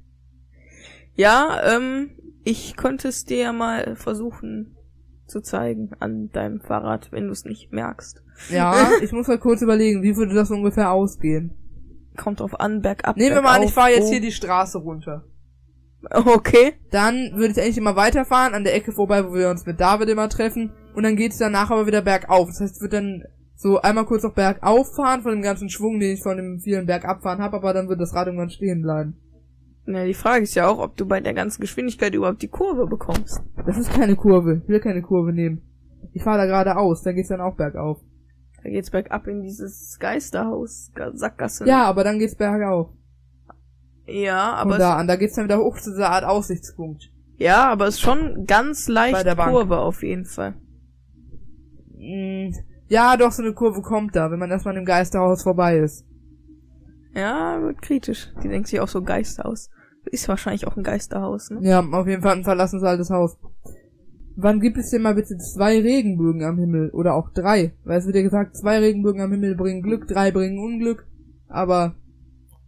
Ja, 1.15 1.61
ähm, 1.75 2.09
ich 2.43 2.75
konnte 2.75 3.07
es 3.07 3.25
dir 3.25 3.37
ja 3.37 3.53
mal 3.53 3.95
versuchen 3.95 4.75
zu 5.27 5.41
zeigen 5.41 5.91
an 5.99 6.29
deinem 6.31 6.59
Fahrrad, 6.59 7.11
wenn 7.11 7.27
du 7.27 7.31
es 7.31 7.45
nicht 7.45 7.71
merkst. 7.71 8.21
Ja, 8.49 8.89
ich 9.01 9.11
muss 9.13 9.27
mal 9.27 9.39
kurz 9.39 9.61
überlegen, 9.61 10.03
wie 10.03 10.15
würde 10.17 10.35
das 10.35 10.51
ungefähr 10.51 10.91
ausgehen. 10.91 11.53
Kommt 12.17 12.41
drauf 12.41 12.59
an, 12.59 12.81
bergab. 12.81 13.17
Nehmen 13.17 13.35
wir 13.35 13.41
mal 13.41 13.55
an, 13.55 13.63
ich 13.63 13.73
fahre 13.73 13.91
jetzt 13.91 14.09
hier 14.09 14.21
die 14.21 14.31
Straße 14.31 14.77
runter. 14.77 15.25
Okay. 16.25 16.73
Dann 16.91 17.31
würde 17.35 17.53
ich 17.53 17.61
eigentlich 17.61 17.77
immer 17.77 17.95
weiterfahren, 17.95 18.53
an 18.53 18.63
der 18.63 18.75
Ecke 18.75 18.91
vorbei, 18.91 19.25
wo 19.27 19.33
wir 19.33 19.49
uns 19.49 19.65
mit 19.65 19.79
David 19.79 20.09
immer 20.09 20.29
treffen. 20.29 20.71
Und 20.95 21.03
dann 21.03 21.15
geht's 21.15 21.37
danach 21.37 21.71
aber 21.71 21.87
wieder 21.87 22.01
bergauf. 22.01 22.47
Das 22.49 22.61
heißt, 22.61 22.75
ich 22.77 22.81
würde 22.81 22.97
dann 22.97 23.23
so 23.55 23.79
einmal 23.81 24.05
kurz 24.05 24.23
noch 24.23 24.33
bergauf 24.33 24.95
fahren, 24.95 25.21
von 25.21 25.31
dem 25.31 25.41
ganzen 25.41 25.69
Schwung, 25.69 25.99
den 25.99 26.13
ich 26.13 26.21
von 26.23 26.37
dem 26.37 26.59
vielen 26.59 26.85
Bergabfahren 26.85 27.41
habe, 27.41 27.57
aber 27.57 27.73
dann 27.73 27.87
wird 27.89 27.99
das 28.01 28.13
Rad 28.13 28.27
irgendwann 28.27 28.49
stehen 28.49 28.81
bleiben. 28.81 29.15
Na, 29.85 30.03
die 30.05 30.13
Frage 30.13 30.43
ist 30.43 30.55
ja 30.55 30.67
auch, 30.67 30.79
ob 30.79 30.97
du 30.97 31.05
bei 31.05 31.19
der 31.21 31.33
ganzen 31.33 31.61
Geschwindigkeit 31.61 32.13
überhaupt 32.13 32.41
die 32.41 32.47
Kurve 32.47 32.87
bekommst. 32.87 33.41
Das 33.65 33.77
ist 33.77 33.93
keine 33.93 34.15
Kurve. 34.15 34.61
Ich 34.63 34.69
will 34.69 34.79
keine 34.79 35.01
Kurve 35.01 35.31
nehmen. 35.31 35.61
Ich 36.13 36.23
fahre 36.23 36.39
da 36.39 36.45
geradeaus, 36.45 37.03
da 37.03 37.11
geht's 37.11 37.29
dann 37.29 37.41
auch 37.41 37.55
bergauf. 37.55 37.99
Da 38.63 38.69
geht's 38.69 38.89
bergab 38.89 39.27
in 39.27 39.43
dieses 39.43 39.97
Geisterhaus, 39.99 40.91
Ga- 40.95 41.11
Sackgasse. 41.13 41.67
Ja, 41.67 41.83
aber 41.85 42.03
dann 42.03 42.17
geht's 42.19 42.35
bergauf. 42.35 42.89
Ja, 44.07 44.57
Von 44.61 44.71
aber 44.71 44.77
da 44.77 44.93
es, 44.93 44.99
an, 44.99 45.07
da 45.07 45.15
geht's 45.15 45.35
dann 45.35 45.45
wieder 45.45 45.57
hoch 45.59 45.79
zu 45.79 45.91
dieser 45.91 46.11
Art 46.11 46.23
Aussichtspunkt. 46.23 47.11
ja, 47.37 47.71
aber 47.71 47.87
es 47.87 47.95
ist 47.95 48.01
schon 48.01 48.45
ganz 48.45 48.87
leicht. 48.87 49.25
Kurve 49.37 49.77
auf 49.79 50.03
jeden 50.03 50.25
Fall. 50.25 50.55
mh, 51.97 52.55
ja, 52.87 53.17
doch, 53.17 53.31
so 53.31 53.41
eine 53.41 53.53
Kurve 53.53 53.81
kommt 53.81 54.15
da, 54.15 54.29
wenn 54.29 54.37
man 54.39 54.51
erstmal 54.51 54.77
im 54.77 54.85
Geisterhaus 54.85 55.41
vorbei 55.41 55.79
ist. 55.79 56.05
Ja, 57.15 57.59
wird 57.61 57.81
kritisch. 57.81 58.31
Die 58.43 58.47
denkt 58.49 58.67
sich 58.67 58.79
auch 58.79 58.87
so 58.87 59.01
Geisterhaus. 59.01 59.69
Ist 60.11 60.27
wahrscheinlich 60.27 60.67
auch 60.67 60.77
ein 60.77 60.83
Geisterhaus, 60.83 61.49
ne? 61.49 61.59
Ja, 61.63 61.79
auf 61.79 62.07
jeden 62.07 62.21
Fall 62.21 62.35
ein 62.35 62.43
verlassenes 62.43 62.83
altes 62.83 63.09
Haus. 63.09 63.37
Wann 64.35 64.59
gibt 64.59 64.77
es 64.77 64.91
denn 64.91 65.01
mal 65.01 65.15
bitte 65.15 65.37
zwei 65.37 65.81
Regenbögen 65.81 66.43
am 66.43 66.59
Himmel? 66.59 66.89
Oder 66.91 67.15
auch 67.15 67.31
drei? 67.31 67.73
Weil 67.85 67.99
es 67.99 68.05
wird 68.05 68.17
ja 68.17 68.21
gesagt, 68.21 68.55
zwei 68.57 68.77
Regenbögen 68.79 69.21
am 69.21 69.31
Himmel 69.31 69.55
bringen 69.55 69.81
Glück, 69.81 70.07
drei 70.07 70.29
bringen 70.31 70.59
Unglück. 70.59 71.07
Aber 71.47 71.95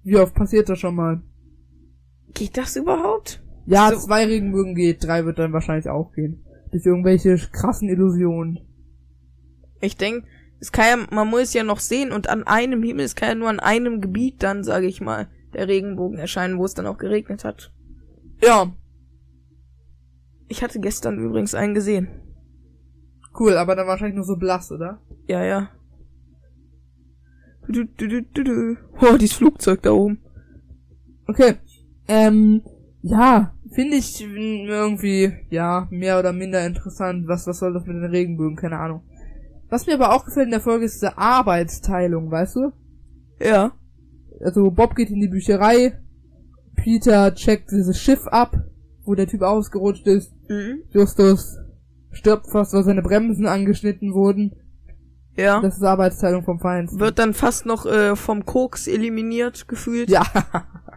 wie 0.04 0.16
oft 0.18 0.34
passiert 0.34 0.70
das 0.70 0.80
schon 0.80 0.96
mal? 0.96 1.22
Geht 2.34 2.58
das 2.58 2.76
überhaupt? 2.76 3.42
Ja, 3.66 3.90
So. 3.92 3.98
zwei 4.00 4.26
Regenbögen 4.26 4.76
geht, 4.76 5.04
drei 5.04 5.26
wird 5.26 5.40
dann 5.40 5.54
wahrscheinlich 5.54 5.90
auch 5.90 6.12
gehen. 6.14 6.44
Durch 6.72 6.86
irgendwelche 6.86 7.38
krassen 7.52 7.90
Illusionen. 7.90 8.60
Ich 9.82 9.98
denk, 9.98 10.26
es 10.60 10.72
kann 10.72 10.86
ja, 11.02 11.08
man 11.16 11.28
muss 11.30 11.42
es 11.44 11.54
ja 11.54 11.64
noch 11.64 11.80
sehen 11.80 12.12
und 12.12 12.30
an 12.30 12.44
einem 12.44 12.84
Himmel, 12.84 13.06
es 13.06 13.16
kann 13.16 13.30
ja 13.30 13.36
nur 13.36 13.50
an 13.50 13.60
einem 13.60 14.02
Gebiet 14.02 14.42
dann, 14.44 14.64
sage 14.64 14.88
ich 14.88 15.02
mal, 15.02 15.28
der 15.54 15.68
Regenbogen 15.68 16.18
erscheinen, 16.20 16.58
wo 16.58 16.66
es 16.66 16.74
dann 16.74 16.88
auch 16.88 16.98
geregnet 16.98 17.44
hat. 17.44 17.72
Ja, 18.44 18.72
Ich 20.50 20.64
hatte 20.64 20.80
gestern 20.80 21.18
übrigens 21.20 21.54
einen 21.56 21.74
gesehen. 21.74 22.08
cool, 23.40 23.58
aber 23.58 23.76
dann 23.76 23.88
wahrscheinlich 23.88 24.16
nur 24.16 24.26
so 24.26 24.36
blass, 24.38 24.72
oder? 24.72 25.00
Ja, 25.28 25.44
ja. 25.44 25.70
Du, 27.68 27.84
du, 27.84 28.08
du, 28.08 28.22
du, 28.24 28.44
du. 28.44 28.78
Oh, 29.02 29.18
dieses 29.18 29.36
Flugzeug 29.38 29.82
da 29.84 29.92
oben. 29.92 30.20
Okay. 31.28 31.56
Ähm, 32.08 32.62
ja, 33.02 33.54
finde 33.72 33.98
ich 33.98 34.22
irgendwie, 34.22 35.34
ja, 35.50 35.88
mehr 35.90 36.20
oder 36.20 36.34
minder 36.34 36.66
interessant. 36.66 37.28
Was, 37.28 37.48
was 37.48 37.60
soll 37.60 37.74
das 37.74 37.86
mit 37.86 37.96
den 37.96 38.06
Regenbögen? 38.06 38.56
Keine 38.56 38.80
Ahnung. 38.80 39.02
Was 39.70 39.86
mir 39.86 39.96
aber 39.96 40.14
auch 40.14 40.26
gefällt 40.26 40.46
in 40.46 40.52
der 40.52 40.62
Folge 40.62 40.86
ist 40.86 40.96
diese 40.96 41.18
Arbeitsteilung, 41.18 42.32
weißt 42.32 42.56
du? 42.56 42.72
Ja. 43.40 43.74
Also 44.40 44.72
Bob 44.72 44.96
geht 44.96 45.10
in 45.10 45.20
die 45.20 45.28
Bücherei, 45.28 46.00
Peter 46.76 47.34
checkt 47.34 47.72
dieses 47.72 48.00
Schiff 48.00 48.28
ab, 48.28 48.56
wo 49.04 49.16
der 49.16 49.28
Typ 49.28 49.42
ausgerutscht 49.42 50.08
ist, 50.08 50.32
Mhm. 50.50 50.84
Justus 50.92 51.58
stirbt 52.12 52.50
fast, 52.50 52.74
weil 52.74 52.84
seine 52.84 53.02
Bremsen 53.02 53.48
angeschnitten 53.48 54.14
wurden. 54.14 54.54
Ja. 55.36 55.62
Das 55.62 55.78
ist 55.78 55.84
Arbeitsteilung 55.84 56.44
vom 56.44 56.60
Feind. 56.60 56.90
Wird 57.00 57.20
dann 57.20 57.34
fast 57.34 57.66
noch 57.66 57.86
äh, 57.86 58.16
vom 58.16 58.46
Koks 58.46 58.88
eliminiert, 58.88 59.68
gefühlt. 59.68 60.10
Ja, 60.10 60.24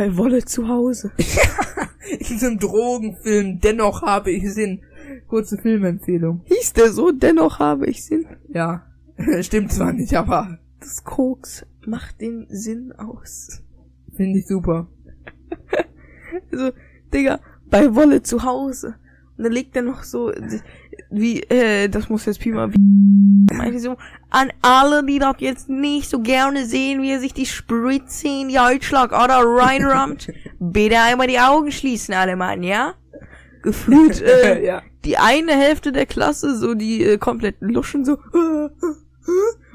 Bei 0.00 0.16
Wolle 0.16 0.42
zu 0.42 0.66
Hause. 0.66 1.12
in 2.30 2.38
so 2.38 2.46
einem 2.46 2.58
Drogenfilm, 2.58 3.60
dennoch 3.60 4.00
habe 4.00 4.30
ich 4.30 4.50
Sinn. 4.50 4.80
Kurze 5.28 5.58
Filmempfehlung. 5.58 6.40
Hieß 6.46 6.72
der 6.72 6.90
so? 6.90 7.12
Dennoch 7.12 7.58
habe 7.58 7.86
ich 7.86 8.02
Sinn. 8.02 8.24
Ja, 8.48 8.86
stimmt 9.42 9.74
zwar 9.74 9.92
nicht, 9.92 10.14
aber 10.14 10.58
Das 10.78 11.04
Koks 11.04 11.66
macht 11.84 12.22
den 12.22 12.46
Sinn 12.48 12.92
aus. 12.92 13.62
finde 14.16 14.38
ich 14.38 14.46
super. 14.46 14.88
Also, 16.50 16.70
Digga, 17.12 17.40
bei 17.68 17.94
Wolle 17.94 18.22
zu 18.22 18.42
Hause. 18.42 18.94
Und 19.36 19.44
dann 19.44 19.52
legt 19.52 19.76
er 19.76 19.82
noch 19.82 20.02
so, 20.02 20.32
wie, 21.10 21.42
äh, 21.42 21.88
das 21.90 22.08
muss 22.08 22.24
jetzt 22.24 22.40
Pi 22.40 22.52
mal, 22.52 22.72
wie, 22.72 23.54
meinte 23.54 23.80
so, 23.80 23.98
an 24.30 24.52
alle, 24.62 25.04
die 25.04 25.18
das 25.18 25.36
jetzt 25.38 25.68
nicht 25.68 26.08
so 26.08 26.20
gerne 26.20 26.64
sehen, 26.66 27.02
wie 27.02 27.12
er 27.12 27.20
sich 27.20 27.34
die 27.34 27.46
Spritze 27.46 28.28
in 28.28 28.48
die 28.48 28.58
Halsschlagader 28.58 29.42
reinrammt, 29.44 30.32
bitte 30.58 30.98
einmal 30.98 31.26
die 31.26 31.40
Augen 31.40 31.72
schließen, 31.72 32.14
alle 32.14 32.36
Mann, 32.36 32.62
ja? 32.62 32.94
Gefühlt, 33.62 34.22
äh, 34.22 34.64
ja. 34.64 34.82
die 35.04 35.18
eine 35.18 35.52
Hälfte 35.52 35.92
der 35.92 36.06
Klasse, 36.06 36.56
so 36.56 36.74
die 36.74 37.04
äh, 37.04 37.18
kompletten 37.18 37.68
Luschen, 37.68 38.04
so, 38.04 38.18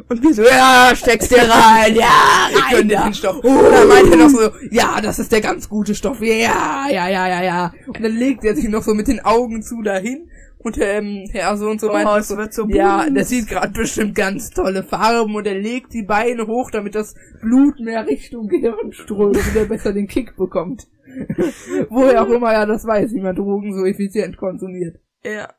und 0.08 0.22
wir 0.22 0.34
so, 0.34 0.44
ja, 0.44 0.92
steckst 0.96 1.32
dir 1.32 1.50
rein, 1.50 1.96
ja, 1.96 2.06
rein 2.54 2.76
können 2.76 2.90
da. 2.90 3.04
den 3.06 3.14
Stoff. 3.14 3.44
Oder 3.44 3.86
meint 3.86 4.12
er 4.12 4.18
noch 4.18 4.30
so, 4.30 4.52
ja, 4.70 5.02
das 5.02 5.18
ist 5.18 5.32
der 5.32 5.42
ganz 5.42 5.68
gute 5.68 5.96
Stoff. 5.96 6.22
Ja, 6.22 6.88
ja, 6.90 7.08
ja, 7.08 7.28
ja, 7.28 7.44
ja. 7.44 7.74
Und 7.88 8.04
dann 8.04 8.16
legt 8.16 8.44
er 8.44 8.56
sich 8.56 8.68
noch 8.68 8.84
so 8.84 8.94
mit 8.94 9.08
den 9.08 9.24
Augen 9.26 9.64
zu 9.64 9.82
dahin. 9.82 10.30
Und 10.66 10.80
ähm, 10.80 11.30
Herr 11.32 11.56
so 11.58 11.70
und 11.70 11.80
so 11.80 11.92
Oh, 11.92 11.94
meint 11.94 12.10
es 12.22 12.30
so, 12.30 12.38
wird 12.38 12.52
so 12.52 12.68
ja, 12.68 13.08
der 13.08 13.24
sieht 13.24 13.48
gerade 13.50 13.72
bestimmt 13.72 14.16
ganz 14.16 14.50
tolle 14.50 14.82
Farben 14.82 15.36
und 15.36 15.46
er 15.46 15.54
legt 15.54 15.94
die 15.94 16.02
Beine 16.02 16.48
hoch, 16.48 16.72
damit 16.72 16.96
das 16.96 17.14
Blut 17.40 17.80
mehr 17.80 18.08
Richtung 18.08 18.48
Gehirn 18.48 18.92
strömt 18.92 19.38
und 19.38 19.56
er 19.56 19.66
besser 19.66 19.94
den 19.94 20.08
Kick 20.08 20.36
bekommt. 20.36 20.88
Woher 21.90 22.24
auch 22.24 22.30
immer 22.30 22.52
er 22.52 22.66
das 22.66 22.84
weiß, 22.84 23.14
wie 23.14 23.22
man 23.22 23.36
Drogen 23.36 23.76
so 23.76 23.86
effizient 23.86 24.38
konsumiert. 24.38 25.00
Ja. 25.24 25.54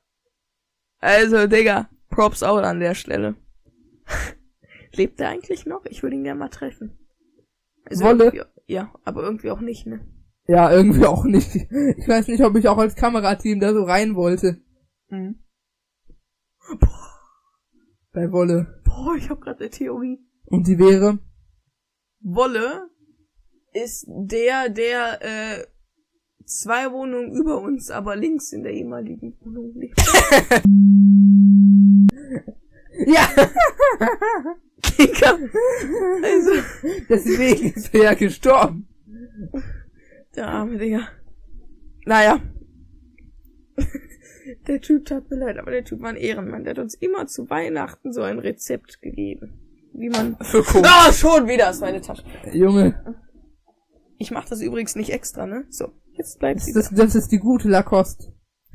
Also, 0.98 1.46
Digga, 1.46 1.88
Props 2.10 2.42
out 2.42 2.64
an 2.64 2.80
der 2.80 2.96
Stelle. 2.96 3.36
Lebt 4.92 5.20
er 5.20 5.28
eigentlich 5.28 5.66
noch? 5.66 5.84
Ich 5.84 6.02
würde 6.02 6.16
ihn 6.16 6.24
gerne 6.24 6.40
mal 6.40 6.48
treffen. 6.48 6.98
Also 7.84 8.02
Wolle? 8.02 8.46
Ja, 8.66 8.92
aber 9.04 9.22
irgendwie 9.22 9.52
auch 9.52 9.60
nicht, 9.60 9.86
ne? 9.86 10.00
Ja, 10.48 10.72
irgendwie 10.72 11.06
auch 11.06 11.24
nicht. 11.24 11.54
Ich 11.54 12.08
weiß 12.08 12.26
nicht, 12.26 12.42
ob 12.42 12.56
ich 12.56 12.66
auch 12.66 12.78
als 12.78 12.96
Kamerateam 12.96 13.60
da 13.60 13.72
so 13.72 13.84
rein 13.84 14.16
wollte. 14.16 14.65
Mhm. 15.08 15.42
Bei 18.12 18.32
Wolle. 18.32 18.82
Boah, 18.84 19.14
ich 19.16 19.28
habe 19.28 19.40
gerade 19.40 19.60
eine 19.60 19.70
Theorie. 19.70 20.18
Und 20.46 20.66
die 20.66 20.78
wäre, 20.78 21.18
Wolle 22.20 22.90
ist 23.72 24.06
der, 24.08 24.68
der 24.68 25.22
äh, 25.22 25.66
zwei 26.44 26.90
Wohnungen 26.92 27.32
über 27.32 27.60
uns, 27.60 27.90
aber 27.90 28.16
links 28.16 28.52
in 28.52 28.62
der 28.62 28.72
ehemaligen 28.72 29.36
Wohnung 29.40 29.74
lebt. 29.74 30.00
ja, 33.06 33.28
Digga. 34.98 35.38
Also, 36.22 36.52
deswegen 37.08 37.72
ist 37.74 37.94
er 37.94 38.02
ja 38.02 38.14
gestorben. 38.14 38.88
der 40.34 40.48
arme 40.48 40.78
Digga. 40.78 41.08
Naja. 42.06 42.40
Der 44.66 44.80
Typ 44.80 45.06
tat 45.06 45.30
mir 45.30 45.38
leid, 45.38 45.58
aber 45.58 45.70
der 45.70 45.84
Typ 45.84 46.00
war 46.00 46.10
ein 46.10 46.16
Ehrenmann. 46.16 46.64
Der 46.64 46.72
hat 46.72 46.78
uns 46.78 46.94
immer 46.94 47.26
zu 47.26 47.48
Weihnachten 47.50 48.12
so 48.12 48.22
ein 48.22 48.38
Rezept 48.38 49.00
gegeben. 49.00 49.60
Wie 49.92 50.08
man... 50.08 50.36
Für 50.40 50.62
Coke. 50.62 50.86
Ah, 50.86 51.12
schon 51.12 51.48
wieder 51.48 51.70
ist 51.70 51.80
meine 51.80 52.00
Tasche. 52.00 52.22
Junge, 52.52 53.16
Ich 54.18 54.30
mach 54.30 54.48
das 54.48 54.60
übrigens 54.60 54.94
nicht 54.94 55.10
extra, 55.10 55.46
ne? 55.46 55.64
So, 55.70 55.92
jetzt 56.12 56.38
bleibt 56.38 56.60
das, 56.60 56.66
sie 56.66 56.72
das, 56.72 56.90
das 56.90 57.14
ist 57.14 57.32
die 57.32 57.38
gute 57.38 57.68
Lacoste. 57.68 58.32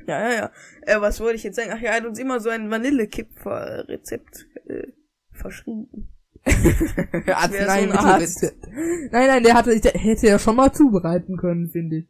Ja, 0.07 0.19
ja, 0.19 0.35
ja. 0.35 0.51
Äh, 0.81 1.01
was 1.01 1.19
wollte 1.19 1.35
ich 1.35 1.43
jetzt 1.43 1.55
sagen? 1.55 1.69
Ach 1.73 1.79
ja, 1.79 1.91
er 1.91 1.97
hat 1.97 2.05
uns 2.05 2.19
immer 2.19 2.39
so 2.39 2.49
ein 2.49 2.69
Vanillekipfer-Rezept 2.69 4.47
äh, 4.67 4.87
verschrieben. 5.31 6.09
Arzneimittelrezept. 7.27 8.67
Nein, 9.11 9.27
nein, 9.27 9.43
der 9.43 9.53
hatte, 9.53 9.79
der 9.79 9.91
hätte 9.91 10.27
ja 10.27 10.39
schon 10.39 10.55
mal 10.55 10.73
zubereiten 10.73 11.37
können, 11.37 11.69
finde 11.69 11.97
ich. 11.97 12.07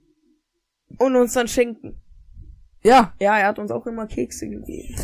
Und 0.99 1.16
uns 1.16 1.34
dann 1.34 1.47
schenken. 1.47 2.01
Ja, 2.84 3.14
Ja, 3.20 3.38
er 3.38 3.48
hat 3.48 3.60
uns 3.60 3.72
auch 3.72 3.86
immer 3.86 4.08
Kekse 4.08 4.50
gegeben. 4.50 4.96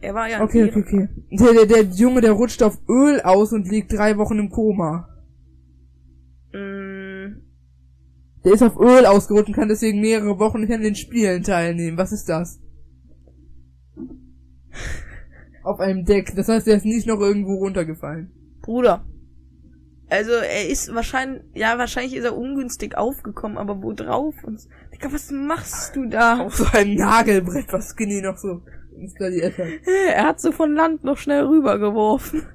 Er 0.00 0.14
war 0.14 0.28
ja 0.28 0.38
ein 0.38 0.42
okay, 0.42 0.64
okay, 0.64 0.80
Ehrenmann. 0.80 1.08
okay. 1.28 1.54
Der, 1.54 1.66
der, 1.66 1.84
der 1.84 1.92
Junge, 1.94 2.20
der 2.20 2.32
rutscht 2.32 2.62
auf 2.62 2.78
Öl 2.88 3.20
aus 3.20 3.52
und 3.52 3.68
liegt 3.68 3.92
drei 3.92 4.18
Wochen 4.18 4.38
im 4.38 4.50
Koma. 4.50 5.08
Mm, 6.52 7.40
Der 8.44 8.52
ist 8.52 8.62
auf 8.62 8.76
Öl 8.80 9.06
ausgerutscht 9.06 9.48
und 9.48 9.54
kann 9.54 9.68
deswegen 9.68 10.00
mehrere 10.00 10.38
Wochen 10.40 10.60
nicht 10.60 10.72
an 10.72 10.82
den 10.82 10.96
Spielen 10.96 11.44
teilnehmen. 11.44 11.96
Was 11.96 12.10
ist 12.10 12.28
das? 12.28 12.60
auf 15.62 15.78
einem 15.78 16.04
Deck. 16.04 16.34
Das 16.34 16.48
heißt, 16.48 16.66
er 16.66 16.76
ist 16.76 16.84
nicht 16.84 17.06
noch 17.06 17.20
irgendwo 17.20 17.54
runtergefallen. 17.54 18.32
Bruder. 18.62 19.04
Also, 20.12 20.32
er 20.32 20.68
ist 20.68 20.94
wahrscheinlich, 20.94 21.42
ja, 21.54 21.78
wahrscheinlich 21.78 22.14
ist 22.14 22.24
er 22.24 22.36
ungünstig 22.36 22.98
aufgekommen, 22.98 23.56
aber 23.56 23.82
wo 23.82 23.94
drauf? 23.94 24.34
Und, 24.44 24.60
Digga, 24.92 25.10
was 25.10 25.30
machst 25.30 25.96
du 25.96 26.04
da? 26.04 26.40
Auf 26.40 26.54
so 26.54 26.66
einem 26.70 26.96
Nagelbrett, 26.96 27.72
was 27.72 27.94
Skinny 27.96 28.20
noch 28.20 28.36
so 28.36 28.60
installiert 28.94 29.56
hat. 29.56 29.68
Er 30.14 30.26
hat 30.26 30.38
so 30.38 30.52
von 30.52 30.74
Land 30.74 31.02
noch 31.02 31.16
schnell 31.16 31.46
rübergeworfen. 31.46 32.42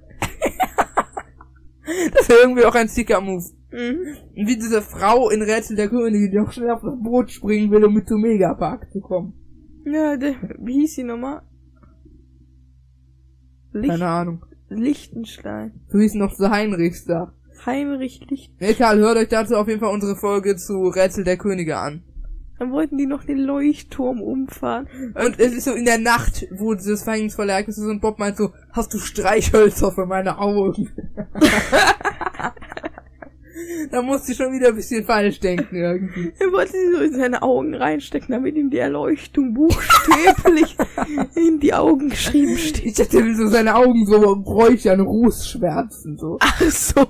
Das 2.11 2.27
ist 2.27 2.31
irgendwie 2.43 2.65
auch 2.65 2.75
ein 2.75 2.89
Sticker-Move. 2.89 3.45
Mhm. 3.71 4.17
Und 4.35 4.47
wie 4.47 4.57
diese 4.57 4.81
Frau 4.81 5.29
in 5.29 5.41
Rätsel 5.41 5.77
der 5.77 5.87
Könige, 5.87 6.29
die 6.29 6.37
auch 6.37 6.51
schnell 6.51 6.69
auf 6.69 6.81
das 6.81 7.01
Boot 7.01 7.31
springen 7.31 7.71
will, 7.71 7.85
um 7.85 7.93
mit 7.93 8.09
zum 8.09 8.19
Megapark 8.19 8.91
zu 8.91 8.99
kommen. 8.99 9.33
Ja, 9.85 10.17
der, 10.17 10.35
wie 10.59 10.81
hieß 10.81 10.95
die 10.95 11.03
nochmal? 11.03 11.43
Licht, 13.71 13.89
Keine 13.89 14.05
Ahnung. 14.05 14.45
Lichtenstein. 14.67 15.79
So 15.87 15.97
hieß 15.97 16.15
noch 16.15 16.33
so 16.33 16.49
Heinrichs 16.49 17.05
da. 17.05 17.33
Heinrich 17.65 18.21
Licht. 18.29 18.51
Egal, 18.59 18.99
hört 18.99 19.17
euch 19.17 19.29
dazu 19.29 19.55
auf 19.55 19.67
jeden 19.67 19.79
Fall 19.79 19.93
unsere 19.93 20.15
Folge 20.15 20.55
zu 20.55 20.87
Rätsel 20.87 21.23
der 21.23 21.37
Könige 21.37 21.77
an. 21.77 22.03
Dann 22.59 22.71
wollten 22.71 22.97
die 22.97 23.05
noch 23.05 23.23
den 23.23 23.37
Leuchtturm 23.37 24.19
umfahren. 24.21 24.87
Und 25.13 25.39
es 25.39 25.53
ist 25.53 25.65
so 25.65 25.73
in 25.73 25.85
der 25.85 25.99
Nacht, 25.99 26.47
wo 26.51 26.73
dieses 26.73 27.03
verhängnisvolle 27.03 27.51
Ereignis 27.51 27.77
ist 27.77 27.85
und 27.85 28.01
Bob 28.01 28.17
meint 28.17 28.37
so, 28.37 28.51
hast 28.71 28.93
du 28.93 28.97
Streichhölzer 28.97 29.91
für 29.91 30.05
meine 30.05 30.39
Augen? 30.39 30.89
Da 33.91 34.01
musste 34.01 34.31
ich 34.31 34.37
schon 34.37 34.53
wieder 34.53 34.69
ein 34.69 34.75
bisschen 34.75 35.05
falsch 35.05 35.39
denken 35.39 35.75
irgendwie. 35.75 36.31
Er 36.39 36.51
wollte 36.51 36.73
sie 36.73 36.91
so 36.93 37.01
in 37.01 37.13
seine 37.13 37.41
Augen 37.41 37.73
reinstecken, 37.73 38.29
damit 38.29 38.55
ihm 38.55 38.69
die 38.69 38.77
Erleuchtung 38.77 39.53
buchstäblich 39.53 40.75
in 41.35 41.59
die 41.59 41.73
Augen 41.73 42.09
geschrieben 42.09 42.57
steht. 42.57 42.85
Ich 42.85 42.97
hätte 42.97 43.23
will 43.23 43.35
so 43.35 43.47
seine 43.47 43.75
Augen 43.75 44.05
so 44.05 44.17
räuchern, 44.17 44.99
Rußschwärzen, 44.99 46.17
so. 46.17 46.37
Ach 46.39 46.61
so. 46.61 47.07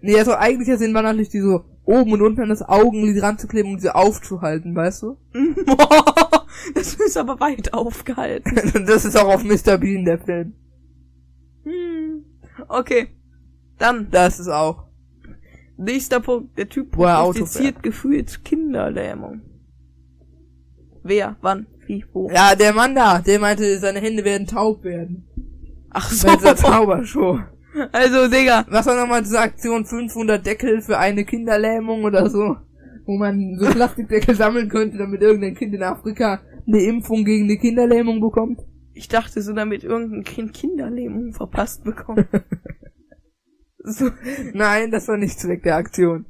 Nee, 0.00 0.18
also 0.18 0.34
eigentlicher 0.34 0.76
Sinn 0.78 0.94
war 0.94 1.02
natürlich 1.02 1.30
die 1.30 1.40
so 1.40 1.64
oben 1.84 2.12
und 2.12 2.22
unten 2.22 2.42
an 2.42 2.48
das 2.48 2.62
Augenlid 2.62 3.22
ranzukleben 3.22 3.72
und 3.72 3.80
sie 3.80 3.94
aufzuhalten, 3.94 4.74
weißt 4.74 5.02
du? 5.02 5.16
Das 6.74 6.94
ist 6.94 7.16
aber 7.16 7.40
weit 7.40 7.72
aufgehalten. 7.72 8.84
Das 8.86 9.04
ist 9.04 9.16
auch 9.16 9.34
auf 9.34 9.42
Mr. 9.42 9.78
Bean 9.78 10.04
der 10.04 10.18
Film. 10.18 10.54
Hm. 11.64 12.24
Okay. 12.68 13.08
Dann, 13.78 14.08
Das 14.10 14.38
ist 14.38 14.48
auch. 14.48 14.84
nächster 15.76 16.20
Punkt. 16.20 16.56
Der 16.58 16.68
Typ 16.68 16.96
er 16.98 17.24
prognostiziert 17.24 17.82
gefühlt 17.82 18.44
Kinderlähmung. 18.44 19.40
Wer, 21.02 21.36
wann, 21.40 21.66
wie, 21.86 22.04
wo. 22.12 22.30
Ja, 22.30 22.54
der 22.54 22.72
Mann 22.74 22.94
da, 22.94 23.18
der 23.18 23.40
meinte, 23.40 23.78
seine 23.80 24.00
Hände 24.00 24.24
werden 24.24 24.46
taub 24.46 24.84
werden. 24.84 25.26
Ach 25.90 26.10
so. 26.10 26.28
Bei 26.28 26.36
dieser 26.36 26.56
Zaubershow. 26.56 27.40
Also, 27.92 28.28
Digga. 28.28 28.66
Was 28.68 28.86
war 28.86 28.96
nochmal 29.00 29.22
diese 29.22 29.40
Aktion 29.40 29.84
500 29.84 30.44
Deckel 30.44 30.82
für 30.82 30.98
eine 30.98 31.24
Kinderlähmung 31.24 32.04
oder 32.04 32.28
so? 32.28 32.56
Wo 33.06 33.16
man 33.16 33.56
so 33.58 33.66
Plastikdeckel 33.70 34.34
sammeln 34.34 34.68
könnte, 34.68 34.98
damit 34.98 35.22
irgendein 35.22 35.54
Kind 35.54 35.74
in 35.74 35.82
Afrika 35.82 36.40
eine 36.66 36.82
Impfung 36.82 37.24
gegen 37.24 37.44
eine 37.44 37.56
Kinderlähmung 37.58 38.20
bekommt? 38.20 38.60
Ich 38.94 39.08
dachte 39.08 39.40
so, 39.40 39.52
damit 39.54 39.84
irgendein 39.84 40.22
Kind 40.22 40.52
Kinderlähmung 40.52 41.32
verpasst 41.32 41.82
bekommt. 41.82 42.26
so, 43.78 44.10
Nein, 44.52 44.90
das 44.90 45.08
war 45.08 45.16
nicht 45.16 45.40
Zweck 45.40 45.62
der 45.62 45.76
Aktion. 45.76 46.26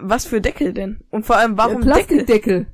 was 0.00 0.24
für 0.24 0.40
Deckel 0.40 0.72
denn? 0.72 1.00
Und 1.10 1.26
vor 1.26 1.36
allem, 1.36 1.56
warum 1.58 1.82
ja, 1.82 1.94
Deckel? 1.96 2.24
Plastikdeckel. 2.24 2.66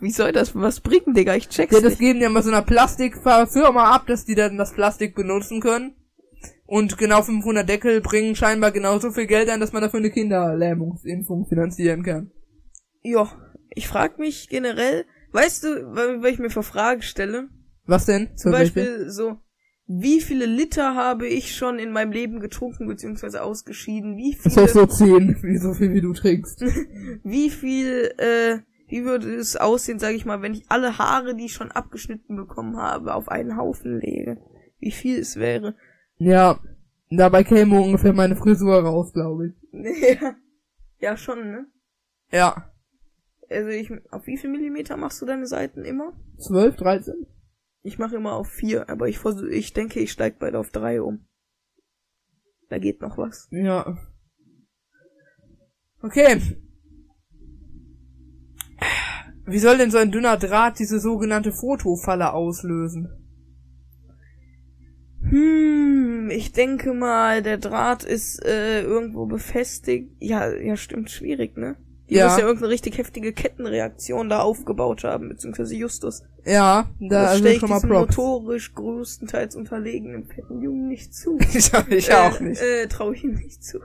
Wie 0.00 0.10
soll 0.10 0.32
das 0.32 0.54
was 0.54 0.80
bringen, 0.80 1.12
Digga? 1.14 1.34
Ich 1.34 1.50
check's 1.50 1.74
Ja, 1.74 1.80
das 1.82 1.90
nicht. 1.92 2.00
geben 2.00 2.20
ja 2.22 2.30
mal 2.30 2.42
so 2.42 2.50
einer 2.50 2.62
Plastikfirma 2.62 3.94
ab, 3.94 4.06
dass 4.06 4.24
die 4.24 4.34
dann 4.34 4.56
das 4.56 4.72
Plastik 4.72 5.14
benutzen 5.14 5.60
können. 5.60 5.92
Und 6.68 6.98
genau 6.98 7.22
500 7.22 7.66
Deckel 7.66 8.02
bringen 8.02 8.36
scheinbar 8.36 8.72
genauso 8.72 9.10
viel 9.10 9.26
Geld 9.26 9.48
ein, 9.48 9.58
dass 9.58 9.72
man 9.72 9.80
dafür 9.80 10.00
eine 10.00 10.10
Kinderlähmungsimpfung 10.10 11.46
finanzieren 11.46 12.02
kann. 12.02 12.30
Ja, 13.02 13.32
ich 13.70 13.88
frag 13.88 14.18
mich 14.18 14.50
generell, 14.50 15.06
weißt 15.32 15.64
du, 15.64 15.68
weil, 15.94 16.30
ich 16.30 16.38
mir 16.38 16.50
für 16.50 16.62
Fragen 16.62 17.00
stelle? 17.00 17.48
Was 17.86 18.04
denn? 18.04 18.36
Zum 18.36 18.52
Beispiel? 18.52 18.84
Beispiel 18.84 19.10
so, 19.10 19.38
wie 19.86 20.20
viele 20.20 20.44
Liter 20.44 20.94
habe 20.94 21.26
ich 21.26 21.56
schon 21.56 21.78
in 21.78 21.90
meinem 21.90 22.12
Leben 22.12 22.38
getrunken 22.38 22.86
beziehungsweise 22.86 23.42
ausgeschieden? 23.42 24.18
Wie 24.18 24.36
Das 24.44 24.52
viele, 24.52 24.66
heißt 24.66 24.74
so 24.74 24.84
10, 24.84 25.38
wie 25.42 25.56
so 25.56 25.72
viel 25.72 25.94
wie 25.94 26.02
du 26.02 26.12
trinkst. 26.12 26.60
wie 27.24 27.48
viel, 27.48 28.12
äh, 28.18 28.58
wie 28.88 29.06
würde 29.06 29.34
es 29.36 29.56
aussehen, 29.56 29.98
sage 29.98 30.16
ich 30.16 30.26
mal, 30.26 30.42
wenn 30.42 30.52
ich 30.52 30.66
alle 30.68 30.98
Haare, 30.98 31.34
die 31.34 31.46
ich 31.46 31.54
schon 31.54 31.72
abgeschnitten 31.72 32.36
bekommen 32.36 32.76
habe, 32.76 33.14
auf 33.14 33.30
einen 33.30 33.56
Haufen 33.56 33.98
lege? 33.98 34.36
Wie 34.80 34.92
viel 34.92 35.18
es 35.18 35.36
wäre? 35.36 35.74
Ja, 36.18 36.60
dabei 37.10 37.44
käme 37.44 37.80
ungefähr 37.80 38.12
meine 38.12 38.36
Frisur 38.36 38.82
raus, 38.82 39.12
glaube 39.12 39.48
ich. 39.48 39.54
ja, 40.20 40.34
ja 40.98 41.16
schon, 41.16 41.50
ne? 41.50 41.66
Ja. 42.30 42.72
Also 43.48 43.68
ich, 43.68 43.90
auf 44.10 44.26
wie 44.26 44.36
viel 44.36 44.50
Millimeter 44.50 44.96
machst 44.96 45.22
du 45.22 45.26
deine 45.26 45.46
Seiten 45.46 45.84
immer? 45.84 46.12
12, 46.38 46.76
13? 46.76 47.26
Ich 47.82 47.98
mache 47.98 48.16
immer 48.16 48.34
auf 48.34 48.48
vier, 48.48 48.90
aber 48.90 49.08
ich 49.08 49.18
versuch, 49.18 49.48
ich 49.48 49.72
denke, 49.72 50.00
ich 50.00 50.12
steig 50.12 50.38
bald 50.38 50.54
auf 50.54 50.70
drei 50.70 51.00
um. 51.00 51.26
Da 52.68 52.78
geht 52.78 53.00
noch 53.00 53.16
was. 53.16 53.48
Ja. 53.50 53.96
Okay. 56.02 56.40
Wie 59.46 59.58
soll 59.58 59.78
denn 59.78 59.90
so 59.90 59.96
ein 59.96 60.12
dünner 60.12 60.36
Draht 60.36 60.78
diese 60.78 61.00
sogenannte 61.00 61.52
Fotofalle 61.52 62.34
auslösen? 62.34 63.17
Hm, 65.30 66.30
ich 66.30 66.52
denke 66.52 66.92
mal, 66.94 67.42
der 67.42 67.58
Draht 67.58 68.04
ist 68.04 68.44
äh, 68.44 68.82
irgendwo 68.82 69.26
befestigt. 69.26 70.10
Ja, 70.20 70.52
ja, 70.54 70.76
stimmt, 70.76 71.10
schwierig, 71.10 71.56
ne? 71.56 71.76
Die 72.08 72.14
Ja. 72.14 72.24
muss 72.28 72.38
ja 72.38 72.44
irgendeine 72.46 72.72
richtig 72.72 72.96
heftige 72.96 73.32
Kettenreaktion 73.32 74.30
da 74.30 74.40
aufgebaut 74.40 75.04
haben, 75.04 75.28
beziehungsweise 75.28 75.74
Justus. 75.76 76.22
Ja, 76.46 76.88
da 77.00 77.08
das 77.08 77.28
also 77.28 77.38
stelle 77.40 77.54
ich 77.54 77.60
schon 77.60 77.68
mal 77.68 77.76
diesem 77.76 77.90
Props. 77.90 78.16
motorisch 78.16 78.74
größtenteils 78.74 79.56
unterlegenen 79.56 80.24
fetten 80.24 80.62
Jungen 80.62 80.88
nicht 80.88 81.14
zu. 81.14 81.38
ich 81.54 81.70
ich 81.90 82.14
auch 82.14 82.40
nicht. 82.40 82.62
Äh, 82.62 82.84
äh 82.84 82.86
traue 82.88 83.14
ich 83.14 83.24
ihm 83.24 83.34
nicht 83.34 83.62
zu. 83.62 83.80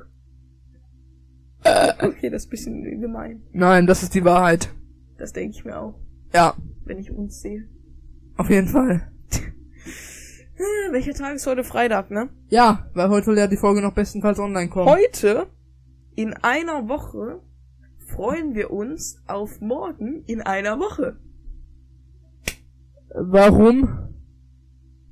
Okay, 1.66 2.30
das 2.30 2.44
ist 2.44 2.48
ein 2.48 2.50
bisschen 2.52 3.02
gemein. 3.02 3.42
Nein, 3.54 3.88
das 3.88 4.04
ist 4.04 4.14
die 4.16 4.24
Wahrheit. 4.26 4.70
Das 5.18 5.32
denke 5.34 5.56
ich 5.56 5.64
mir 5.66 5.80
auch, 5.80 5.96
Ja, 6.34 6.56
wenn 6.86 7.00
ich 7.00 7.12
uns 7.12 7.42
sehe. 7.42 7.68
auf 8.38 8.50
jeden 8.50 8.68
Fall. 8.68 9.13
Hm, 10.56 10.94
welcher 10.94 11.14
Tag 11.14 11.36
ist 11.36 11.48
heute 11.48 11.64
Freitag, 11.64 12.12
ne? 12.12 12.30
Ja, 12.50 12.88
weil 12.94 13.10
heute 13.10 13.26
soll 13.26 13.38
ja 13.38 13.48
die 13.48 13.58
Folge 13.58 13.82
noch 13.82 13.94
bestenfalls 13.94 14.40
online 14.40 14.70
kommen. 14.70 14.88
Heute, 14.90 15.48
in 16.16 16.34
einer 16.36 16.88
Woche, 16.88 17.42
freuen 18.08 18.54
wir 18.54 18.72
uns 18.72 19.18
auf 19.26 19.62
morgen 19.62 20.24
in 20.28 20.42
einer 20.42 20.80
Woche. 20.80 21.18
Warum? 23.16 24.10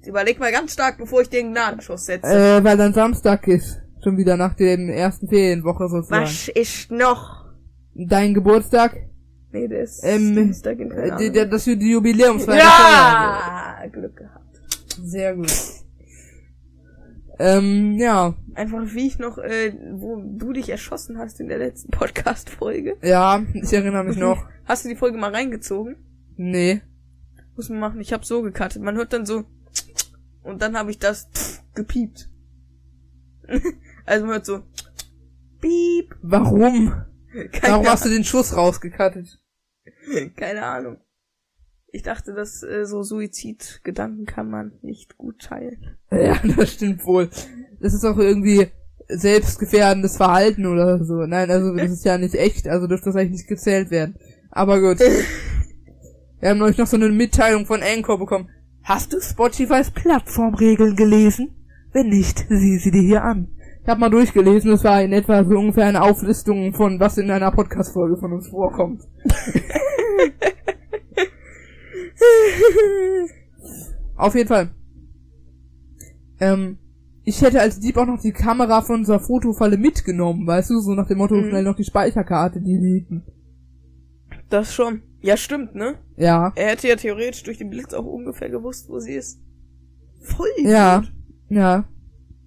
Überleg 0.06 0.40
mal 0.40 0.52
ganz 0.52 0.74
stark, 0.74 0.98
bevor 0.98 1.22
ich 1.22 1.30
den 1.30 1.52
Gnadenschuss 1.52 2.06
setze. 2.06 2.28
Äh, 2.28 2.64
weil 2.64 2.78
dann 2.78 2.94
Samstag 2.94 3.48
ist. 3.48 3.82
Schon 4.04 4.18
wieder 4.18 4.36
nach 4.36 4.56
der 4.56 4.80
ersten 4.80 5.28
Ferienwoche 5.28 5.88
sozusagen. 5.88 6.24
Was 6.24 6.48
ist 6.48 6.90
noch? 6.90 7.46
Dein 7.94 8.34
Geburtstag? 8.34 8.98
Nee, 9.52 9.68
der 9.68 9.84
ist 9.84 10.02
Ähm, 10.04 10.34
Dienstag 10.34 10.80
in 10.80 10.92
Äh, 10.92 11.18
die, 11.18 11.32
das 11.32 11.66
die 11.66 11.92
Jubiläumsfeier. 11.92 12.58
Ja! 12.58 13.88
Glück 13.92 14.16
gehabt. 14.16 14.41
Sehr 15.04 15.36
gut. 15.36 15.52
Ähm, 17.40 17.98
ja. 17.98 18.36
Einfach 18.54 18.84
wie 18.94 19.08
ich 19.08 19.18
noch, 19.18 19.38
äh, 19.38 19.74
wo 19.94 20.22
du 20.22 20.54
dich 20.54 20.70
erschossen 20.70 21.18
hast 21.18 21.40
in 21.40 21.48
der 21.48 21.58
letzten 21.58 21.90
Podcast-Folge. 21.92 22.98
Ja, 23.02 23.44
ich 23.54 23.74
erinnere 23.74 24.04
mich 24.04 24.18
noch. 24.18 24.48
Hast 24.66 24.86
du 24.86 24.90
die 24.90 24.96
Folge 24.96 25.18
mal 25.18 25.34
reingezogen? 25.34 25.98
Nee. 26.38 26.82
Muss 27.56 27.70
man 27.70 27.80
machen. 27.80 28.00
Ich 28.00 28.14
habe 28.14 28.24
so 28.24 28.42
gecuttet. 28.42 28.82
Man 28.82 28.96
hört 28.96 29.12
dann 29.12 29.26
so 29.26 29.44
und 30.44 30.62
dann 30.62 30.78
habe 30.78 30.92
ich 30.92 31.00
das 31.00 31.62
gepiept. 31.74 32.30
also 34.06 34.26
man 34.26 34.36
hört 34.36 34.46
so 34.46 34.64
piep. 35.60 36.16
Warum? 36.22 36.94
Keine, 37.52 37.74
Warum 37.74 37.88
hast 37.88 38.06
du 38.06 38.10
den 38.10 38.24
Schuss 38.24 38.56
rausgekattet? 38.56 39.40
keine 40.36 40.64
Ahnung. 40.64 40.98
Ich 41.94 42.04
dachte, 42.04 42.34
dass 42.34 42.64
äh, 42.64 42.86
so 42.86 43.04
Suizidgedanken 43.04 44.26
kann 44.26 44.50
man 44.50 44.72
nicht 44.82 45.18
gut 45.18 45.40
teilen. 45.40 45.98
Ja, 46.12 46.38
das 46.58 46.74
stimmt 46.74 47.06
wohl. 47.06 47.30
Das 47.80 47.94
ist 47.94 48.04
auch 48.04 48.18
irgendwie 48.18 48.68
selbstgefährdendes 49.08 50.18
Verhalten 50.18 50.66
oder 50.66 51.04
so. 51.04 51.26
Nein, 51.26 51.50
also 51.50 51.74
das 51.76 51.92
ist 51.92 52.06
ja 52.06 52.18
nicht 52.18 52.36
echt, 52.36 52.68
also 52.68 52.88
dürfte 52.88 53.06
das 53.06 53.16
eigentlich 53.16 53.32
nicht 53.32 53.48
gezählt 53.48 53.92
werden. 53.92 54.16
Aber 54.50 54.82
gut. 54.82 55.00
Wir 56.40 56.50
haben 56.50 56.60
neulich 56.60 56.78
noch 56.78 56.88
so 56.88 56.98
eine 56.98 57.10
Mitteilung 57.10 57.66
von 57.66 57.82
Anchor 57.82 58.18
bekommen. 58.20 58.50
Hast 58.84 59.14
du 59.14 59.22
Spotifys 59.22 59.92
Plattformregeln 59.92 60.96
gelesen? 60.96 61.56
Wenn 61.94 62.10
nicht, 62.10 62.46
sieh 62.50 62.78
sie 62.78 62.92
dir 62.92 63.02
hier 63.02 63.24
an. 63.24 63.48
Ich 63.84 63.88
habe 63.88 64.00
mal 64.00 64.10
durchgelesen, 64.10 64.72
es 64.72 64.84
war 64.84 65.02
in 65.02 65.14
etwa 65.14 65.44
so 65.44 65.56
ungefähr 65.56 65.86
eine 65.86 66.02
Auflistung 66.02 66.74
von 66.74 67.00
was 67.00 67.18
in 67.18 67.32
einer 67.32 67.52
Podcast-Folge 67.52 68.18
von 68.18 68.34
uns 68.34 68.48
vorkommt. 68.48 69.04
Auf 74.16 74.36
jeden 74.36 74.48
Fall. 74.48 74.70
Ähm, 76.40 76.78
ich 77.24 77.42
hätte 77.42 77.60
als 77.62 77.80
Dieb 77.80 77.98
auch 77.98 78.06
noch 78.06 78.22
die 78.22 78.32
Kamera 78.32 78.82
von 78.82 78.98
unserer 79.00 79.20
Fotofalle 79.20 79.78
mitgenommen, 79.78 80.46
weißt 80.48 80.70
du, 80.72 80.80
so 80.80 80.94
nach 80.94 81.08
dem 81.08 81.20
Motto, 81.20 81.36
Mhm. 81.36 81.50
schnell 81.50 81.64
noch 81.64 81.76
die 81.76 81.84
Speicherkarte 81.84 82.62
deleten. 82.62 83.24
Das 84.50 84.74
schon. 84.74 85.02
Ja, 85.22 85.38
stimmt, 85.38 85.76
ne? 85.76 86.00
Ja. 86.18 86.52
Er 86.56 86.70
hätte 86.72 86.88
ja 86.88 86.96
theoretisch 86.96 87.44
durch 87.44 87.60
den 87.60 87.70
Blitz 87.70 87.94
auch 87.94 88.06
ungefähr 88.06 88.50
gewusst, 88.50 88.90
wo 88.90 89.00
sie 89.00 89.14
ist. 89.14 89.40
Voll. 90.22 90.48
Ja. 90.64 91.00
gut. 91.00 91.12
Ja. 91.50 91.86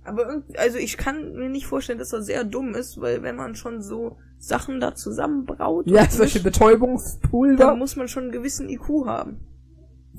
Aber 0.04 0.26
irgendwie, 0.28 0.58
also 0.58 0.76
ich 0.78 0.96
kann 0.96 1.32
mir 1.34 1.48
nicht 1.48 1.66
vorstellen, 1.66 1.98
dass 1.98 2.12
er 2.12 2.22
sehr 2.22 2.44
dumm 2.44 2.74
ist, 2.74 3.00
weil 3.00 3.22
wenn 3.22 3.36
man 3.36 3.54
schon 3.54 3.80
so 3.80 4.16
Sachen 4.38 4.80
da 4.80 4.94
zusammenbraut, 4.94 5.86
Ja, 5.88 6.04
solche 6.10 6.40
Betäubungspulver. 6.40 7.64
dann 7.68 7.78
muss 7.78 7.96
man 7.96 8.08
schon 8.08 8.24
einen 8.24 8.32
gewissen 8.32 8.68
IQ 8.68 9.06
haben. 9.06 9.38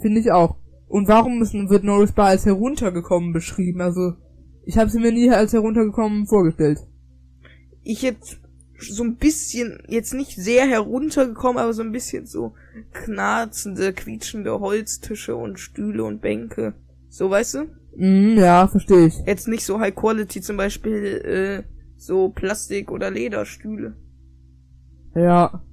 Finde 0.02 0.20
ich 0.20 0.32
auch. 0.32 0.58
Und 0.88 1.08
warum 1.08 1.40
müssen, 1.40 1.70
wird 1.70 1.84
Norris 1.84 2.12
Bar 2.12 2.28
als 2.28 2.46
heruntergekommen 2.46 3.34
beschrieben? 3.34 3.82
Also, 3.82 4.14
ich 4.66 4.78
habe 4.78 4.90
sie 4.90 5.00
mir 5.00 5.12
nie 5.12 5.30
als 5.30 5.54
heruntergekommen 5.54 6.28
vorgestellt. 6.28 6.80
Ich 7.84 8.02
jetzt 8.02 8.40
so 8.78 9.04
ein 9.04 9.16
bisschen, 9.16 9.80
jetzt 9.88 10.14
nicht 10.14 10.36
sehr 10.36 10.66
heruntergekommen, 10.66 11.58
aber 11.58 11.74
so 11.74 11.82
ein 11.82 11.92
bisschen 11.92 12.26
so 12.26 12.54
knarzende, 12.92 13.94
quietschende 13.94 14.60
Holztische 14.60 15.36
und 15.36 15.60
Stühle 15.60 16.04
und 16.04 16.22
Bänke. 16.22 16.74
So, 17.10 17.30
weißt 17.30 17.56
du? 17.56 17.60
Mhm, 17.96 18.38
ja, 18.38 18.68
verstehe 18.68 19.08
ich. 19.08 19.16
Jetzt 19.26 19.48
nicht 19.48 19.66
so 19.66 19.80
High 19.80 19.96
Quality, 19.96 20.42
zum 20.42 20.58
Beispiel, 20.58 21.04
äh, 21.04 21.64
so 21.98 22.30
Plastik- 22.30 22.92
oder 22.92 23.10
Lederstühle. 23.10 23.96
Ja. 25.16 25.64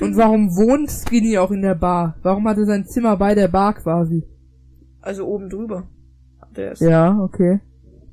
Und 0.00 0.16
warum 0.16 0.50
wohnt 0.56 0.90
Skinny 0.90 1.38
auch 1.38 1.50
in 1.50 1.62
der 1.62 1.74
Bar? 1.74 2.16
Warum 2.22 2.48
hat 2.48 2.58
er 2.58 2.66
sein 2.66 2.86
Zimmer 2.86 3.16
bei 3.16 3.34
der 3.34 3.48
Bar 3.48 3.74
quasi? 3.74 4.24
Also 5.00 5.26
oben 5.26 5.50
drüber. 5.50 5.88
Ja, 6.80 7.18
okay. 7.20 7.60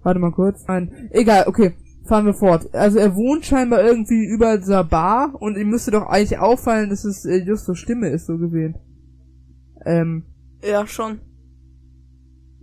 Warte 0.04 0.20
mal 0.20 0.32
kurz. 0.32 0.66
Nein. 0.68 1.10
Egal, 1.12 1.46
okay. 1.48 1.74
Fahren 2.06 2.26
wir 2.26 2.34
fort. 2.34 2.74
Also 2.74 2.98
er 2.98 3.16
wohnt 3.16 3.46
scheinbar 3.46 3.84
irgendwie 3.84 4.26
über 4.26 4.58
dieser 4.58 4.84
Bar 4.84 5.36
und 5.40 5.58
ihm 5.58 5.70
müsste 5.70 5.92
doch 5.92 6.08
eigentlich 6.08 6.40
auffallen, 6.40 6.90
dass 6.90 7.06
es 7.06 7.26
äh, 7.26 7.38
Justus 7.38 7.78
Stimme 7.78 8.10
ist, 8.10 8.26
so 8.26 8.38
gesehen. 8.38 8.76
Ähm, 9.86 10.24
Ja, 10.64 10.88
schon. 10.88 11.20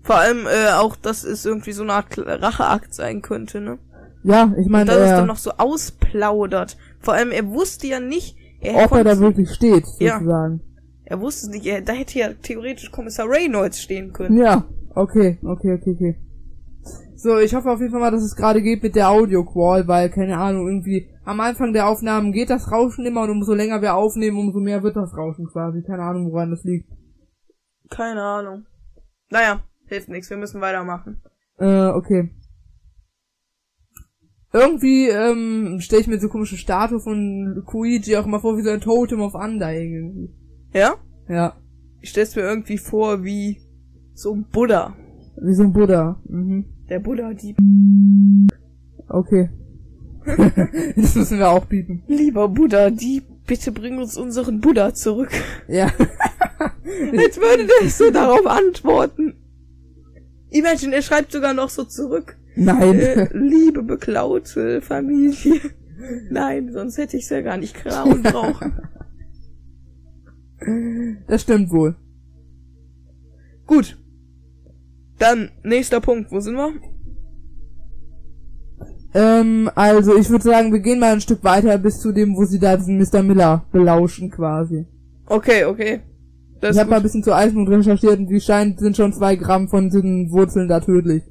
Vor 0.03 0.17
allem 0.17 0.47
äh, 0.47 0.73
auch, 0.73 0.97
dass 0.97 1.25
es 1.25 1.45
irgendwie 1.45 1.73
so 1.73 1.83
eine 1.83 1.93
Art 1.93 2.19
Racheakt 2.19 2.95
sein 2.95 3.23
könnte, 3.23 3.61
ne? 3.61 3.79
ja, 4.25 4.53
ich 4.59 4.69
meine, 4.69 4.87
Dass 4.87 4.97
es 4.97 5.11
äh, 5.11 5.17
dann 5.17 5.27
noch 5.27 5.37
so 5.37 5.53
ausplaudert. 5.59 6.77
Vor 7.01 7.15
allem, 7.15 7.31
er 7.31 7.47
wusste 7.49 7.87
ja 7.87 8.01
nicht, 8.01 8.37
er, 8.61 8.85
ob 8.85 8.93
er 8.93 9.05
da 9.05 9.19
wirklich 9.19 9.51
steht, 9.51 9.85
Ja. 9.99 10.15
sozusagen. 10.19 10.61
er 11.05 11.21
wusste 11.21 11.47
es 11.47 11.53
nicht, 11.53 11.67
er, 11.67 11.81
da 11.83 11.93
hätte 11.93 12.19
ja 12.19 12.33
theoretisch 12.35 12.91
Kommissar 12.91 13.29
Reynolds 13.29 13.81
stehen 13.81 14.13
können. 14.13 14.37
Ja, 14.37 14.65
okay, 14.95 15.39
okay, 15.43 15.73
okay, 15.75 15.91
okay. 15.95 16.17
So, 17.17 17.39
ich 17.39 17.53
hoffe 17.55 17.71
auf 17.71 17.81
jeden 17.81 17.91
Fall 17.91 18.01
mal, 18.01 18.13
dass 18.13 18.23
es 18.23 18.37
gerade 18.37 18.63
geht 18.63 18.83
mit 18.83 18.95
der 18.95 19.11
Audio-Qual, 19.11 19.89
weil, 19.89 20.09
keine 20.09 20.39
Ahnung, 20.39 20.69
irgendwie 20.69 21.09
am 21.25 21.41
Anfang 21.41 21.73
der 21.73 21.89
Aufnahmen 21.89 22.33
geht 22.33 22.49
das 22.49 22.71
Rauschen 22.71 23.05
immer 23.07 23.23
und 23.23 23.31
umso 23.31 23.55
länger 23.55 23.83
wir 23.83 23.95
aufnehmen, 23.97 24.39
umso 24.39 24.61
mehr 24.61 24.83
wird 24.85 24.95
das 24.97 25.17
Rauschen 25.17 25.47
quasi. 25.49 25.83
Keine 25.83 26.03
Ahnung, 26.05 26.31
woran 26.33 26.51
das 26.53 26.63
liegt. 26.63 26.89
Keine 27.91 28.23
Ahnung. 28.23 28.67
Naja, 29.31 29.61
hilft 29.87 30.09
nichts, 30.09 30.31
wir 30.31 30.37
müssen 30.37 30.61
weitermachen. 30.61 31.21
Äh, 31.59 31.89
okay. 31.89 32.31
Irgendwie, 34.53 35.09
ähm, 35.09 35.79
stelle 35.81 36.01
ich 36.03 36.09
mir 36.09 36.19
so 36.19 36.29
komische 36.29 36.57
Statue 36.57 37.01
von 37.01 37.63
Koichi 37.67 38.17
auch 38.17 38.25
immer 38.27 38.41
vor 38.41 38.57
wie 38.57 38.63
so 38.63 38.71
ein 38.71 38.81
Totem 38.81 39.21
of 39.21 39.35
Undying 39.35 39.93
irgendwie. 39.95 40.31
Ja? 40.73 40.95
Ja, 41.29 41.57
Ich 42.01 42.11
stell's 42.11 42.35
mir 42.35 42.43
irgendwie 42.43 42.79
vor 42.79 43.25
wie 43.25 43.61
so 44.15 44.33
ein 44.33 44.45
Buddha. 44.51 44.95
wie 45.41 45.53
so 45.55 45.65
ein 45.65 45.73
Buddha. 45.73 46.19
Mhm. 46.27 46.65
Der 46.89 47.01
Buddha, 47.01 47.35
die 47.35 47.55
Okay. 49.09 49.51
das 50.97 51.15
müssen 51.15 51.39
wir 51.39 51.49
auch 51.51 51.65
bieten. 51.67 52.03
lieber 52.07 52.49
Buddha, 52.49 52.91
die 52.91 53.23
bitte 53.47 53.73
bring 53.73 53.99
uns 53.99 54.17
unseren 54.17 54.61
Buddha 54.61 54.93
zurück. 54.95 55.31
Ja. 55.69 55.87
Als 56.59 57.39
würde 57.39 57.67
der 57.81 57.89
so 57.91 58.11
darauf 58.11 58.47
antworten. 58.47 59.35
Imagine, 60.51 60.95
er 60.97 61.03
schreibt 61.03 61.33
sogar 61.33 61.53
noch 61.55 61.69
so 61.71 61.85
zurück. 61.85 62.37
Nein. 62.59 62.99
Äh, 62.99 63.29
liebe 63.33 63.83
beklaute 63.83 64.81
Familie. 64.81 65.61
Nein, 66.31 66.73
sonst 66.73 66.99
hätte 66.99 67.17
ich's 67.17 67.29
ja 67.29 67.41
gar 67.41 67.57
nicht 67.57 67.75
grauen 67.75 68.23
brauchen. 68.25 68.73
Das 71.27 71.43
stimmt 71.43 71.71
wohl. 71.71 71.97
Gut. 73.67 73.97
Dann, 75.19 75.51
nächster 75.63 76.01
Punkt. 76.01 76.31
Wo 76.31 76.41
sind 76.41 76.57
wir? 76.57 76.73
Ähm, 79.15 79.71
also 79.75 80.17
ich 80.17 80.29
würde 80.31 80.45
sagen, 80.45 80.73
wir 80.73 80.81
gehen 80.81 81.01
mal 81.01 81.13
ein 81.13 81.21
Stück 81.21 81.43
weiter 81.43 81.79
bis 81.79 82.01
zu 82.01 82.13
dem, 82.13 82.37
wo 82.37 82.45
sie 82.45 82.59
da 82.59 82.77
diesen 82.77 82.99
Mr. 82.99 83.23
Miller 83.23 83.65
belauschen 83.73 84.31
quasi. 84.31 84.87
Okay, 85.27 85.65
okay. 85.65 86.01
Das 86.61 86.75
ich 86.75 86.81
habe 86.81 86.91
mal 86.91 86.97
ein 86.97 87.03
bisschen 87.03 87.23
zu 87.23 87.35
Eismut 87.35 87.69
recherchiert 87.69 88.19
und 88.19 88.31
wie 88.31 88.41
scheint, 88.41 88.81
sind 88.81 88.97
schon 88.97 89.13
zwei 89.13 89.37
Gramm 89.37 89.69
von 89.69 89.91
diesen 89.91 90.31
Wurzeln 90.31 90.69
da 90.69 90.81
tödlich. 90.81 91.23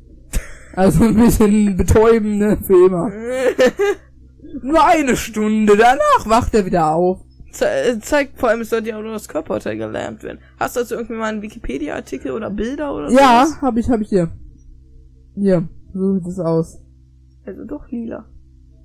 Also 0.77 1.05
ein 1.05 1.15
bisschen 1.15 1.75
betäuben, 1.75 2.37
ne, 2.37 2.55
für 2.61 2.85
immer. 2.85 3.11
Nur 4.61 4.85
eine 4.85 5.17
Stunde, 5.17 5.75
danach 5.75 6.29
wacht 6.29 6.53
er 6.53 6.67
wieder 6.67 6.93
auf. 6.93 7.25
Ze 7.51 7.65
äh, 7.65 7.99
zeigt 7.99 8.39
vor 8.39 8.49
allem, 8.49 8.61
es 8.61 8.69
sollte 8.69 8.89
ja 8.89 8.99
auch 8.99 9.01
nur 9.01 9.13
das 9.13 9.27
Körperteil 9.27 9.75
gelernt 9.77 10.21
werden. 10.21 10.37
Hast 10.59 10.75
du 10.75 10.81
dazu 10.81 10.93
irgendwie 10.93 11.15
mal 11.15 11.29
einen 11.31 11.41
Wikipedia-Artikel 11.41 12.31
oder 12.31 12.51
Bilder 12.51 12.93
oder 12.93 13.09
so? 13.09 13.17
Ja, 13.17 13.47
hab 13.59 13.77
ich, 13.77 13.89
hab 13.89 14.01
ich 14.01 14.09
hier. 14.09 14.29
Hier, 15.33 15.67
so 15.93 16.13
sieht 16.13 16.27
es 16.27 16.39
aus. 16.39 16.79
Also 17.43 17.65
doch 17.65 17.89
lila. 17.89 18.25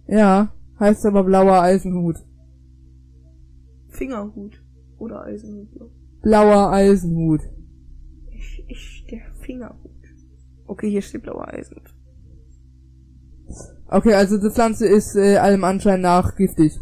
Ja, 0.07 0.55
heißt 0.81 1.05
aber 1.05 1.25
blauer 1.25 1.61
Eisenhut. 1.61 2.17
Fingerhut. 3.91 4.63
Oder 4.99 5.25
Eisenhut. 5.25 5.69
Blauer 6.23 6.73
Eisenhut. 6.73 7.43
Ich, 8.31 8.65
ich, 8.67 9.07
der 9.11 9.21
Fingerhut. 9.45 9.82
Okay, 10.73 10.89
hier 10.89 11.03
steht 11.03 11.23
blauer 11.23 11.49
Eisenhut. 11.49 11.95
Okay, 13.89 14.15
also 14.15 14.39
die 14.39 14.49
Pflanze 14.49 14.87
ist 14.87 15.15
äh, 15.17 15.37
allem 15.37 15.65
Anschein 15.65 16.01
nach 16.01 16.35
giftig. 16.35 16.81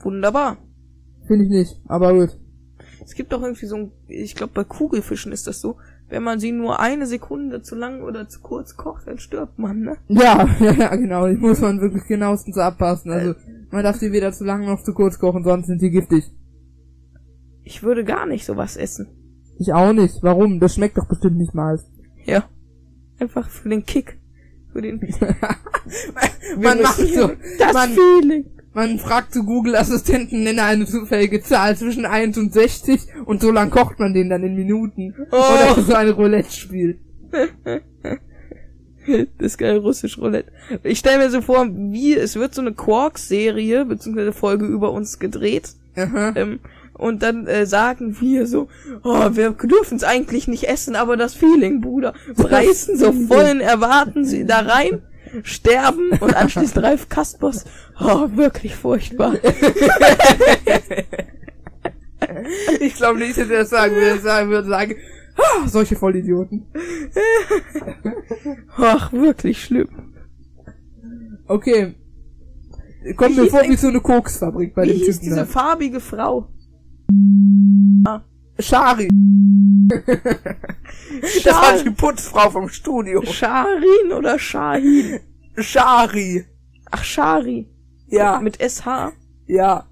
Wunderbar. 0.00 0.58
Finde 1.26 1.46
ich 1.46 1.50
nicht, 1.50 1.80
aber 1.88 2.12
gut. 2.12 2.38
Es 3.02 3.14
gibt 3.14 3.32
doch 3.32 3.40
irgendwie 3.40 3.64
so 3.64 3.76
ein, 3.76 3.92
ich 4.06 4.34
glaube 4.34 4.52
bei 4.54 4.64
Kugelfischen 4.64 5.32
ist 5.32 5.46
das 5.46 5.62
so, 5.62 5.78
wenn 6.10 6.22
man 6.22 6.40
sie 6.40 6.52
nur 6.52 6.78
eine 6.78 7.06
Sekunde 7.06 7.62
zu 7.62 7.74
lang 7.74 8.02
oder 8.02 8.28
zu 8.28 8.40
kurz 8.42 8.76
kocht, 8.76 9.06
dann 9.06 9.18
stirbt 9.18 9.58
man, 9.58 9.80
ne? 9.80 9.96
Ja, 10.08 10.46
ja, 10.60 10.72
ja, 10.72 10.94
genau. 10.96 11.26
Die 11.26 11.36
muss 11.36 11.62
man 11.62 11.80
wirklich 11.80 12.04
genauestens 12.04 12.58
abpassen. 12.58 13.12
Also, 13.12 13.34
man 13.70 13.82
darf 13.82 13.98
die 13.98 14.12
weder 14.12 14.32
zu 14.32 14.44
lang 14.44 14.66
noch 14.66 14.82
zu 14.82 14.92
kurz 14.92 15.18
kochen, 15.18 15.42
sonst 15.42 15.68
sind 15.68 15.80
die 15.80 15.90
giftig. 15.90 16.30
Ich 17.64 17.82
würde 17.82 18.04
gar 18.04 18.26
nicht 18.26 18.44
sowas 18.44 18.76
essen. 18.76 19.08
Ich 19.58 19.72
auch 19.72 19.94
nicht. 19.94 20.22
Warum? 20.22 20.60
Das 20.60 20.74
schmeckt 20.74 20.98
doch 20.98 21.08
bestimmt 21.08 21.38
nicht 21.38 21.54
mal. 21.54 21.80
Ja. 22.26 22.44
Einfach 23.20 23.48
für 23.48 23.68
den 23.68 23.84
Kick. 23.84 24.18
Für 24.72 24.82
den, 24.82 25.00
man 26.58 26.80
macht 26.80 26.98
so. 26.98 27.32
das 27.58 27.72
man, 27.72 27.90
Feeling. 27.90 28.44
man 28.72 28.98
fragt 29.00 29.34
zu 29.34 29.44
Google-Assistenten, 29.44 30.44
nenne 30.44 30.62
eine 30.62 30.86
zufällige 30.86 31.42
Zahl 31.42 31.76
zwischen 31.76 32.06
1 32.06 32.38
und 32.38 32.52
60 32.52 33.00
und 33.26 33.40
so 33.40 33.50
lang 33.50 33.70
kocht 33.70 33.98
man 33.98 34.14
den 34.14 34.30
dann 34.30 34.44
in 34.44 34.54
Minuten. 34.54 35.14
Oh. 35.32 35.36
Oder 35.36 35.82
so 35.82 35.94
ein 35.94 36.08
Roulette-Spiel. 36.10 36.98
Das 39.06 39.52
ist 39.52 39.58
geil, 39.58 39.78
russisch 39.78 40.18
Roulette. 40.18 40.52
Ich 40.82 40.98
stelle 40.98 41.18
mir 41.18 41.30
so 41.30 41.40
vor, 41.40 41.66
wie, 41.72 42.14
es 42.14 42.36
wird 42.36 42.54
so 42.54 42.60
eine 42.60 42.74
Quarks-Serie, 42.74 43.86
beziehungsweise 43.86 44.32
Folge 44.32 44.66
über 44.66 44.92
uns 44.92 45.18
gedreht. 45.18 45.70
Ähm, 45.96 46.60
und 47.00 47.22
dann 47.22 47.46
äh, 47.46 47.66
sagen 47.66 48.16
wir 48.20 48.46
so, 48.46 48.68
oh, 49.02 49.30
wir 49.32 49.50
dürfen 49.52 49.96
es 49.96 50.04
eigentlich 50.04 50.46
nicht 50.48 50.64
essen, 50.68 50.94
aber 50.96 51.16
das 51.16 51.34
Feeling, 51.34 51.80
Bruder. 51.80 52.14
Reißen 52.36 52.96
so 52.96 53.12
vollen 53.12 53.60
Erwarten 53.60 54.24
sie 54.24 54.44
da 54.44 54.60
rein, 54.60 55.02
sterben 55.42 56.10
und 56.20 56.36
anschließend 56.36 56.84
Ralf 56.84 57.08
Kaspers. 57.08 57.64
Oh, 58.00 58.28
wirklich 58.34 58.76
furchtbar. 58.76 59.34
Ich 62.80 62.94
glaube 62.96 63.18
nicht, 63.18 63.36
dass 63.38 63.48
er 63.48 63.60
das 63.60 63.70
sagen 63.70 63.94
würde. 63.96 64.20
Sagen 64.20 64.50
würde 64.50 64.68
sagen, 64.68 64.94
ah, 65.36 65.66
solche 65.66 65.96
Vollidioten. 65.96 66.66
Ach, 68.76 69.12
wirklich 69.12 69.64
schlimm. 69.64 69.88
Okay. 71.46 71.94
Kommt 73.16 73.36
mir 73.36 73.46
vor 73.46 73.62
wie 73.62 73.76
so 73.76 73.88
eine 73.88 74.00
Koksfabrik 74.00 74.74
bei 74.74 74.82
Wie 74.82 74.88
dem 74.88 74.96
hieß 74.98 75.06
Typen 75.06 75.20
diese 75.20 75.36
da. 75.36 75.44
farbige 75.46 76.00
Frau? 76.00 76.50
Shari. 78.62 79.08
Das 81.44 81.54
war 81.54 81.82
die 81.82 81.90
Putzfrau 81.90 82.50
vom 82.50 82.68
Studio. 82.68 83.22
Sharin 83.22 84.12
oder 84.16 84.38
Shahin? 84.38 85.20
Shari. 85.56 86.44
Ach, 86.90 87.04
Shari. 87.04 87.68
Ja, 88.08 88.40
Mit 88.40 88.56
SH. 88.60 89.12
ja. 89.46 89.86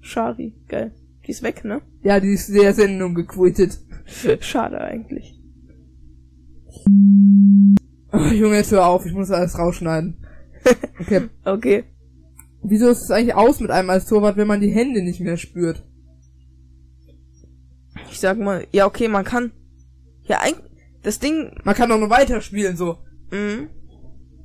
Shari. 0.00 0.54
Geil. 0.68 0.92
Die 1.26 1.30
ist 1.30 1.42
weg, 1.42 1.64
ne? 1.64 1.80
Ja, 2.02 2.20
die 2.20 2.32
ist 2.32 2.48
der 2.52 2.74
Sendung 2.74 3.14
gequittet. 3.14 3.78
Schade 4.40 4.80
eigentlich. 4.80 5.38
Ach, 8.10 8.32
Junge, 8.32 8.56
jetzt 8.56 8.72
hör 8.72 8.86
auf, 8.86 9.06
ich 9.06 9.12
muss 9.12 9.30
alles 9.30 9.58
rausschneiden. 9.58 10.16
Okay. 11.00 11.28
Okay. 11.44 11.84
Wieso 12.62 12.90
ist 12.90 13.02
es 13.02 13.10
eigentlich 13.10 13.34
aus 13.34 13.60
mit 13.60 13.70
einem 13.70 13.88
als 13.88 14.04
Torwart, 14.06 14.36
wenn 14.36 14.46
man 14.46 14.60
die 14.60 14.68
Hände 14.70 15.02
nicht 15.02 15.20
mehr 15.20 15.38
spürt? 15.38 15.82
Ich 18.10 18.20
sag 18.20 18.38
mal, 18.38 18.66
ja, 18.72 18.86
okay, 18.86 19.08
man 19.08 19.24
kann. 19.24 19.52
Ja, 20.24 20.40
eigentlich. 20.40 20.70
Das 21.02 21.18
Ding. 21.18 21.52
Man 21.64 21.74
kann 21.74 21.88
doch 21.88 21.98
nur 21.98 22.10
weiterspielen, 22.10 22.76
so. 22.76 22.98
Mh, 23.30 23.68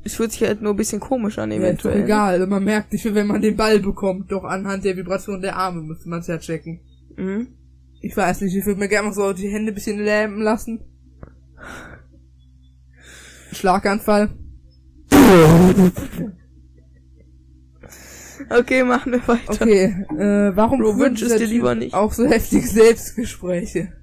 es 0.03 0.15
fühlt 0.15 0.31
sich 0.31 0.41
halt 0.43 0.61
nur 0.61 0.73
ein 0.73 0.77
bisschen 0.77 0.99
komisch 0.99 1.39
an, 1.39 1.49
Ja, 1.51 1.57
ist 1.57 1.63
doch 1.63 1.67
eventuell. 1.89 2.03
egal. 2.03 2.33
Also 2.35 2.47
man 2.47 2.63
merkt 2.63 2.93
nicht, 2.93 3.03
wenn 3.13 3.27
man 3.27 3.41
den 3.41 3.57
Ball 3.57 3.79
bekommt. 3.79 4.31
Doch 4.31 4.43
anhand 4.43 4.85
der 4.85 4.95
Vibration 4.95 5.41
der 5.41 5.55
Arme 5.57 5.81
müsste 5.81 6.07
man 6.09 6.19
es 6.19 6.27
ja 6.27 6.37
checken. 6.37 6.79
Mhm. 7.17 7.47
Ich 8.01 8.15
weiß 8.15 8.41
nicht, 8.41 8.55
ich 8.55 8.65
würde 8.65 8.79
mir 8.79 8.87
gerne 8.87 9.07
noch 9.09 9.15
so 9.15 9.33
die 9.33 9.47
Hände 9.49 9.71
ein 9.71 9.75
bisschen 9.75 9.99
lähmen 10.03 10.41
lassen. 10.41 10.81
Schlaganfall. 13.51 14.29
Okay, 18.49 18.83
machen 18.83 19.13
wir 19.13 19.27
weiter. 19.27 19.53
Okay, 19.53 20.05
äh, 20.17 20.55
warum 20.55 20.81
führt 20.81 20.97
wünschst 20.97 21.39
dir 21.39 21.45
lieber 21.47 21.75
nicht. 21.75 21.93
auch 21.93 22.11
so 22.11 22.25
heftige 22.25 22.67
Selbstgespräche? 22.67 23.93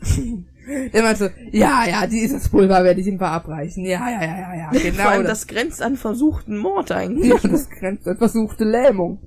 Der 0.92 1.02
meinte 1.02 1.24
so, 1.24 1.30
ja, 1.50 1.84
ja, 1.88 2.06
dieses 2.06 2.48
Pulver 2.48 2.84
werde 2.84 3.00
ich 3.00 3.06
ihm 3.06 3.18
verabreichen. 3.18 3.84
Ja, 3.84 4.08
ja, 4.08 4.22
ja, 4.22 4.38
ja, 4.38 4.54
ja, 4.54 4.70
Vor 4.72 4.80
genau. 4.80 5.08
allem, 5.08 5.24
das 5.24 5.46
grenzt 5.46 5.82
an 5.82 5.96
versuchten 5.96 6.56
Mord 6.56 6.92
eigentlich. 6.92 7.30
ja, 7.30 7.48
das 7.48 7.68
grenzt 7.68 8.06
an 8.06 8.16
versuchte 8.16 8.64
Lähmung. 8.64 9.20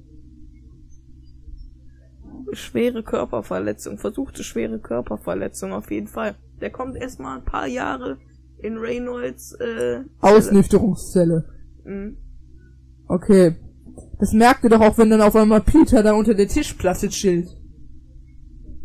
Schwere 2.53 3.03
Körperverletzung, 3.03 3.97
versuchte 3.97 4.43
schwere 4.43 4.79
Körperverletzung 4.79 5.73
auf 5.73 5.91
jeden 5.91 6.07
Fall. 6.07 6.35
Der 6.61 6.69
kommt 6.69 6.95
erstmal 6.95 7.39
ein 7.39 7.43
paar 7.43 7.67
Jahre 7.67 8.17
in 8.59 8.77
Reynolds 8.77 9.53
äh, 9.59 10.03
Ausnüchterungszelle. 10.21 11.45
Mhm. 11.83 12.17
Okay. 13.07 13.55
Das 14.19 14.33
merkt 14.33 14.63
ihr 14.63 14.69
doch 14.69 14.81
auch, 14.81 14.97
wenn 14.97 15.09
dann 15.09 15.21
auf 15.21 15.35
einmal 15.35 15.61
Peter 15.61 16.03
da 16.03 16.13
unter 16.13 16.33
der 16.33 16.47
Tischplatte 16.47 17.09
chillt. 17.09 17.49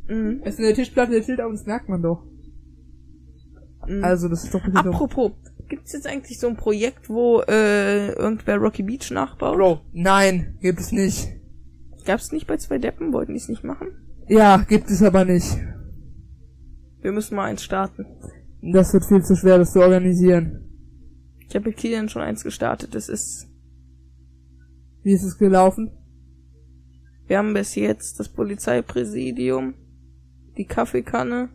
Mhm. 0.09 0.41
Er 0.43 0.49
ist 0.49 0.59
in 0.59 0.65
der 0.65 0.75
Tischplatte, 0.75 1.13
der 1.13 1.23
chillt, 1.23 1.41
aber 1.41 1.53
das 1.53 1.67
merkt 1.67 1.89
man 1.89 2.03
doch. 2.03 2.25
Mhm. 3.87 4.05
Also, 4.05 4.29
das 4.29 4.45
ist 4.45 4.55
doch 4.55 4.65
ein 4.65 4.73
bisschen 4.73 4.87
dumm. 4.87 4.95
Apropos, 4.95 5.33
gibt's 5.69 5.93
jetzt 5.93 6.07
eigentlich 6.07 6.39
so 6.39 6.49
ein 6.49 6.57
Projekt, 6.57 7.09
wo 7.09 7.43
äh, 7.43 8.13
irgendwer 8.13 8.57
Rocky 8.57 8.83
Beach 8.83 9.11
nachbaut? 9.11 9.57
Bro, 9.57 9.81
nein, 9.93 10.59
gibt 10.61 10.81
es 10.81 10.93
nicht. 10.93 11.29
Gab's 12.05 12.33
nicht 12.33 12.47
bei 12.47 12.57
zwei 12.57 12.79
Deppen? 12.79 13.13
Wollten 13.13 13.35
die's 13.35 13.49
nicht 13.49 13.65
machen? 13.65 13.89
Ja, 14.29 14.59
gibt 14.59 14.91
es 14.91 15.03
aber 15.03 15.25
nicht. 15.25 15.59
Wir 17.03 17.13
müssen 17.13 17.37
mal 17.37 17.47
eins 17.47 17.63
starten. 17.63 18.07
Das 18.63 18.93
wird 18.93 19.07
viel 19.07 19.23
zu 19.23 19.37
schwer, 19.37 19.59
das 19.59 19.73
zu 19.73 19.81
organisieren. 19.81 20.67
Ich 21.49 21.55
habe 21.55 21.69
mit 21.69 21.79
Kilian 21.79 22.09
schon 22.09 22.23
eins 22.23 22.45
gestartet. 22.45 22.95
Das 22.95 23.09
ist, 23.09 23.49
Wie 25.03 25.13
ist 25.13 25.25
es 25.25 25.39
gelaufen? 25.39 25.91
wir 27.31 27.39
haben 27.39 27.55
bis 27.55 27.77
jetzt 27.77 28.19
das 28.19 28.29
Polizeipräsidium, 28.29 29.75
die 30.57 30.65
Kaffeekanne 30.65 31.49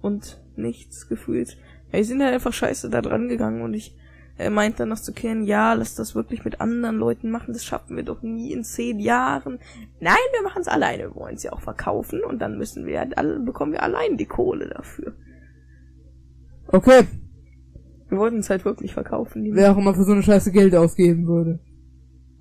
und 0.00 0.40
nichts 0.54 1.08
gefühlt. 1.08 1.58
Ja, 1.90 1.98
die 1.98 2.04
sind 2.04 2.22
halt 2.22 2.34
einfach 2.34 2.52
scheiße 2.52 2.88
da 2.88 3.02
dran 3.02 3.26
gegangen 3.26 3.62
und 3.62 3.74
ich 3.74 3.98
äh, 4.38 4.48
meinte 4.48 4.78
dann 4.78 4.90
noch 4.90 5.00
zu 5.00 5.12
Kilian, 5.12 5.42
ja, 5.42 5.72
lass 5.72 5.96
das 5.96 6.14
wirklich 6.14 6.44
mit 6.44 6.60
anderen 6.60 6.98
Leuten 6.98 7.32
machen, 7.32 7.52
das 7.52 7.64
schaffen 7.64 7.96
wir 7.96 8.04
doch 8.04 8.22
nie 8.22 8.52
in 8.52 8.62
zehn 8.62 9.00
Jahren. 9.00 9.58
Nein, 9.98 10.14
wir 10.34 10.42
machen 10.44 10.62
es 10.62 10.68
alleine, 10.68 11.02
wir 11.02 11.16
wollen 11.16 11.34
es 11.34 11.42
ja 11.42 11.52
auch 11.52 11.62
verkaufen 11.62 12.22
und 12.22 12.38
dann 12.38 12.56
müssen 12.56 12.86
wir, 12.86 13.18
alle, 13.18 13.40
bekommen 13.40 13.72
wir 13.72 13.82
allein 13.82 14.18
die 14.18 14.26
Kohle 14.26 14.68
dafür. 14.68 15.16
Okay, 16.68 17.02
Wir 18.08 18.18
wollten 18.18 18.38
es 18.38 18.50
halt 18.50 18.64
wirklich 18.64 18.94
verkaufen, 18.94 19.42
die 19.42 19.52
wer 19.52 19.72
auch 19.72 19.78
immer 19.78 19.94
für 19.94 20.04
so 20.04 20.12
eine 20.12 20.22
Scheiße 20.22 20.52
Geld 20.52 20.76
ausgeben 20.76 21.26
würde. 21.26 21.58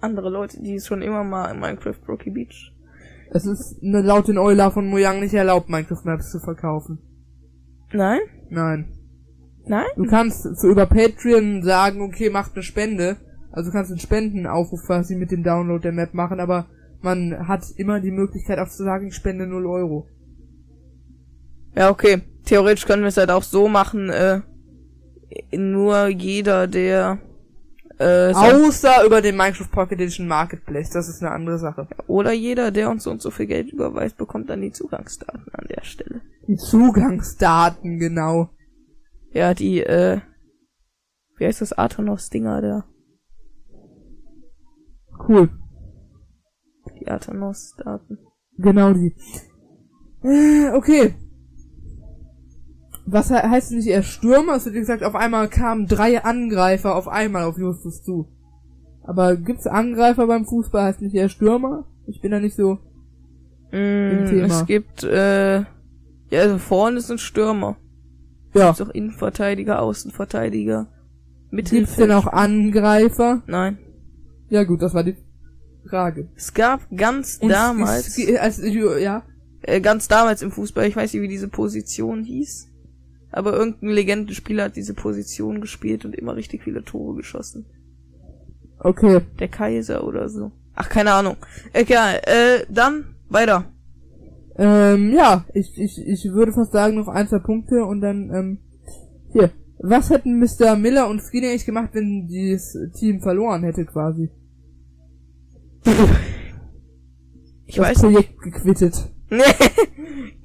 Andere 0.01 0.29
Leute, 0.29 0.61
die 0.61 0.79
schon 0.79 1.01
immer 1.01 1.23
mal 1.23 1.51
in 1.51 1.59
Minecraft 1.59 1.99
Rocky 2.07 2.29
Beach. 2.29 2.73
Es 3.31 3.45
ist 3.45 3.81
ne, 3.83 4.01
laut 4.01 4.27
den 4.27 4.37
Euler 4.37 4.71
von 4.71 4.87
Mojang 4.87 5.19
nicht 5.19 5.33
erlaubt, 5.33 5.69
Minecraft 5.69 6.05
Maps 6.05 6.31
zu 6.31 6.39
verkaufen. 6.39 6.99
Nein? 7.91 8.19
Nein. 8.49 8.87
Nein? 9.65 9.85
Du 9.95 10.05
kannst 10.05 10.43
so 10.43 10.67
über 10.67 10.85
Patreon 10.85 11.63
sagen, 11.63 12.01
okay, 12.01 12.29
macht 12.29 12.53
eine 12.55 12.63
Spende. 12.63 13.17
Also 13.51 13.69
du 13.69 13.75
kannst 13.75 13.91
einen 13.91 13.99
Spendenaufruf 13.99 14.83
quasi 14.85 15.15
mit 15.15 15.31
dem 15.31 15.43
Download 15.43 15.81
der 15.81 15.91
Map 15.91 16.13
machen, 16.13 16.39
aber 16.39 16.67
man 17.01 17.47
hat 17.47 17.63
immer 17.77 17.99
die 17.99 18.11
Möglichkeit 18.11 18.59
auch 18.59 18.69
zu 18.69 18.83
sagen, 18.83 19.07
ich 19.07 19.15
spende 19.15 19.47
0 19.47 19.65
Euro. 19.65 20.07
Ja, 21.75 21.89
okay. 21.89 22.21
Theoretisch 22.45 22.85
können 22.85 23.03
wir 23.03 23.09
es 23.09 23.17
halt 23.17 23.31
auch 23.31 23.43
so 23.43 23.67
machen, 23.67 24.09
äh, 24.09 24.41
nur 25.51 26.07
jeder, 26.07 26.67
der 26.67 27.19
äh, 27.99 28.33
Außer 28.33 29.05
über 29.05 29.21
den 29.21 29.35
Minecraft 29.35 29.69
Pocket 29.71 29.99
Edition 29.99 30.27
Marketplace, 30.27 30.89
das 30.89 31.09
ist 31.09 31.21
eine 31.21 31.31
andere 31.31 31.59
Sache. 31.59 31.87
oder 32.07 32.31
jeder, 32.31 32.71
der 32.71 32.89
uns 32.89 33.03
so 33.03 33.11
und 33.11 33.21
so 33.21 33.29
viel 33.29 33.45
Geld 33.45 33.71
überweist, 33.71 34.17
bekommt 34.17 34.49
dann 34.49 34.61
die 34.61 34.71
Zugangsdaten 34.71 35.53
an 35.53 35.67
der 35.69 35.83
Stelle. 35.83 36.21
Die 36.47 36.55
Zugangsdaten, 36.55 37.99
genau. 37.99 38.49
Ja, 39.31 39.53
die, 39.53 39.81
äh, 39.81 40.21
wie 41.37 41.45
heißt 41.45 41.61
das 41.61 41.77
Athanos-Dinger 41.77 42.61
da? 42.61 42.85
Cool. 45.27 45.49
Die 46.99 47.07
Athanos-Daten. 47.07 48.17
Genau 48.57 48.93
die. 48.93 49.15
Äh, 50.23 50.71
okay. 50.73 51.15
Was 53.11 53.29
he 53.29 53.35
heißt 53.35 53.71
nicht 53.71 53.87
eher 53.87 54.03
Stürmer? 54.03 54.55
Es 54.55 54.65
wird 54.65 54.75
gesagt, 54.75 55.03
auf 55.03 55.15
einmal 55.15 55.47
kamen 55.47 55.87
drei 55.87 56.23
Angreifer 56.23 56.95
auf 56.95 57.07
einmal 57.07 57.43
auf 57.43 57.57
Justus 57.57 58.03
zu. 58.03 58.27
Aber 59.03 59.35
gibt's 59.35 59.65
Angreifer 59.67 60.27
beim 60.27 60.45
Fußball? 60.45 60.83
Heißt 60.83 61.01
nicht 61.01 61.15
eher 61.15 61.29
Stürmer? 61.29 61.85
Ich 62.05 62.21
bin 62.21 62.31
da 62.31 62.39
nicht 62.39 62.55
so. 62.55 62.77
Mm, 63.71 64.25
Thema. 64.27 64.45
es 64.45 64.65
gibt, 64.65 65.03
äh, 65.03 65.59
ja, 65.59 65.65
also 66.41 66.57
vorne 66.57 66.97
ist 66.97 67.11
ein 67.11 67.17
Stürmer. 67.17 67.77
Ja. 68.53 68.71
Ist 68.71 68.81
auch 68.81 68.89
Innenverteidiger, 68.89 69.81
Außenverteidiger, 69.81 70.87
Gibt's 71.51 71.71
Mittelfeld. 71.71 71.99
denn 72.09 72.11
auch 72.15 72.27
Angreifer? 72.27 73.43
Nein. 73.45 73.77
Ja 74.49 74.63
gut, 74.63 74.81
das 74.81 74.93
war 74.95 75.03
die 75.03 75.15
Frage. 75.87 76.29
Es 76.35 76.53
gab 76.53 76.81
ganz 76.95 77.37
Und 77.41 77.49
damals, 77.49 78.07
Es, 78.07 78.17
es, 78.17 78.39
als, 78.39 78.61
ja. 79.01 79.23
äh, 79.61 79.81
ganz 79.81 80.07
damals 80.07 80.41
im 80.41 80.51
Fußball, 80.51 80.85
ich 80.87 80.95
weiß 80.95 81.13
nicht, 81.13 81.21
wie 81.21 81.27
diese 81.27 81.47
Position 81.47 82.23
hieß, 82.23 82.68
aber 83.31 83.53
irgendein 83.53 83.89
Legendenspieler 83.89 84.65
hat 84.65 84.75
diese 84.75 84.93
Position 84.93 85.61
gespielt 85.61 86.05
und 86.05 86.15
immer 86.15 86.35
richtig 86.35 86.63
viele 86.63 86.83
Tore 86.83 87.15
geschossen. 87.15 87.65
Okay. 88.79 89.21
Der 89.39 89.47
Kaiser 89.47 90.05
oder 90.05 90.29
so. 90.29 90.51
Ach, 90.73 90.89
keine 90.89 91.11
Ahnung. 91.13 91.35
Egal, 91.73 92.21
äh, 92.23 92.65
dann 92.69 93.15
weiter. 93.27 93.65
Ähm, 94.57 95.13
ja, 95.13 95.45
ich, 95.53 95.77
ich, 95.77 95.97
ich 96.05 96.25
würde 96.31 96.53
fast 96.53 96.71
sagen, 96.71 96.95
noch 96.95 97.07
ein, 97.07 97.27
zwei 97.27 97.39
Punkte 97.39 97.85
und 97.85 98.01
dann, 98.01 98.29
ähm, 98.33 98.57
hier. 99.31 99.51
Was 99.81 100.09
hätten 100.09 100.39
Mr. 100.39 100.75
Miller 100.75 101.07
und 101.07 101.21
Skinny 101.21 101.47
eigentlich 101.47 101.65
gemacht, 101.65 101.91
wenn 101.93 102.27
dieses 102.27 102.77
Team 102.99 103.21
verloren 103.21 103.63
hätte, 103.63 103.85
quasi? 103.85 104.29
Ich 107.65 107.75
das 107.75 107.85
weiß 107.85 108.03
nicht. 108.03 108.13
Projekt 108.13 108.41
gequittet. 108.41 108.95
Nee, 109.31 109.43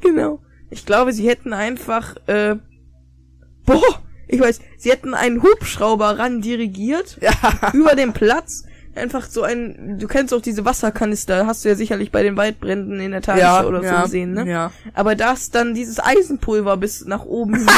genau. 0.02 0.40
Ich 0.68 0.84
glaube, 0.84 1.14
sie 1.14 1.26
hätten 1.26 1.54
einfach, 1.54 2.16
äh, 2.26 2.56
boah, 3.66 4.02
ich 4.28 4.40
weiß, 4.40 4.60
sie 4.78 4.90
hätten 4.90 5.14
einen 5.14 5.42
Hubschrauber 5.42 6.18
ran 6.18 6.40
dirigiert 6.40 7.18
Ja. 7.20 7.32
über 7.72 7.94
den 7.94 8.12
Platz. 8.12 8.64
Einfach 8.96 9.26
so 9.26 9.42
ein, 9.42 9.96
du 9.98 10.06
kennst 10.06 10.32
auch 10.32 10.40
diese 10.40 10.64
Wasserkanister, 10.64 11.48
hast 11.48 11.64
du 11.64 11.68
ja 11.68 11.74
sicherlich 11.74 12.12
bei 12.12 12.22
den 12.22 12.36
Waldbränden 12.36 13.00
in 13.00 13.10
der 13.10 13.22
Tagesschau 13.22 13.66
oder 13.66 13.82
so 13.82 14.02
gesehen, 14.04 14.34
ne? 14.34 14.48
Ja. 14.48 14.70
Aber 14.94 15.16
das 15.16 15.50
dann 15.50 15.74
dieses 15.74 15.98
Eisenpulver 15.98 16.76
bis 16.76 17.04
nach 17.04 17.24
oben. 17.24 17.54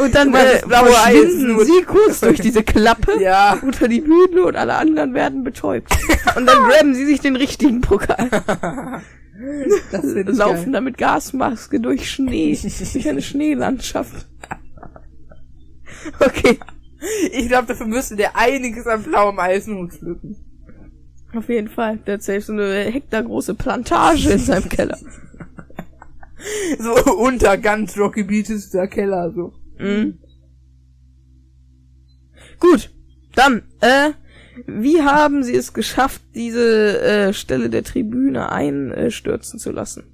Und 0.00 0.14
dann 0.14 0.32
äh, 0.34 0.60
verschwinden 0.66 1.56
Eisen. 1.56 1.64
sie 1.66 1.82
kurz 1.82 2.20
durch 2.20 2.40
diese 2.40 2.62
Klappe 2.62 3.12
Ja. 3.20 3.58
unter 3.60 3.86
die 3.86 4.00
Bühne 4.00 4.42
und 4.44 4.56
alle 4.56 4.74
anderen 4.76 5.12
werden 5.12 5.44
betäubt. 5.44 5.92
Und 6.36 6.46
dann 6.46 6.56
graben 6.68 6.94
sie 6.94 7.04
sich 7.04 7.20
den 7.20 7.36
richtigen 7.36 7.82
Pokal. 7.82 8.30
Das 9.90 10.04
laufen 10.38 10.64
geil. 10.64 10.72
da 10.72 10.80
mit 10.80 10.98
Gasmaske 10.98 11.80
durch 11.80 12.08
Schnee, 12.10 12.56
durch 12.92 13.08
eine 13.08 13.22
Schneelandschaft. 13.22 14.26
Okay, 16.20 16.58
Ich 17.32 17.48
glaube, 17.48 17.66
dafür 17.66 17.86
müsste 17.86 18.16
der 18.16 18.36
einiges 18.36 18.86
an 18.86 19.02
blauem 19.02 19.38
Eisenhut 19.38 19.92
pflücken. 19.92 20.36
auf 21.34 21.48
jeden 21.48 21.68
Fall. 21.68 21.98
Der 22.06 22.14
hat 22.14 22.22
selbst 22.22 22.46
so 22.46 22.52
eine 22.52 22.84
hektargroße 22.84 23.54
Plantage 23.54 24.30
in 24.30 24.38
seinem 24.38 24.68
Keller. 24.68 24.98
So 26.78 26.92
unter 27.16 27.56
ganz 27.56 27.96
Rocky 27.96 28.22
Beach 28.22 28.50
ist 28.50 28.74
der 28.74 28.86
Keller, 28.86 29.32
so. 29.34 29.54
Mhm. 29.78 30.18
Gut, 32.60 32.92
dann, 33.34 33.62
äh, 33.80 34.10
wie 34.66 35.02
haben 35.02 35.42
sie 35.42 35.54
es 35.54 35.72
geschafft, 35.72 36.22
diese 36.34 37.00
äh, 37.00 37.32
Stelle 37.32 37.70
der 37.70 37.82
Tribüne 37.84 38.50
einstürzen 38.52 39.58
zu 39.58 39.70
lassen? 39.72 40.04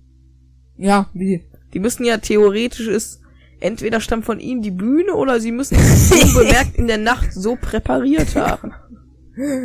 Ja, 0.77 1.09
wie? 1.15 1.45
Die 1.75 1.79
müssen 1.81 2.05
ja 2.05 2.19
theoretisch 2.19 2.89
ist, 2.89 3.21
entweder 3.61 4.01
stammt 4.01 4.25
von 4.25 4.41
ihnen 4.41 4.63
die 4.63 4.71
Bühne 4.71 5.15
oder 5.15 5.41
sie 5.41 5.53
müssen 5.53 5.77
es 5.77 6.11
unbemerkt 6.37 6.77
in 6.77 6.87
der 6.87 6.99
Nacht 6.99 7.33
so 7.33 7.57
präpariert 7.57 8.35
haben. 8.37 8.73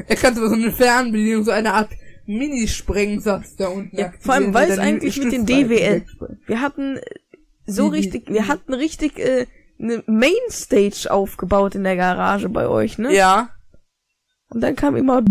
Er 0.08 0.16
kann 0.16 0.36
so 0.36 0.46
eine 0.46 0.72
Fernbedienung, 0.72 1.44
so 1.44 1.52
eine 1.52 1.74
Art 1.74 1.90
Mini-Sprengsatz 2.28 3.56
da 3.56 3.68
unten 3.68 3.98
Ja, 3.98 4.14
vor 4.20 4.36
allem, 4.36 4.54
weil 4.54 4.70
es 4.72 4.78
eigentlich 4.80 5.18
mit 5.22 5.34
den 5.34 5.46
DWL. 5.46 6.04
Wir 6.46 6.62
hatten 6.62 6.98
äh, 6.98 7.02
so 7.66 7.90
die- 7.90 7.98
richtig, 7.98 8.30
wir 8.30 8.48
hatten 8.48 8.74
richtig 8.74 9.20
äh, 9.20 9.48
eine 9.80 10.04
Mainstage 10.08 11.12
aufgebaut 11.12 11.76
in 11.76 11.84
der 11.84 11.96
Garage 11.98 12.48
bei 12.50 12.68
euch, 12.68 12.98
ne? 12.98 13.14
Ja. 13.14 13.50
Und 14.56 14.62
dann 14.62 14.78
kam 14.78 14.96
immer 14.96 15.22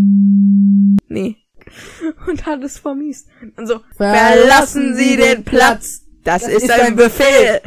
nee 1.08 1.38
und 2.26 2.44
hat 2.44 2.62
es 2.62 2.78
vermiest. 2.78 3.26
Und 3.56 3.66
so 3.66 3.80
Verlassen 3.96 4.94
Sie 4.96 5.16
den 5.16 5.44
Platz. 5.44 6.02
Das, 6.22 6.42
Das 6.42 6.50
ist 6.52 6.64
ist 6.64 6.70
ein 6.70 6.80
ein 6.88 6.96
Befehl. 6.96 7.62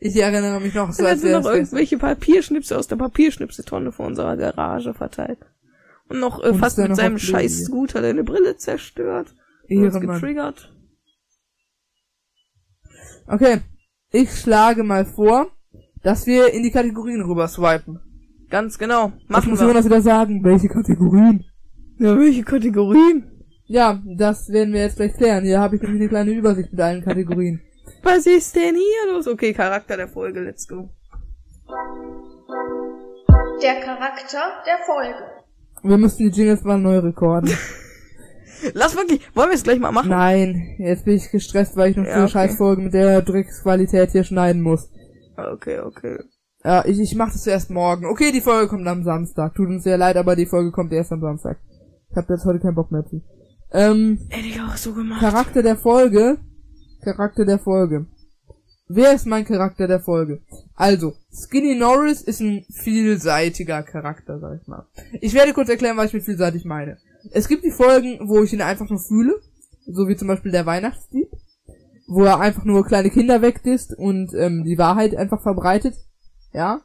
Ich 0.00 0.16
erinnere 0.16 0.60
mich 0.60 0.72
noch 0.72 0.90
so, 0.90 1.04
Und 1.04 1.18
sind 1.18 1.28
wäre 1.30 1.42
noch 1.42 1.50
irgendwelche 1.50 1.98
Papierschnipsel 1.98 2.78
aus 2.78 2.88
der 2.88 2.96
Papierschnipseltonne 2.96 3.92
vor 3.92 4.06
unserer 4.06 4.38
Garage 4.38 4.94
verteilt. 4.94 5.40
Und 6.08 6.20
noch 6.20 6.42
äh, 6.42 6.48
Und 6.48 6.58
fast 6.58 6.78
mit 6.78 6.88
noch 6.88 6.96
seinem 6.96 7.18
scheiß? 7.18 7.64
Scooter 7.64 8.00
deine 8.00 8.24
Brille 8.24 8.56
zerstört. 8.56 9.34
Und 9.68 9.84
uns 9.84 9.94
Ehrenmann. 9.94 10.16
getriggert. 10.16 10.72
Okay, 13.26 13.60
ich 14.10 14.30
schlage 14.30 14.84
mal 14.84 15.04
vor, 15.04 15.50
dass 16.02 16.26
wir 16.26 16.54
in 16.54 16.62
die 16.62 16.70
Kategorien 16.70 17.20
rüber 17.20 17.46
swipen. 17.46 18.00
Ganz 18.50 18.78
genau. 18.78 19.12
Was 19.28 19.28
Machen 19.28 19.50
muss 19.50 19.60
wir. 19.60 19.68
Jonas 19.68 19.84
wieder 19.84 20.00
sagen? 20.00 20.42
Welche 20.42 20.68
Kategorien? 20.68 21.44
Ja, 21.98 22.16
welche 22.18 22.42
Kategorien? 22.42 23.30
Ja, 23.66 24.00
das 24.16 24.48
werden 24.48 24.72
wir 24.72 24.80
jetzt 24.82 24.96
gleich 24.96 25.12
klären. 25.14 25.44
Hier 25.44 25.60
habe 25.60 25.76
ich 25.76 25.82
nämlich 25.82 26.00
eine 26.00 26.08
kleine 26.08 26.30
Übersicht 26.30 26.72
mit 26.72 26.80
allen 26.80 27.04
Kategorien. 27.04 27.60
Was 28.02 28.26
ist 28.26 28.56
denn 28.56 28.74
hier 28.74 29.12
los? 29.12 29.28
Okay, 29.28 29.52
Charakter 29.52 29.96
der 29.96 30.08
Folge, 30.08 30.40
let's 30.40 30.66
go. 30.66 30.88
Der 33.62 33.80
Charakter 33.80 34.62
der 34.66 34.78
Folge. 34.86 35.18
Wir 35.82 35.98
müssen 35.98 36.30
die 36.30 36.36
Jingles 36.36 36.64
mal 36.64 36.78
neu 36.78 36.98
rekorden. 36.98 37.50
Lass 38.74 38.96
wirklich, 38.96 39.20
wollen 39.36 39.50
wir 39.50 39.54
es 39.54 39.62
gleich 39.62 39.78
mal 39.78 39.92
machen? 39.92 40.10
Nein, 40.10 40.76
jetzt 40.78 41.04
bin 41.04 41.14
ich 41.14 41.30
gestresst, 41.30 41.76
weil 41.76 41.90
ich 41.90 41.96
noch 41.96 42.04
Ja, 42.04 42.10
so 42.10 42.16
eine 42.16 42.24
okay. 42.24 42.32
Scheißfolge 42.32 42.82
mit 42.82 42.94
der 42.94 43.22
Drecksqualität 43.22 44.10
hier 44.10 44.24
schneiden 44.24 44.62
muss. 44.62 44.90
Okay, 45.36 45.78
okay. 45.80 46.18
Ja, 46.68 46.84
ich, 46.84 47.00
ich 47.00 47.14
mach 47.14 47.32
das 47.32 47.46
erst 47.46 47.70
morgen. 47.70 48.04
Okay, 48.04 48.30
die 48.30 48.42
Folge 48.42 48.68
kommt 48.68 48.86
am 48.86 49.02
Samstag. 49.02 49.54
Tut 49.54 49.68
uns 49.68 49.84
sehr 49.84 49.96
leid, 49.96 50.18
aber 50.18 50.36
die 50.36 50.44
Folge 50.44 50.70
kommt 50.70 50.92
erst 50.92 51.10
am 51.12 51.22
Samstag. 51.22 51.58
Ich 52.10 52.16
habe 52.18 52.34
jetzt 52.34 52.44
heute 52.44 52.60
keinen 52.60 52.74
Bock 52.74 52.92
mehr 52.92 53.06
zu. 53.06 53.22
Ähm, 53.72 54.18
Hätte 54.28 54.48
ich 54.48 54.60
auch 54.60 54.76
so 54.76 54.92
gemacht. 54.92 55.18
Charakter 55.18 55.62
der 55.62 55.76
Folge. 55.76 56.36
Charakter 57.02 57.46
der 57.46 57.58
Folge. 57.58 58.04
Wer 58.86 59.14
ist 59.14 59.26
mein 59.26 59.46
Charakter 59.46 59.88
der 59.88 60.00
Folge? 60.00 60.42
Also, 60.74 61.14
Skinny 61.32 61.74
Norris 61.74 62.20
ist 62.20 62.40
ein 62.40 62.66
vielseitiger 62.70 63.82
Charakter, 63.82 64.38
sag 64.38 64.60
ich 64.60 64.68
mal. 64.68 64.84
Ich 65.22 65.32
werde 65.32 65.54
kurz 65.54 65.70
erklären, 65.70 65.96
was 65.96 66.08
ich 66.08 66.14
mit 66.14 66.24
vielseitig 66.24 66.66
meine. 66.66 66.98
Es 67.30 67.48
gibt 67.48 67.64
die 67.64 67.70
Folgen, 67.70 68.28
wo 68.28 68.42
ich 68.42 68.52
ihn 68.52 68.60
einfach 68.60 68.90
nur 68.90 69.00
fühle, 69.00 69.40
so 69.86 70.06
wie 70.06 70.16
zum 70.16 70.28
Beispiel 70.28 70.52
der 70.52 70.66
Weihnachtsdieb, 70.66 71.30
wo 72.06 72.24
er 72.24 72.40
einfach 72.40 72.66
nur 72.66 72.84
kleine 72.84 73.08
Kinder 73.08 73.40
wegdisst 73.40 73.96
und 73.96 74.34
ähm, 74.34 74.64
die 74.64 74.76
Wahrheit 74.76 75.16
einfach 75.16 75.40
verbreitet. 75.40 75.94
Ja, 76.52 76.80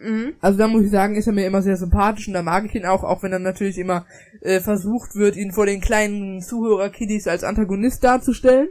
Mhm. 0.00 0.34
also 0.40 0.58
da 0.58 0.68
muss 0.68 0.84
ich 0.84 0.90
sagen, 0.90 1.16
ist 1.16 1.26
er 1.26 1.32
mir 1.32 1.46
immer 1.46 1.62
sehr 1.62 1.76
sympathisch 1.76 2.28
und 2.28 2.34
da 2.34 2.42
mag 2.42 2.64
ich 2.64 2.74
ihn 2.74 2.86
auch, 2.86 3.02
auch 3.02 3.22
wenn 3.22 3.32
dann 3.32 3.42
natürlich 3.42 3.78
immer 3.78 4.06
äh, 4.42 4.60
versucht 4.60 5.14
wird, 5.16 5.36
ihn 5.36 5.52
vor 5.52 5.66
den 5.66 5.80
kleinen 5.80 6.40
Zuhörer-Kiddies 6.40 7.26
als 7.26 7.42
Antagonist 7.44 8.04
darzustellen. 8.04 8.68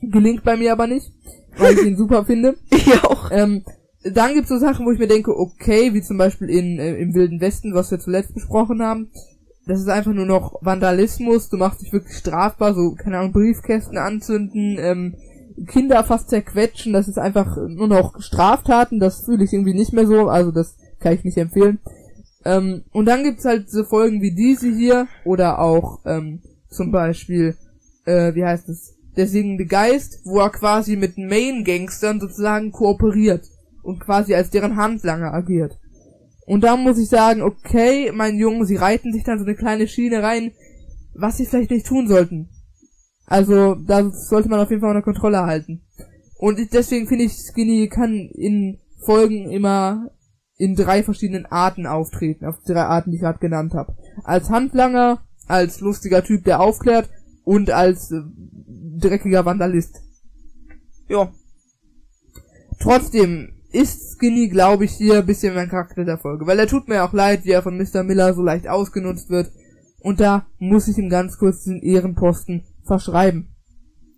Gelingt 0.00 0.44
bei 0.44 0.56
mir 0.56 0.72
aber 0.72 0.86
nicht, 0.86 1.12
weil 1.58 1.74
ich 1.74 1.84
ihn 1.84 1.96
super 1.96 2.24
finde. 2.24 2.56
Ich 2.70 3.04
auch. 3.04 3.30
Ähm, 3.30 3.64
dann 4.02 4.32
gibt's 4.32 4.48
so 4.48 4.56
Sachen, 4.58 4.86
wo 4.86 4.92
ich 4.92 4.98
mir 4.98 5.08
denke, 5.08 5.36
okay, 5.36 5.92
wie 5.92 6.00
zum 6.00 6.16
Beispiel 6.16 6.48
in, 6.48 6.78
äh, 6.78 6.96
im 6.96 7.12
Wilden 7.12 7.40
Westen, 7.42 7.74
was 7.74 7.90
wir 7.90 7.98
zuletzt 7.98 8.32
besprochen 8.32 8.82
haben. 8.82 9.10
Das 9.66 9.78
ist 9.78 9.88
einfach 9.88 10.14
nur 10.14 10.24
noch 10.24 10.54
Vandalismus, 10.62 11.50
du 11.50 11.58
machst 11.58 11.82
dich 11.82 11.92
wirklich 11.92 12.16
strafbar, 12.16 12.74
so, 12.74 12.94
keine 12.94 13.18
Ahnung, 13.18 13.32
Briefkästen 13.32 13.98
anzünden, 13.98 14.78
ähm, 14.80 15.16
Kinder 15.66 16.04
fast 16.04 16.30
zerquetschen, 16.30 16.92
das 16.92 17.08
ist 17.08 17.18
einfach 17.18 17.56
nur 17.56 17.88
noch 17.88 18.20
Straftaten, 18.20 18.98
das 19.00 19.24
fühle 19.24 19.44
ich 19.44 19.52
irgendwie 19.52 19.74
nicht 19.74 19.92
mehr 19.92 20.06
so, 20.06 20.28
also 20.28 20.50
das 20.50 20.76
kann 21.00 21.14
ich 21.14 21.24
nicht 21.24 21.36
empfehlen. 21.36 21.78
Ähm, 22.44 22.84
und 22.92 23.06
dann 23.06 23.24
gibt's 23.24 23.44
halt 23.44 23.70
so 23.70 23.84
Folgen 23.84 24.22
wie 24.22 24.34
diese 24.34 24.70
hier, 24.70 25.06
oder 25.24 25.58
auch 25.58 26.00
ähm, 26.06 26.40
zum 26.70 26.90
Beispiel, 26.90 27.56
äh, 28.06 28.34
wie 28.34 28.44
heißt 28.44 28.68
es, 28.68 28.94
der 29.16 29.26
singende 29.26 29.66
Geist, 29.66 30.20
wo 30.24 30.38
er 30.38 30.50
quasi 30.50 30.96
mit 30.96 31.18
Main-Gangstern 31.18 32.20
sozusagen 32.20 32.72
kooperiert 32.72 33.44
und 33.82 34.00
quasi 34.00 34.34
als 34.34 34.50
deren 34.50 34.76
Handlanger 34.76 35.34
agiert. 35.34 35.78
Und 36.46 36.64
da 36.64 36.76
muss 36.76 36.98
ich 36.98 37.08
sagen, 37.08 37.42
okay, 37.42 38.12
mein 38.12 38.36
Junge, 38.36 38.66
sie 38.66 38.76
reiten 38.76 39.12
sich 39.12 39.24
dann 39.24 39.38
so 39.38 39.44
eine 39.44 39.54
kleine 39.54 39.86
Schiene 39.86 40.22
rein, 40.22 40.52
was 41.14 41.36
sie 41.36 41.46
vielleicht 41.46 41.70
nicht 41.70 41.86
tun 41.86 42.08
sollten. 42.08 42.48
Also, 43.30 43.76
da 43.76 44.10
sollte 44.10 44.48
man 44.48 44.58
auf 44.58 44.70
jeden 44.70 44.82
Fall 44.82 44.90
unter 44.90 45.02
Kontrolle 45.02 45.42
halten. 45.46 45.82
Und 46.36 46.58
deswegen 46.72 47.06
finde 47.06 47.26
ich, 47.26 47.34
Skinny 47.34 47.88
kann 47.88 48.12
in 48.12 48.80
Folgen 49.04 49.50
immer 49.50 50.10
in 50.56 50.74
drei 50.74 51.04
verschiedenen 51.04 51.46
Arten 51.46 51.86
auftreten, 51.86 52.44
auf 52.44 52.56
drei 52.66 52.82
Arten, 52.82 53.12
die 53.12 53.18
ich 53.18 53.22
gerade 53.22 53.38
genannt 53.38 53.72
habe. 53.74 53.94
Als 54.24 54.50
Handlanger, 54.50 55.22
als 55.46 55.80
lustiger 55.80 56.24
Typ, 56.24 56.42
der 56.42 56.60
aufklärt 56.60 57.08
und 57.44 57.70
als 57.70 58.10
äh, 58.10 58.20
dreckiger 58.98 59.44
Vandalist. 59.44 60.02
Ja. 61.08 61.32
Trotzdem 62.80 63.52
ist 63.70 64.16
Skinny, 64.16 64.48
glaube 64.48 64.86
ich, 64.86 64.90
hier 64.90 65.18
ein 65.18 65.26
bisschen 65.26 65.54
mein 65.54 65.68
Charakter 65.68 66.04
der 66.04 66.18
Folge, 66.18 66.48
weil 66.48 66.58
er 66.58 66.66
tut 66.66 66.88
mir 66.88 67.04
auch 67.04 67.12
leid, 67.12 67.44
wie 67.44 67.52
er 67.52 67.62
von 67.62 67.78
Mr. 67.78 68.02
Miller 68.02 68.34
so 68.34 68.42
leicht 68.42 68.66
ausgenutzt 68.66 69.30
wird. 69.30 69.52
Und 70.00 70.18
da 70.18 70.46
muss 70.58 70.88
ich 70.88 70.98
ihm 70.98 71.10
ganz 71.10 71.38
kurz 71.38 71.62
den 71.62 71.80
Ehrenposten 71.80 72.64
verschreiben. 72.84 73.48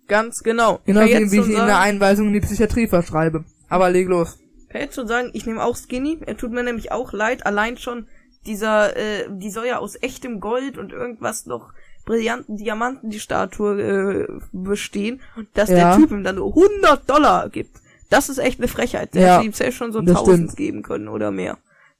Ganz 0.07 0.43
genau. 0.43 0.79
Genau 0.85 1.01
wie, 1.01 1.11
ich 1.11 1.13
schon 1.29 1.33
ihm 1.33 1.43
eine 1.43 1.53
sagen, 1.55 1.71
Einweisung 1.71 2.27
in 2.27 2.33
die 2.33 2.41
Psychiatrie 2.41 2.87
verschreibe. 2.87 3.45
Aber 3.69 3.89
leg 3.89 4.07
los. 4.07 4.37
kann 4.69 4.81
jetzt 4.81 4.95
schon 4.95 5.07
sagen, 5.07 5.29
ich 5.33 5.45
nehme 5.45 5.63
auch 5.63 5.75
Skinny. 5.77 6.19
Er 6.25 6.35
tut 6.37 6.51
mir 6.51 6.63
nämlich 6.63 6.91
auch 6.91 7.13
leid. 7.13 7.45
Allein 7.45 7.77
schon 7.77 8.07
dieser, 8.45 8.95
äh, 8.97 9.25
die 9.29 9.49
soll 9.49 9.65
ja 9.67 9.77
aus 9.79 9.95
echtem 10.01 10.39
Gold 10.39 10.77
und 10.77 10.91
irgendwas 10.91 11.45
noch 11.45 11.71
brillanten 12.05 12.57
Diamanten 12.57 13.09
die 13.09 13.19
Statue 13.21 13.81
äh, 13.81 14.27
bestehen. 14.51 15.21
Dass 15.53 15.69
Ja. 15.69 15.75
der 15.75 15.95
Typ 15.97 16.11
ihm 16.11 16.23
dann 16.23 16.35
nur 16.35 16.49
100 16.49 17.09
Dollar 17.09 17.49
gibt. 17.49 17.77
Das 18.09 18.27
ist 18.29 18.37
echt 18.39 18.59
eine 18.59 18.67
Frechheit. 18.67 19.13
Der 19.15 19.21
Ja, 19.21 19.35
hätte 19.37 19.45
ihm 19.45 19.53
selbst 19.53 19.77
schon 19.77 19.93
so 19.93 20.01
das 20.01 20.17
1000 20.17 20.37
stimmt. 20.37 20.57
geben 20.57 20.83
können 20.83 21.07
oder 21.07 21.31
mehr. 21.31 21.57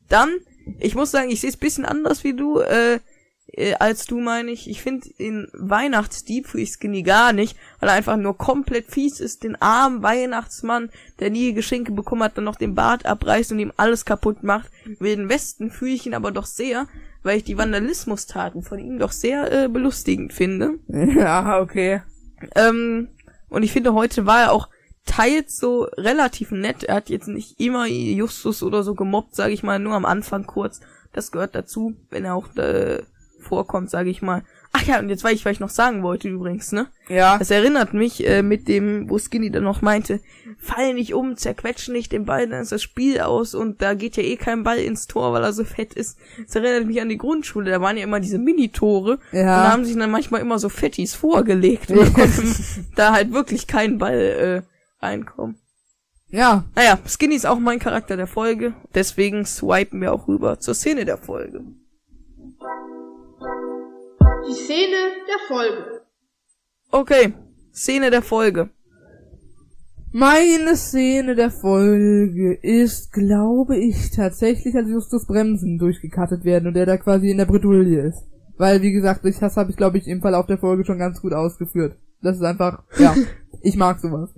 Dann, 0.09 0.29
ich 0.79 0.93
muss 0.95 1.11
sagen, 1.11 1.29
ich 1.31 1.39
sehe 1.39 1.49
es 1.49 1.57
bisschen 1.57 1.85
anders 1.85 2.23
wie 2.25 2.35
du. 2.35 2.59
Äh, 2.59 2.99
äh, 3.53 3.75
als 3.75 4.05
du 4.05 4.19
meine 4.19 4.51
ich. 4.51 4.69
Ich 4.69 4.81
finde 4.81 5.09
in 5.17 5.47
Weihnachtsdieb 5.53 6.47
für 6.47 6.59
ich 6.59 6.71
Skinny 6.71 7.03
gar 7.03 7.33
nicht, 7.33 7.57
weil 7.79 7.89
er 7.89 7.95
einfach 7.95 8.17
nur 8.17 8.37
komplett 8.37 8.87
fies 8.87 9.19
ist, 9.19 9.43
den 9.43 9.61
armen 9.61 10.03
Weihnachtsmann, 10.03 10.89
der 11.19 11.29
nie 11.29 11.53
Geschenke 11.53 11.91
bekommen 11.91 12.23
hat, 12.23 12.37
dann 12.37 12.43
noch 12.43 12.55
den 12.55 12.75
Bart 12.75 13.05
abreißt 13.05 13.51
und 13.51 13.59
ihm 13.59 13.73
alles 13.77 14.05
kaputt 14.05 14.43
macht. 14.43 14.69
Wilden 14.99 15.29
Westen 15.29 15.71
fühle 15.71 15.93
ich 15.93 16.05
ihn 16.05 16.15
aber 16.15 16.31
doch 16.31 16.45
sehr, 16.45 16.87
weil 17.21 17.37
ich 17.37 17.43
die 17.43 17.57
Vandalismustaten 17.57 18.63
von 18.63 18.79
ihm 18.79 18.99
doch 18.99 19.11
sehr 19.11 19.51
äh, 19.51 19.67
belustigend 19.67 20.33
finde. 20.33 20.79
ja, 20.87 21.59
okay. 21.61 22.01
Ähm, 22.55 23.09
und 23.49 23.63
ich 23.63 23.71
finde, 23.71 23.93
heute 23.93 24.25
war 24.25 24.41
er 24.41 24.51
auch 24.51 24.69
teils 25.05 25.57
so 25.57 25.83
relativ 25.97 26.51
nett. 26.51 26.83
Er 26.83 26.95
hat 26.95 27.09
jetzt 27.09 27.27
nicht 27.27 27.59
immer 27.59 27.85
Justus 27.87 28.63
oder 28.63 28.83
so 28.83 28.95
gemobbt, 28.95 29.35
sage 29.35 29.53
ich 29.53 29.63
mal, 29.63 29.79
nur 29.79 29.93
am 29.93 30.05
Anfang 30.05 30.45
kurz. 30.45 30.81
Das 31.11 31.31
gehört 31.31 31.53
dazu, 31.53 31.95
wenn 32.09 32.25
er 32.25 32.35
auch 32.35 32.55
äh, 32.55 33.03
vorkommt, 33.43 33.89
sage 33.89 34.09
ich 34.09 34.21
mal. 34.21 34.43
Ach 34.75 34.81
ja, 34.87 34.97
und 34.97 35.09
jetzt 35.09 35.23
weiß 35.23 35.33
ich, 35.33 35.45
was 35.45 35.51
ich 35.51 35.59
noch 35.59 35.69
sagen 35.69 36.01
wollte 36.01 36.27
übrigens, 36.27 36.71
ne? 36.71 36.87
Ja. 37.07 37.37
Das 37.37 37.51
erinnert 37.51 37.93
mich 37.93 38.27
äh, 38.27 38.41
mit 38.41 38.67
dem, 38.67 39.07
wo 39.07 39.19
Skinny 39.19 39.51
dann 39.51 39.63
noch 39.63 39.83
meinte, 39.83 40.19
fall 40.57 40.95
nicht 40.95 41.13
um, 41.13 41.37
zerquetsch 41.37 41.89
nicht 41.89 42.11
den 42.11 42.25
Ball, 42.25 42.47
dann 42.49 42.61
ist 42.63 42.71
das 42.71 42.81
Spiel 42.81 43.19
aus 43.19 43.53
und 43.53 43.83
da 43.83 43.93
geht 43.93 44.17
ja 44.17 44.23
eh 44.23 44.35
kein 44.35 44.63
Ball 44.63 44.79
ins 44.79 45.05
Tor, 45.05 45.31
weil 45.31 45.43
er 45.43 45.53
so 45.53 45.63
fett 45.63 45.93
ist. 45.93 46.17
Das 46.47 46.55
erinnert 46.55 46.87
mich 46.87 46.99
an 46.99 47.09
die 47.09 47.19
Grundschule, 47.19 47.69
da 47.69 47.81
waren 47.81 47.97
ja 47.97 48.03
immer 48.03 48.19
diese 48.19 48.39
Minitore 48.39 49.19
Ja. 49.31 49.39
und 49.41 49.45
da 49.45 49.71
haben 49.73 49.85
sich 49.85 49.95
dann 49.95 50.09
manchmal 50.09 50.41
immer 50.41 50.57
so 50.57 50.69
Fettis 50.69 51.13
vorgelegt 51.13 51.91
und 51.91 51.99
dann 51.99 52.13
konnte 52.13 52.41
da 52.95 53.11
halt 53.13 53.31
wirklich 53.31 53.67
kein 53.67 53.99
Ball 53.99 54.63
äh, 55.01 55.05
reinkommen. 55.05 55.59
Ja. 56.29 56.63
Naja, 56.73 56.97
Skinny 57.07 57.35
ist 57.35 57.45
auch 57.45 57.59
mein 57.59 57.77
Charakter 57.77 58.17
der 58.17 58.25
Folge, 58.25 58.73
deswegen 58.95 59.45
swipen 59.45 60.01
wir 60.01 60.13
auch 60.13 60.27
rüber 60.27 60.59
zur 60.59 60.73
Szene 60.73 61.05
der 61.05 61.17
Folge. 61.19 61.61
Die 64.47 64.53
Szene 64.53 64.97
der 65.27 65.39
Folge. 65.47 66.01
Okay, 66.91 67.33
Szene 67.71 68.11
der 68.11 68.21
Folge. 68.21 68.69
Meine 70.11 70.75
Szene 70.75 71.35
der 71.35 71.49
Folge 71.49 72.53
ist, 72.61 73.13
glaube 73.13 73.77
ich, 73.77 74.11
tatsächlich, 74.11 74.75
als 74.75 74.89
Justus 74.89 75.25
Bremsen 75.25 75.77
durchgekattet 75.77 76.43
werden 76.43 76.67
und 76.67 76.73
der 76.73 76.85
da 76.85 76.97
quasi 76.97 77.31
in 77.31 77.37
der 77.37 77.45
Bredouille 77.45 78.01
ist. 78.01 78.27
Weil, 78.57 78.81
wie 78.81 78.91
gesagt, 78.91 79.25
ich, 79.25 79.39
das 79.39 79.57
habe 79.57 79.71
ich, 79.71 79.77
glaube 79.77 79.97
ich, 79.97 80.07
im 80.07 80.21
Verlauf 80.21 80.45
der 80.45 80.57
Folge 80.57 80.85
schon 80.85 80.99
ganz 80.99 81.21
gut 81.21 81.33
ausgeführt. 81.33 81.97
Das 82.21 82.35
ist 82.35 82.43
einfach, 82.43 82.83
ja, 82.99 83.15
ich 83.61 83.75
mag 83.77 83.99
sowas. 83.99 84.29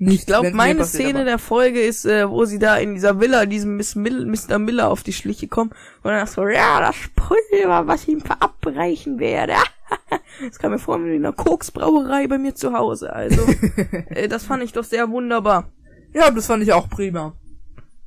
Ich 0.00 0.26
glaube, 0.26 0.52
meine 0.52 0.84
Szene 0.84 1.20
aber- 1.20 1.24
der 1.24 1.38
Folge 1.38 1.80
ist, 1.80 2.04
äh, 2.04 2.30
wo 2.30 2.44
sie 2.44 2.58
da 2.58 2.76
in 2.76 2.94
dieser 2.94 3.20
Villa, 3.20 3.46
diesem 3.46 3.76
Miss 3.76 3.96
Mill, 3.96 4.26
Mr. 4.26 4.58
Miller 4.58 4.90
auf 4.90 5.02
die 5.02 5.12
Schliche 5.12 5.48
kommen 5.48 5.70
und 6.04 6.10
dann 6.10 6.26
so, 6.26 6.46
ja, 6.46 6.80
das 6.80 6.96
Pulver, 7.16 7.86
was 7.86 8.02
ich 8.02 8.10
ihm 8.10 8.20
verabreichen 8.20 9.18
werde. 9.18 9.54
das 10.40 10.58
kam 10.58 10.70
mir 10.70 10.78
vor 10.78 11.02
wie 11.04 11.16
in 11.16 11.24
einer 11.26 11.32
Koksbrauerei 11.34 12.28
bei 12.28 12.38
mir 12.38 12.54
zu 12.54 12.72
Hause. 12.74 13.12
Also, 13.12 13.42
äh, 14.10 14.28
das 14.28 14.44
fand 14.44 14.62
ich 14.62 14.72
doch 14.72 14.84
sehr 14.84 15.10
wunderbar. 15.10 15.72
Ja, 16.12 16.30
das 16.30 16.46
fand 16.46 16.62
ich 16.62 16.72
auch 16.72 16.88
prima. 16.88 17.34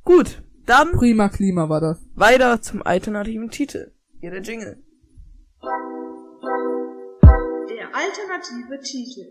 Gut, 0.04 0.42
dann 0.64 0.92
Prima 0.92 1.28
Klima 1.28 1.68
war 1.68 1.80
das. 1.80 1.98
weiter 2.14 2.62
zum 2.62 2.82
alternativen 2.82 3.50
Titel. 3.50 3.92
Hier 4.20 4.30
der 4.30 4.40
Jingle. 4.42 4.82
Der 7.68 7.86
alternative 7.94 8.80
Titel. 8.82 9.26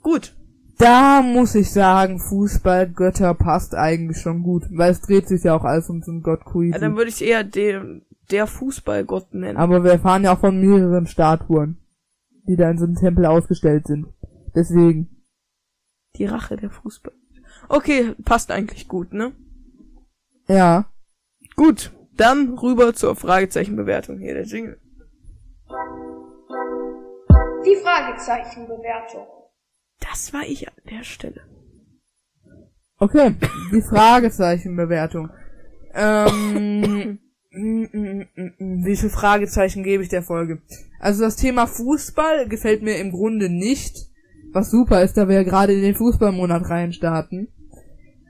Gut, 0.00 0.34
Da 0.78 1.22
muss 1.22 1.54
ich 1.54 1.72
sagen, 1.72 2.18
Fußballgötter 2.18 3.34
passt 3.34 3.74
eigentlich 3.74 4.18
schon 4.18 4.42
gut, 4.42 4.64
weil 4.70 4.90
es 4.90 5.00
dreht 5.00 5.28
sich 5.28 5.44
ja 5.44 5.54
auch 5.54 5.64
alles 5.64 5.88
um 5.88 6.02
so 6.02 6.10
einen 6.10 6.22
Gott 6.22 6.44
Queasy. 6.44 6.72
ja, 6.72 6.78
dann 6.78 6.96
würde 6.96 7.10
ich 7.10 7.22
eher 7.22 7.44
den, 7.44 8.04
der 8.30 8.46
Fußballgott 8.46 9.34
nennen. 9.34 9.56
Aber 9.56 9.84
wir 9.84 9.92
erfahren 9.92 10.24
ja 10.24 10.34
auch 10.34 10.40
von 10.40 10.60
mehreren 10.60 11.06
Statuen, 11.06 11.78
die 12.48 12.56
da 12.56 12.70
in 12.70 12.78
so 12.78 12.84
einem 12.84 12.96
Tempel 12.96 13.26
ausgestellt 13.26 13.86
sind. 13.86 14.06
Deswegen. 14.54 15.08
Die 16.16 16.26
Rache 16.26 16.56
der 16.56 16.70
Fußball. 16.70 17.14
Okay, 17.68 18.14
passt 18.24 18.50
eigentlich 18.50 18.88
gut, 18.88 19.12
ne? 19.12 19.32
Ja. 20.48 20.86
Gut, 21.56 21.92
dann 22.16 22.58
rüber 22.58 22.94
zur 22.94 23.16
Fragezeichenbewertung 23.16 24.18
hier, 24.18 24.34
der 24.34 24.44
Jingle. 24.44 24.78
Die 27.64 27.76
Fragezeichenbewertung. 27.76 29.26
Das 30.10 30.32
war 30.32 30.42
ich 30.46 30.68
an 30.68 30.74
der 30.90 31.04
Stelle. 31.04 31.40
Okay, 32.98 33.34
die 33.72 33.82
Fragezeichenbewertung. 33.82 35.30
Ähm, 35.94 37.18
wie 37.52 38.96
viele 38.96 39.10
Fragezeichen 39.10 39.82
gebe 39.82 40.02
ich 40.02 40.08
der 40.08 40.22
Folge? 40.22 40.62
Also 41.00 41.22
das 41.22 41.36
Thema 41.36 41.66
Fußball 41.66 42.48
gefällt 42.48 42.82
mir 42.82 42.98
im 42.98 43.12
Grunde 43.12 43.48
nicht. 43.48 44.10
Was 44.52 44.70
super 44.70 45.02
ist, 45.02 45.16
da 45.16 45.28
wir 45.28 45.36
ja 45.36 45.42
gerade 45.42 45.72
in 45.72 45.82
den 45.82 45.94
Fußballmonat 45.94 46.68
reinstarten. 46.68 47.48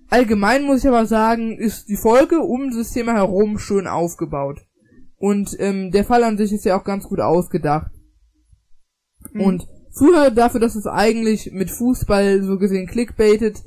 Allgemein 0.09 0.65
muss 0.65 0.81
ich 0.81 0.89
aber 0.89 1.07
sagen, 1.07 1.59
ist 1.59 1.89
die 1.89 1.97
Folge 1.97 2.41
um 2.41 2.71
das 2.71 2.93
Thema 2.93 3.15
herum 3.15 3.59
schön 3.59 3.87
aufgebaut. 3.87 4.61
Und 5.17 5.57
ähm, 5.59 5.91
der 5.91 6.05
Fall 6.05 6.25
an 6.25 6.37
sich 6.37 6.53
ist 6.53 6.65
ja 6.65 6.79
auch 6.79 6.85
ganz 6.85 7.05
gut 7.05 7.21
ausgedacht. 7.21 7.91
Und 9.33 9.67
früher 9.97 10.31
dafür, 10.31 10.61
dass 10.61 10.75
es 10.75 10.87
eigentlich 10.87 11.51
mit 11.53 11.71
Fußball 11.71 12.43
so 12.43 12.59
gesehen 12.59 12.87
clickbaitet, 12.87 13.63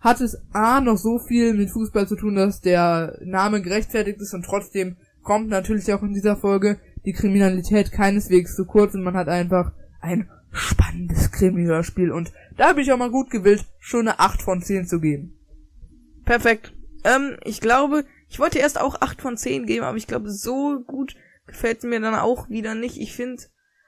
hat 0.00 0.20
es 0.20 0.38
A 0.52 0.80
noch 0.80 0.98
so 0.98 1.18
viel 1.18 1.54
mit 1.54 1.70
Fußball 1.70 2.06
zu 2.06 2.16
tun, 2.16 2.34
dass 2.34 2.60
der 2.60 3.18
Name 3.24 3.62
gerechtfertigt 3.62 4.20
ist 4.20 4.34
und 4.34 4.44
trotzdem 4.44 4.96
kommt 5.22 5.48
natürlich 5.48 5.92
auch 5.92 6.02
in 6.02 6.12
dieser 6.12 6.36
Folge 6.36 6.78
die 7.04 7.12
Kriminalität 7.12 7.90
keineswegs 7.90 8.54
zu 8.54 8.66
kurz 8.66 8.94
und 8.94 9.02
man 9.02 9.16
hat 9.16 9.28
einfach 9.28 9.72
ein 10.00 10.28
spannendes 10.50 11.32
Krimi-Hörspiel 11.32 12.12
und 12.12 12.32
da 12.56 12.72
bin 12.72 12.84
ich 12.84 12.92
auch 12.92 12.98
mal 12.98 13.10
gut 13.10 13.30
gewillt, 13.30 13.64
schon 13.80 14.08
eine 14.08 14.20
8 14.20 14.42
von 14.42 14.62
10 14.62 14.86
zu 14.86 15.00
geben. 15.00 15.36
Perfekt. 16.24 16.72
Ähm, 17.04 17.36
ich 17.44 17.60
glaube, 17.60 18.04
ich 18.28 18.38
wollte 18.38 18.58
erst 18.58 18.80
auch 18.80 19.00
8 19.00 19.20
von 19.20 19.36
10 19.36 19.66
geben, 19.66 19.84
aber 19.84 19.96
ich 19.96 20.06
glaube, 20.06 20.30
so 20.30 20.80
gut 20.86 21.16
gefällt 21.46 21.82
mir 21.82 22.00
dann 22.00 22.14
auch 22.14 22.48
wieder 22.48 22.74
nicht. 22.74 22.98
Ich 22.98 23.14
finde, 23.14 23.42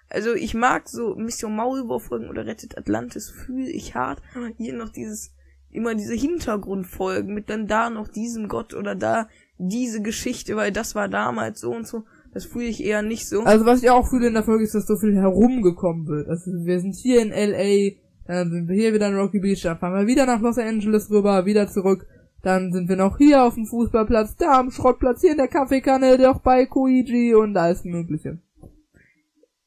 also 0.08 0.34
ich 0.34 0.54
mag 0.54 0.88
so 0.88 1.14
Mission 1.14 1.56
Maulwurf-Folgen 1.56 2.28
oder 2.28 2.46
Rettet 2.46 2.78
Atlantis, 2.78 3.30
fühle 3.30 3.70
ich 3.70 3.94
hart. 3.94 4.22
Hier 4.56 4.74
noch 4.74 4.90
dieses, 4.90 5.32
immer 5.70 5.94
diese 5.94 6.14
Hintergrundfolgen 6.14 7.34
mit 7.34 7.50
dann 7.50 7.66
da 7.66 7.90
noch 7.90 8.08
diesem 8.08 8.48
Gott 8.48 8.74
oder 8.74 8.94
da 8.94 9.28
diese 9.58 10.02
Geschichte, 10.02 10.56
weil 10.56 10.72
das 10.72 10.94
war 10.94 11.08
damals 11.08 11.60
so 11.60 11.72
und 11.72 11.86
so. 11.86 12.04
Das 12.32 12.44
fühle 12.44 12.66
ich 12.66 12.84
eher 12.84 13.02
nicht 13.02 13.26
so. 13.28 13.42
Also 13.42 13.64
was 13.64 13.82
ich 13.82 13.90
auch 13.90 14.06
fühle 14.08 14.28
in 14.28 14.34
der 14.34 14.44
Folge 14.44 14.64
ist, 14.64 14.74
dass 14.74 14.86
so 14.86 14.96
viel 14.96 15.14
herumgekommen 15.14 16.06
wird. 16.06 16.28
Also 16.28 16.50
wir 16.52 16.80
sind 16.80 16.94
hier 16.94 17.22
in 17.22 17.30
LA, 17.30 17.96
dann 18.26 18.50
sind 18.50 18.68
wir 18.68 18.76
hier 18.76 18.92
wieder 18.92 19.08
in 19.08 19.16
Rocky 19.16 19.40
Beach, 19.40 19.62
dann 19.62 19.78
fahren 19.78 19.94
wir 19.94 20.06
wieder 20.06 20.26
nach 20.26 20.40
Los 20.40 20.58
Angeles 20.58 21.10
rüber, 21.10 21.46
wieder 21.46 21.68
zurück. 21.68 22.06
Dann 22.42 22.72
sind 22.72 22.88
wir 22.88 22.96
noch 22.96 23.18
hier 23.18 23.42
auf 23.42 23.54
dem 23.54 23.66
Fußballplatz, 23.66 24.36
da 24.36 24.60
am 24.60 24.70
Schrottplatz, 24.70 25.22
hier 25.22 25.32
in 25.32 25.38
der 25.38 25.48
Kaffeekanne, 25.48 26.18
doch 26.18 26.40
bei 26.40 26.66
Koiji 26.66 27.34
und 27.34 27.56
alles 27.56 27.84
mögliche. 27.84 28.38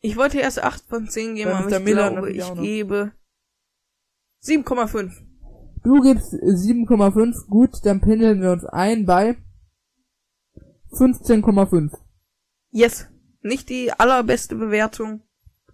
Ich 0.02 0.16
wollte 0.16 0.40
erst 0.40 0.64
8 0.64 0.84
von 0.88 1.08
10 1.08 1.36
geben, 1.36 1.52
aber 1.52 1.78
ich 1.78 1.84
Miller 1.84 2.12
glaube, 2.12 2.32
ich 2.32 2.54
gebe 2.56 3.12
7,5. 4.44 5.12
Du 5.84 6.02
gibst 6.02 6.34
7,5, 6.34 7.48
gut, 7.48 7.72
dann 7.84 8.02
pendeln 8.02 8.42
wir 8.42 8.52
uns 8.52 8.66
ein 8.66 9.06
bei 9.06 9.38
15,5. 10.92 11.92
Yes. 12.72 13.08
Nicht 13.42 13.70
die 13.70 13.92
allerbeste 13.92 14.56
Bewertung, 14.56 15.22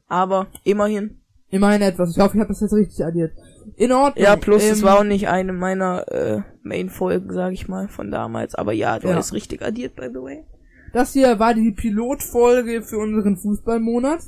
aber 0.08 0.48
immerhin. 0.64 1.22
Immerhin 1.50 1.82
etwas. 1.82 2.12
Ich 2.12 2.22
hoffe, 2.22 2.38
ich 2.38 2.42
habe 2.42 2.50
das 2.50 2.62
jetzt 2.62 2.74
richtig 2.74 3.04
addiert. 3.06 3.32
In 3.76 3.92
Ordnung. 3.92 4.24
Ja, 4.24 4.36
plus 4.36 4.64
es 4.64 4.80
ähm, 4.80 4.84
war 4.86 5.00
auch 5.00 5.04
nicht 5.04 5.28
eine 5.28 5.54
meiner 5.54 6.08
äh, 6.12 6.42
Main-Folgen, 6.62 7.34
sag 7.34 7.54
ich 7.54 7.68
mal, 7.68 7.88
von 7.88 8.12
damals. 8.12 8.56
Aber 8.56 8.74
ja, 8.74 9.00
du 9.00 9.08
Ja. 9.08 9.16
hast 9.16 9.34
richtig 9.34 9.64
addiert, 9.64 9.96
by 9.96 10.10
the 10.10 10.22
way. 10.22 10.46
Das 10.96 11.12
hier 11.12 11.40
war 11.40 11.54
die 11.54 11.74
Pilotfolge 11.74 12.82
für 12.82 12.98
unseren 13.00 13.36
Fußballmonat. 13.36 14.22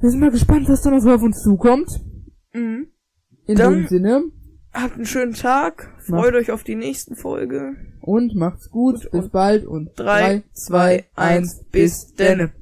Wir 0.00 0.08
sind 0.10 0.20
mal 0.20 0.30
gespannt, 0.30 0.70
was 0.70 0.80
da 0.80 0.90
noch 0.90 1.00
so 1.00 1.12
auf 1.12 1.20
uns 1.20 1.42
zukommt. 1.42 1.90
Mhm. 2.54 2.86
In 3.44 3.56
Dann- 3.56 3.74
dem 3.74 3.86
Sinne. 3.88 4.22
Habt 4.72 4.94
einen 4.94 5.04
schönen 5.04 5.34
Tag. 5.34 5.94
Freut 6.06 6.32
euch 6.34 6.50
auf 6.50 6.64
die 6.64 6.76
nächsten 6.76 7.14
Folge. 7.14 7.74
Und 8.00 8.34
macht's 8.34 8.70
gut. 8.70 9.04
Und- 9.04 9.10
bis 9.20 9.28
bald 9.28 9.66
und 9.66 9.90
Drei, 9.96 10.44
zwei, 10.54 11.04
eins, 11.14 11.62
bis 11.70 12.14
denne. 12.14 12.54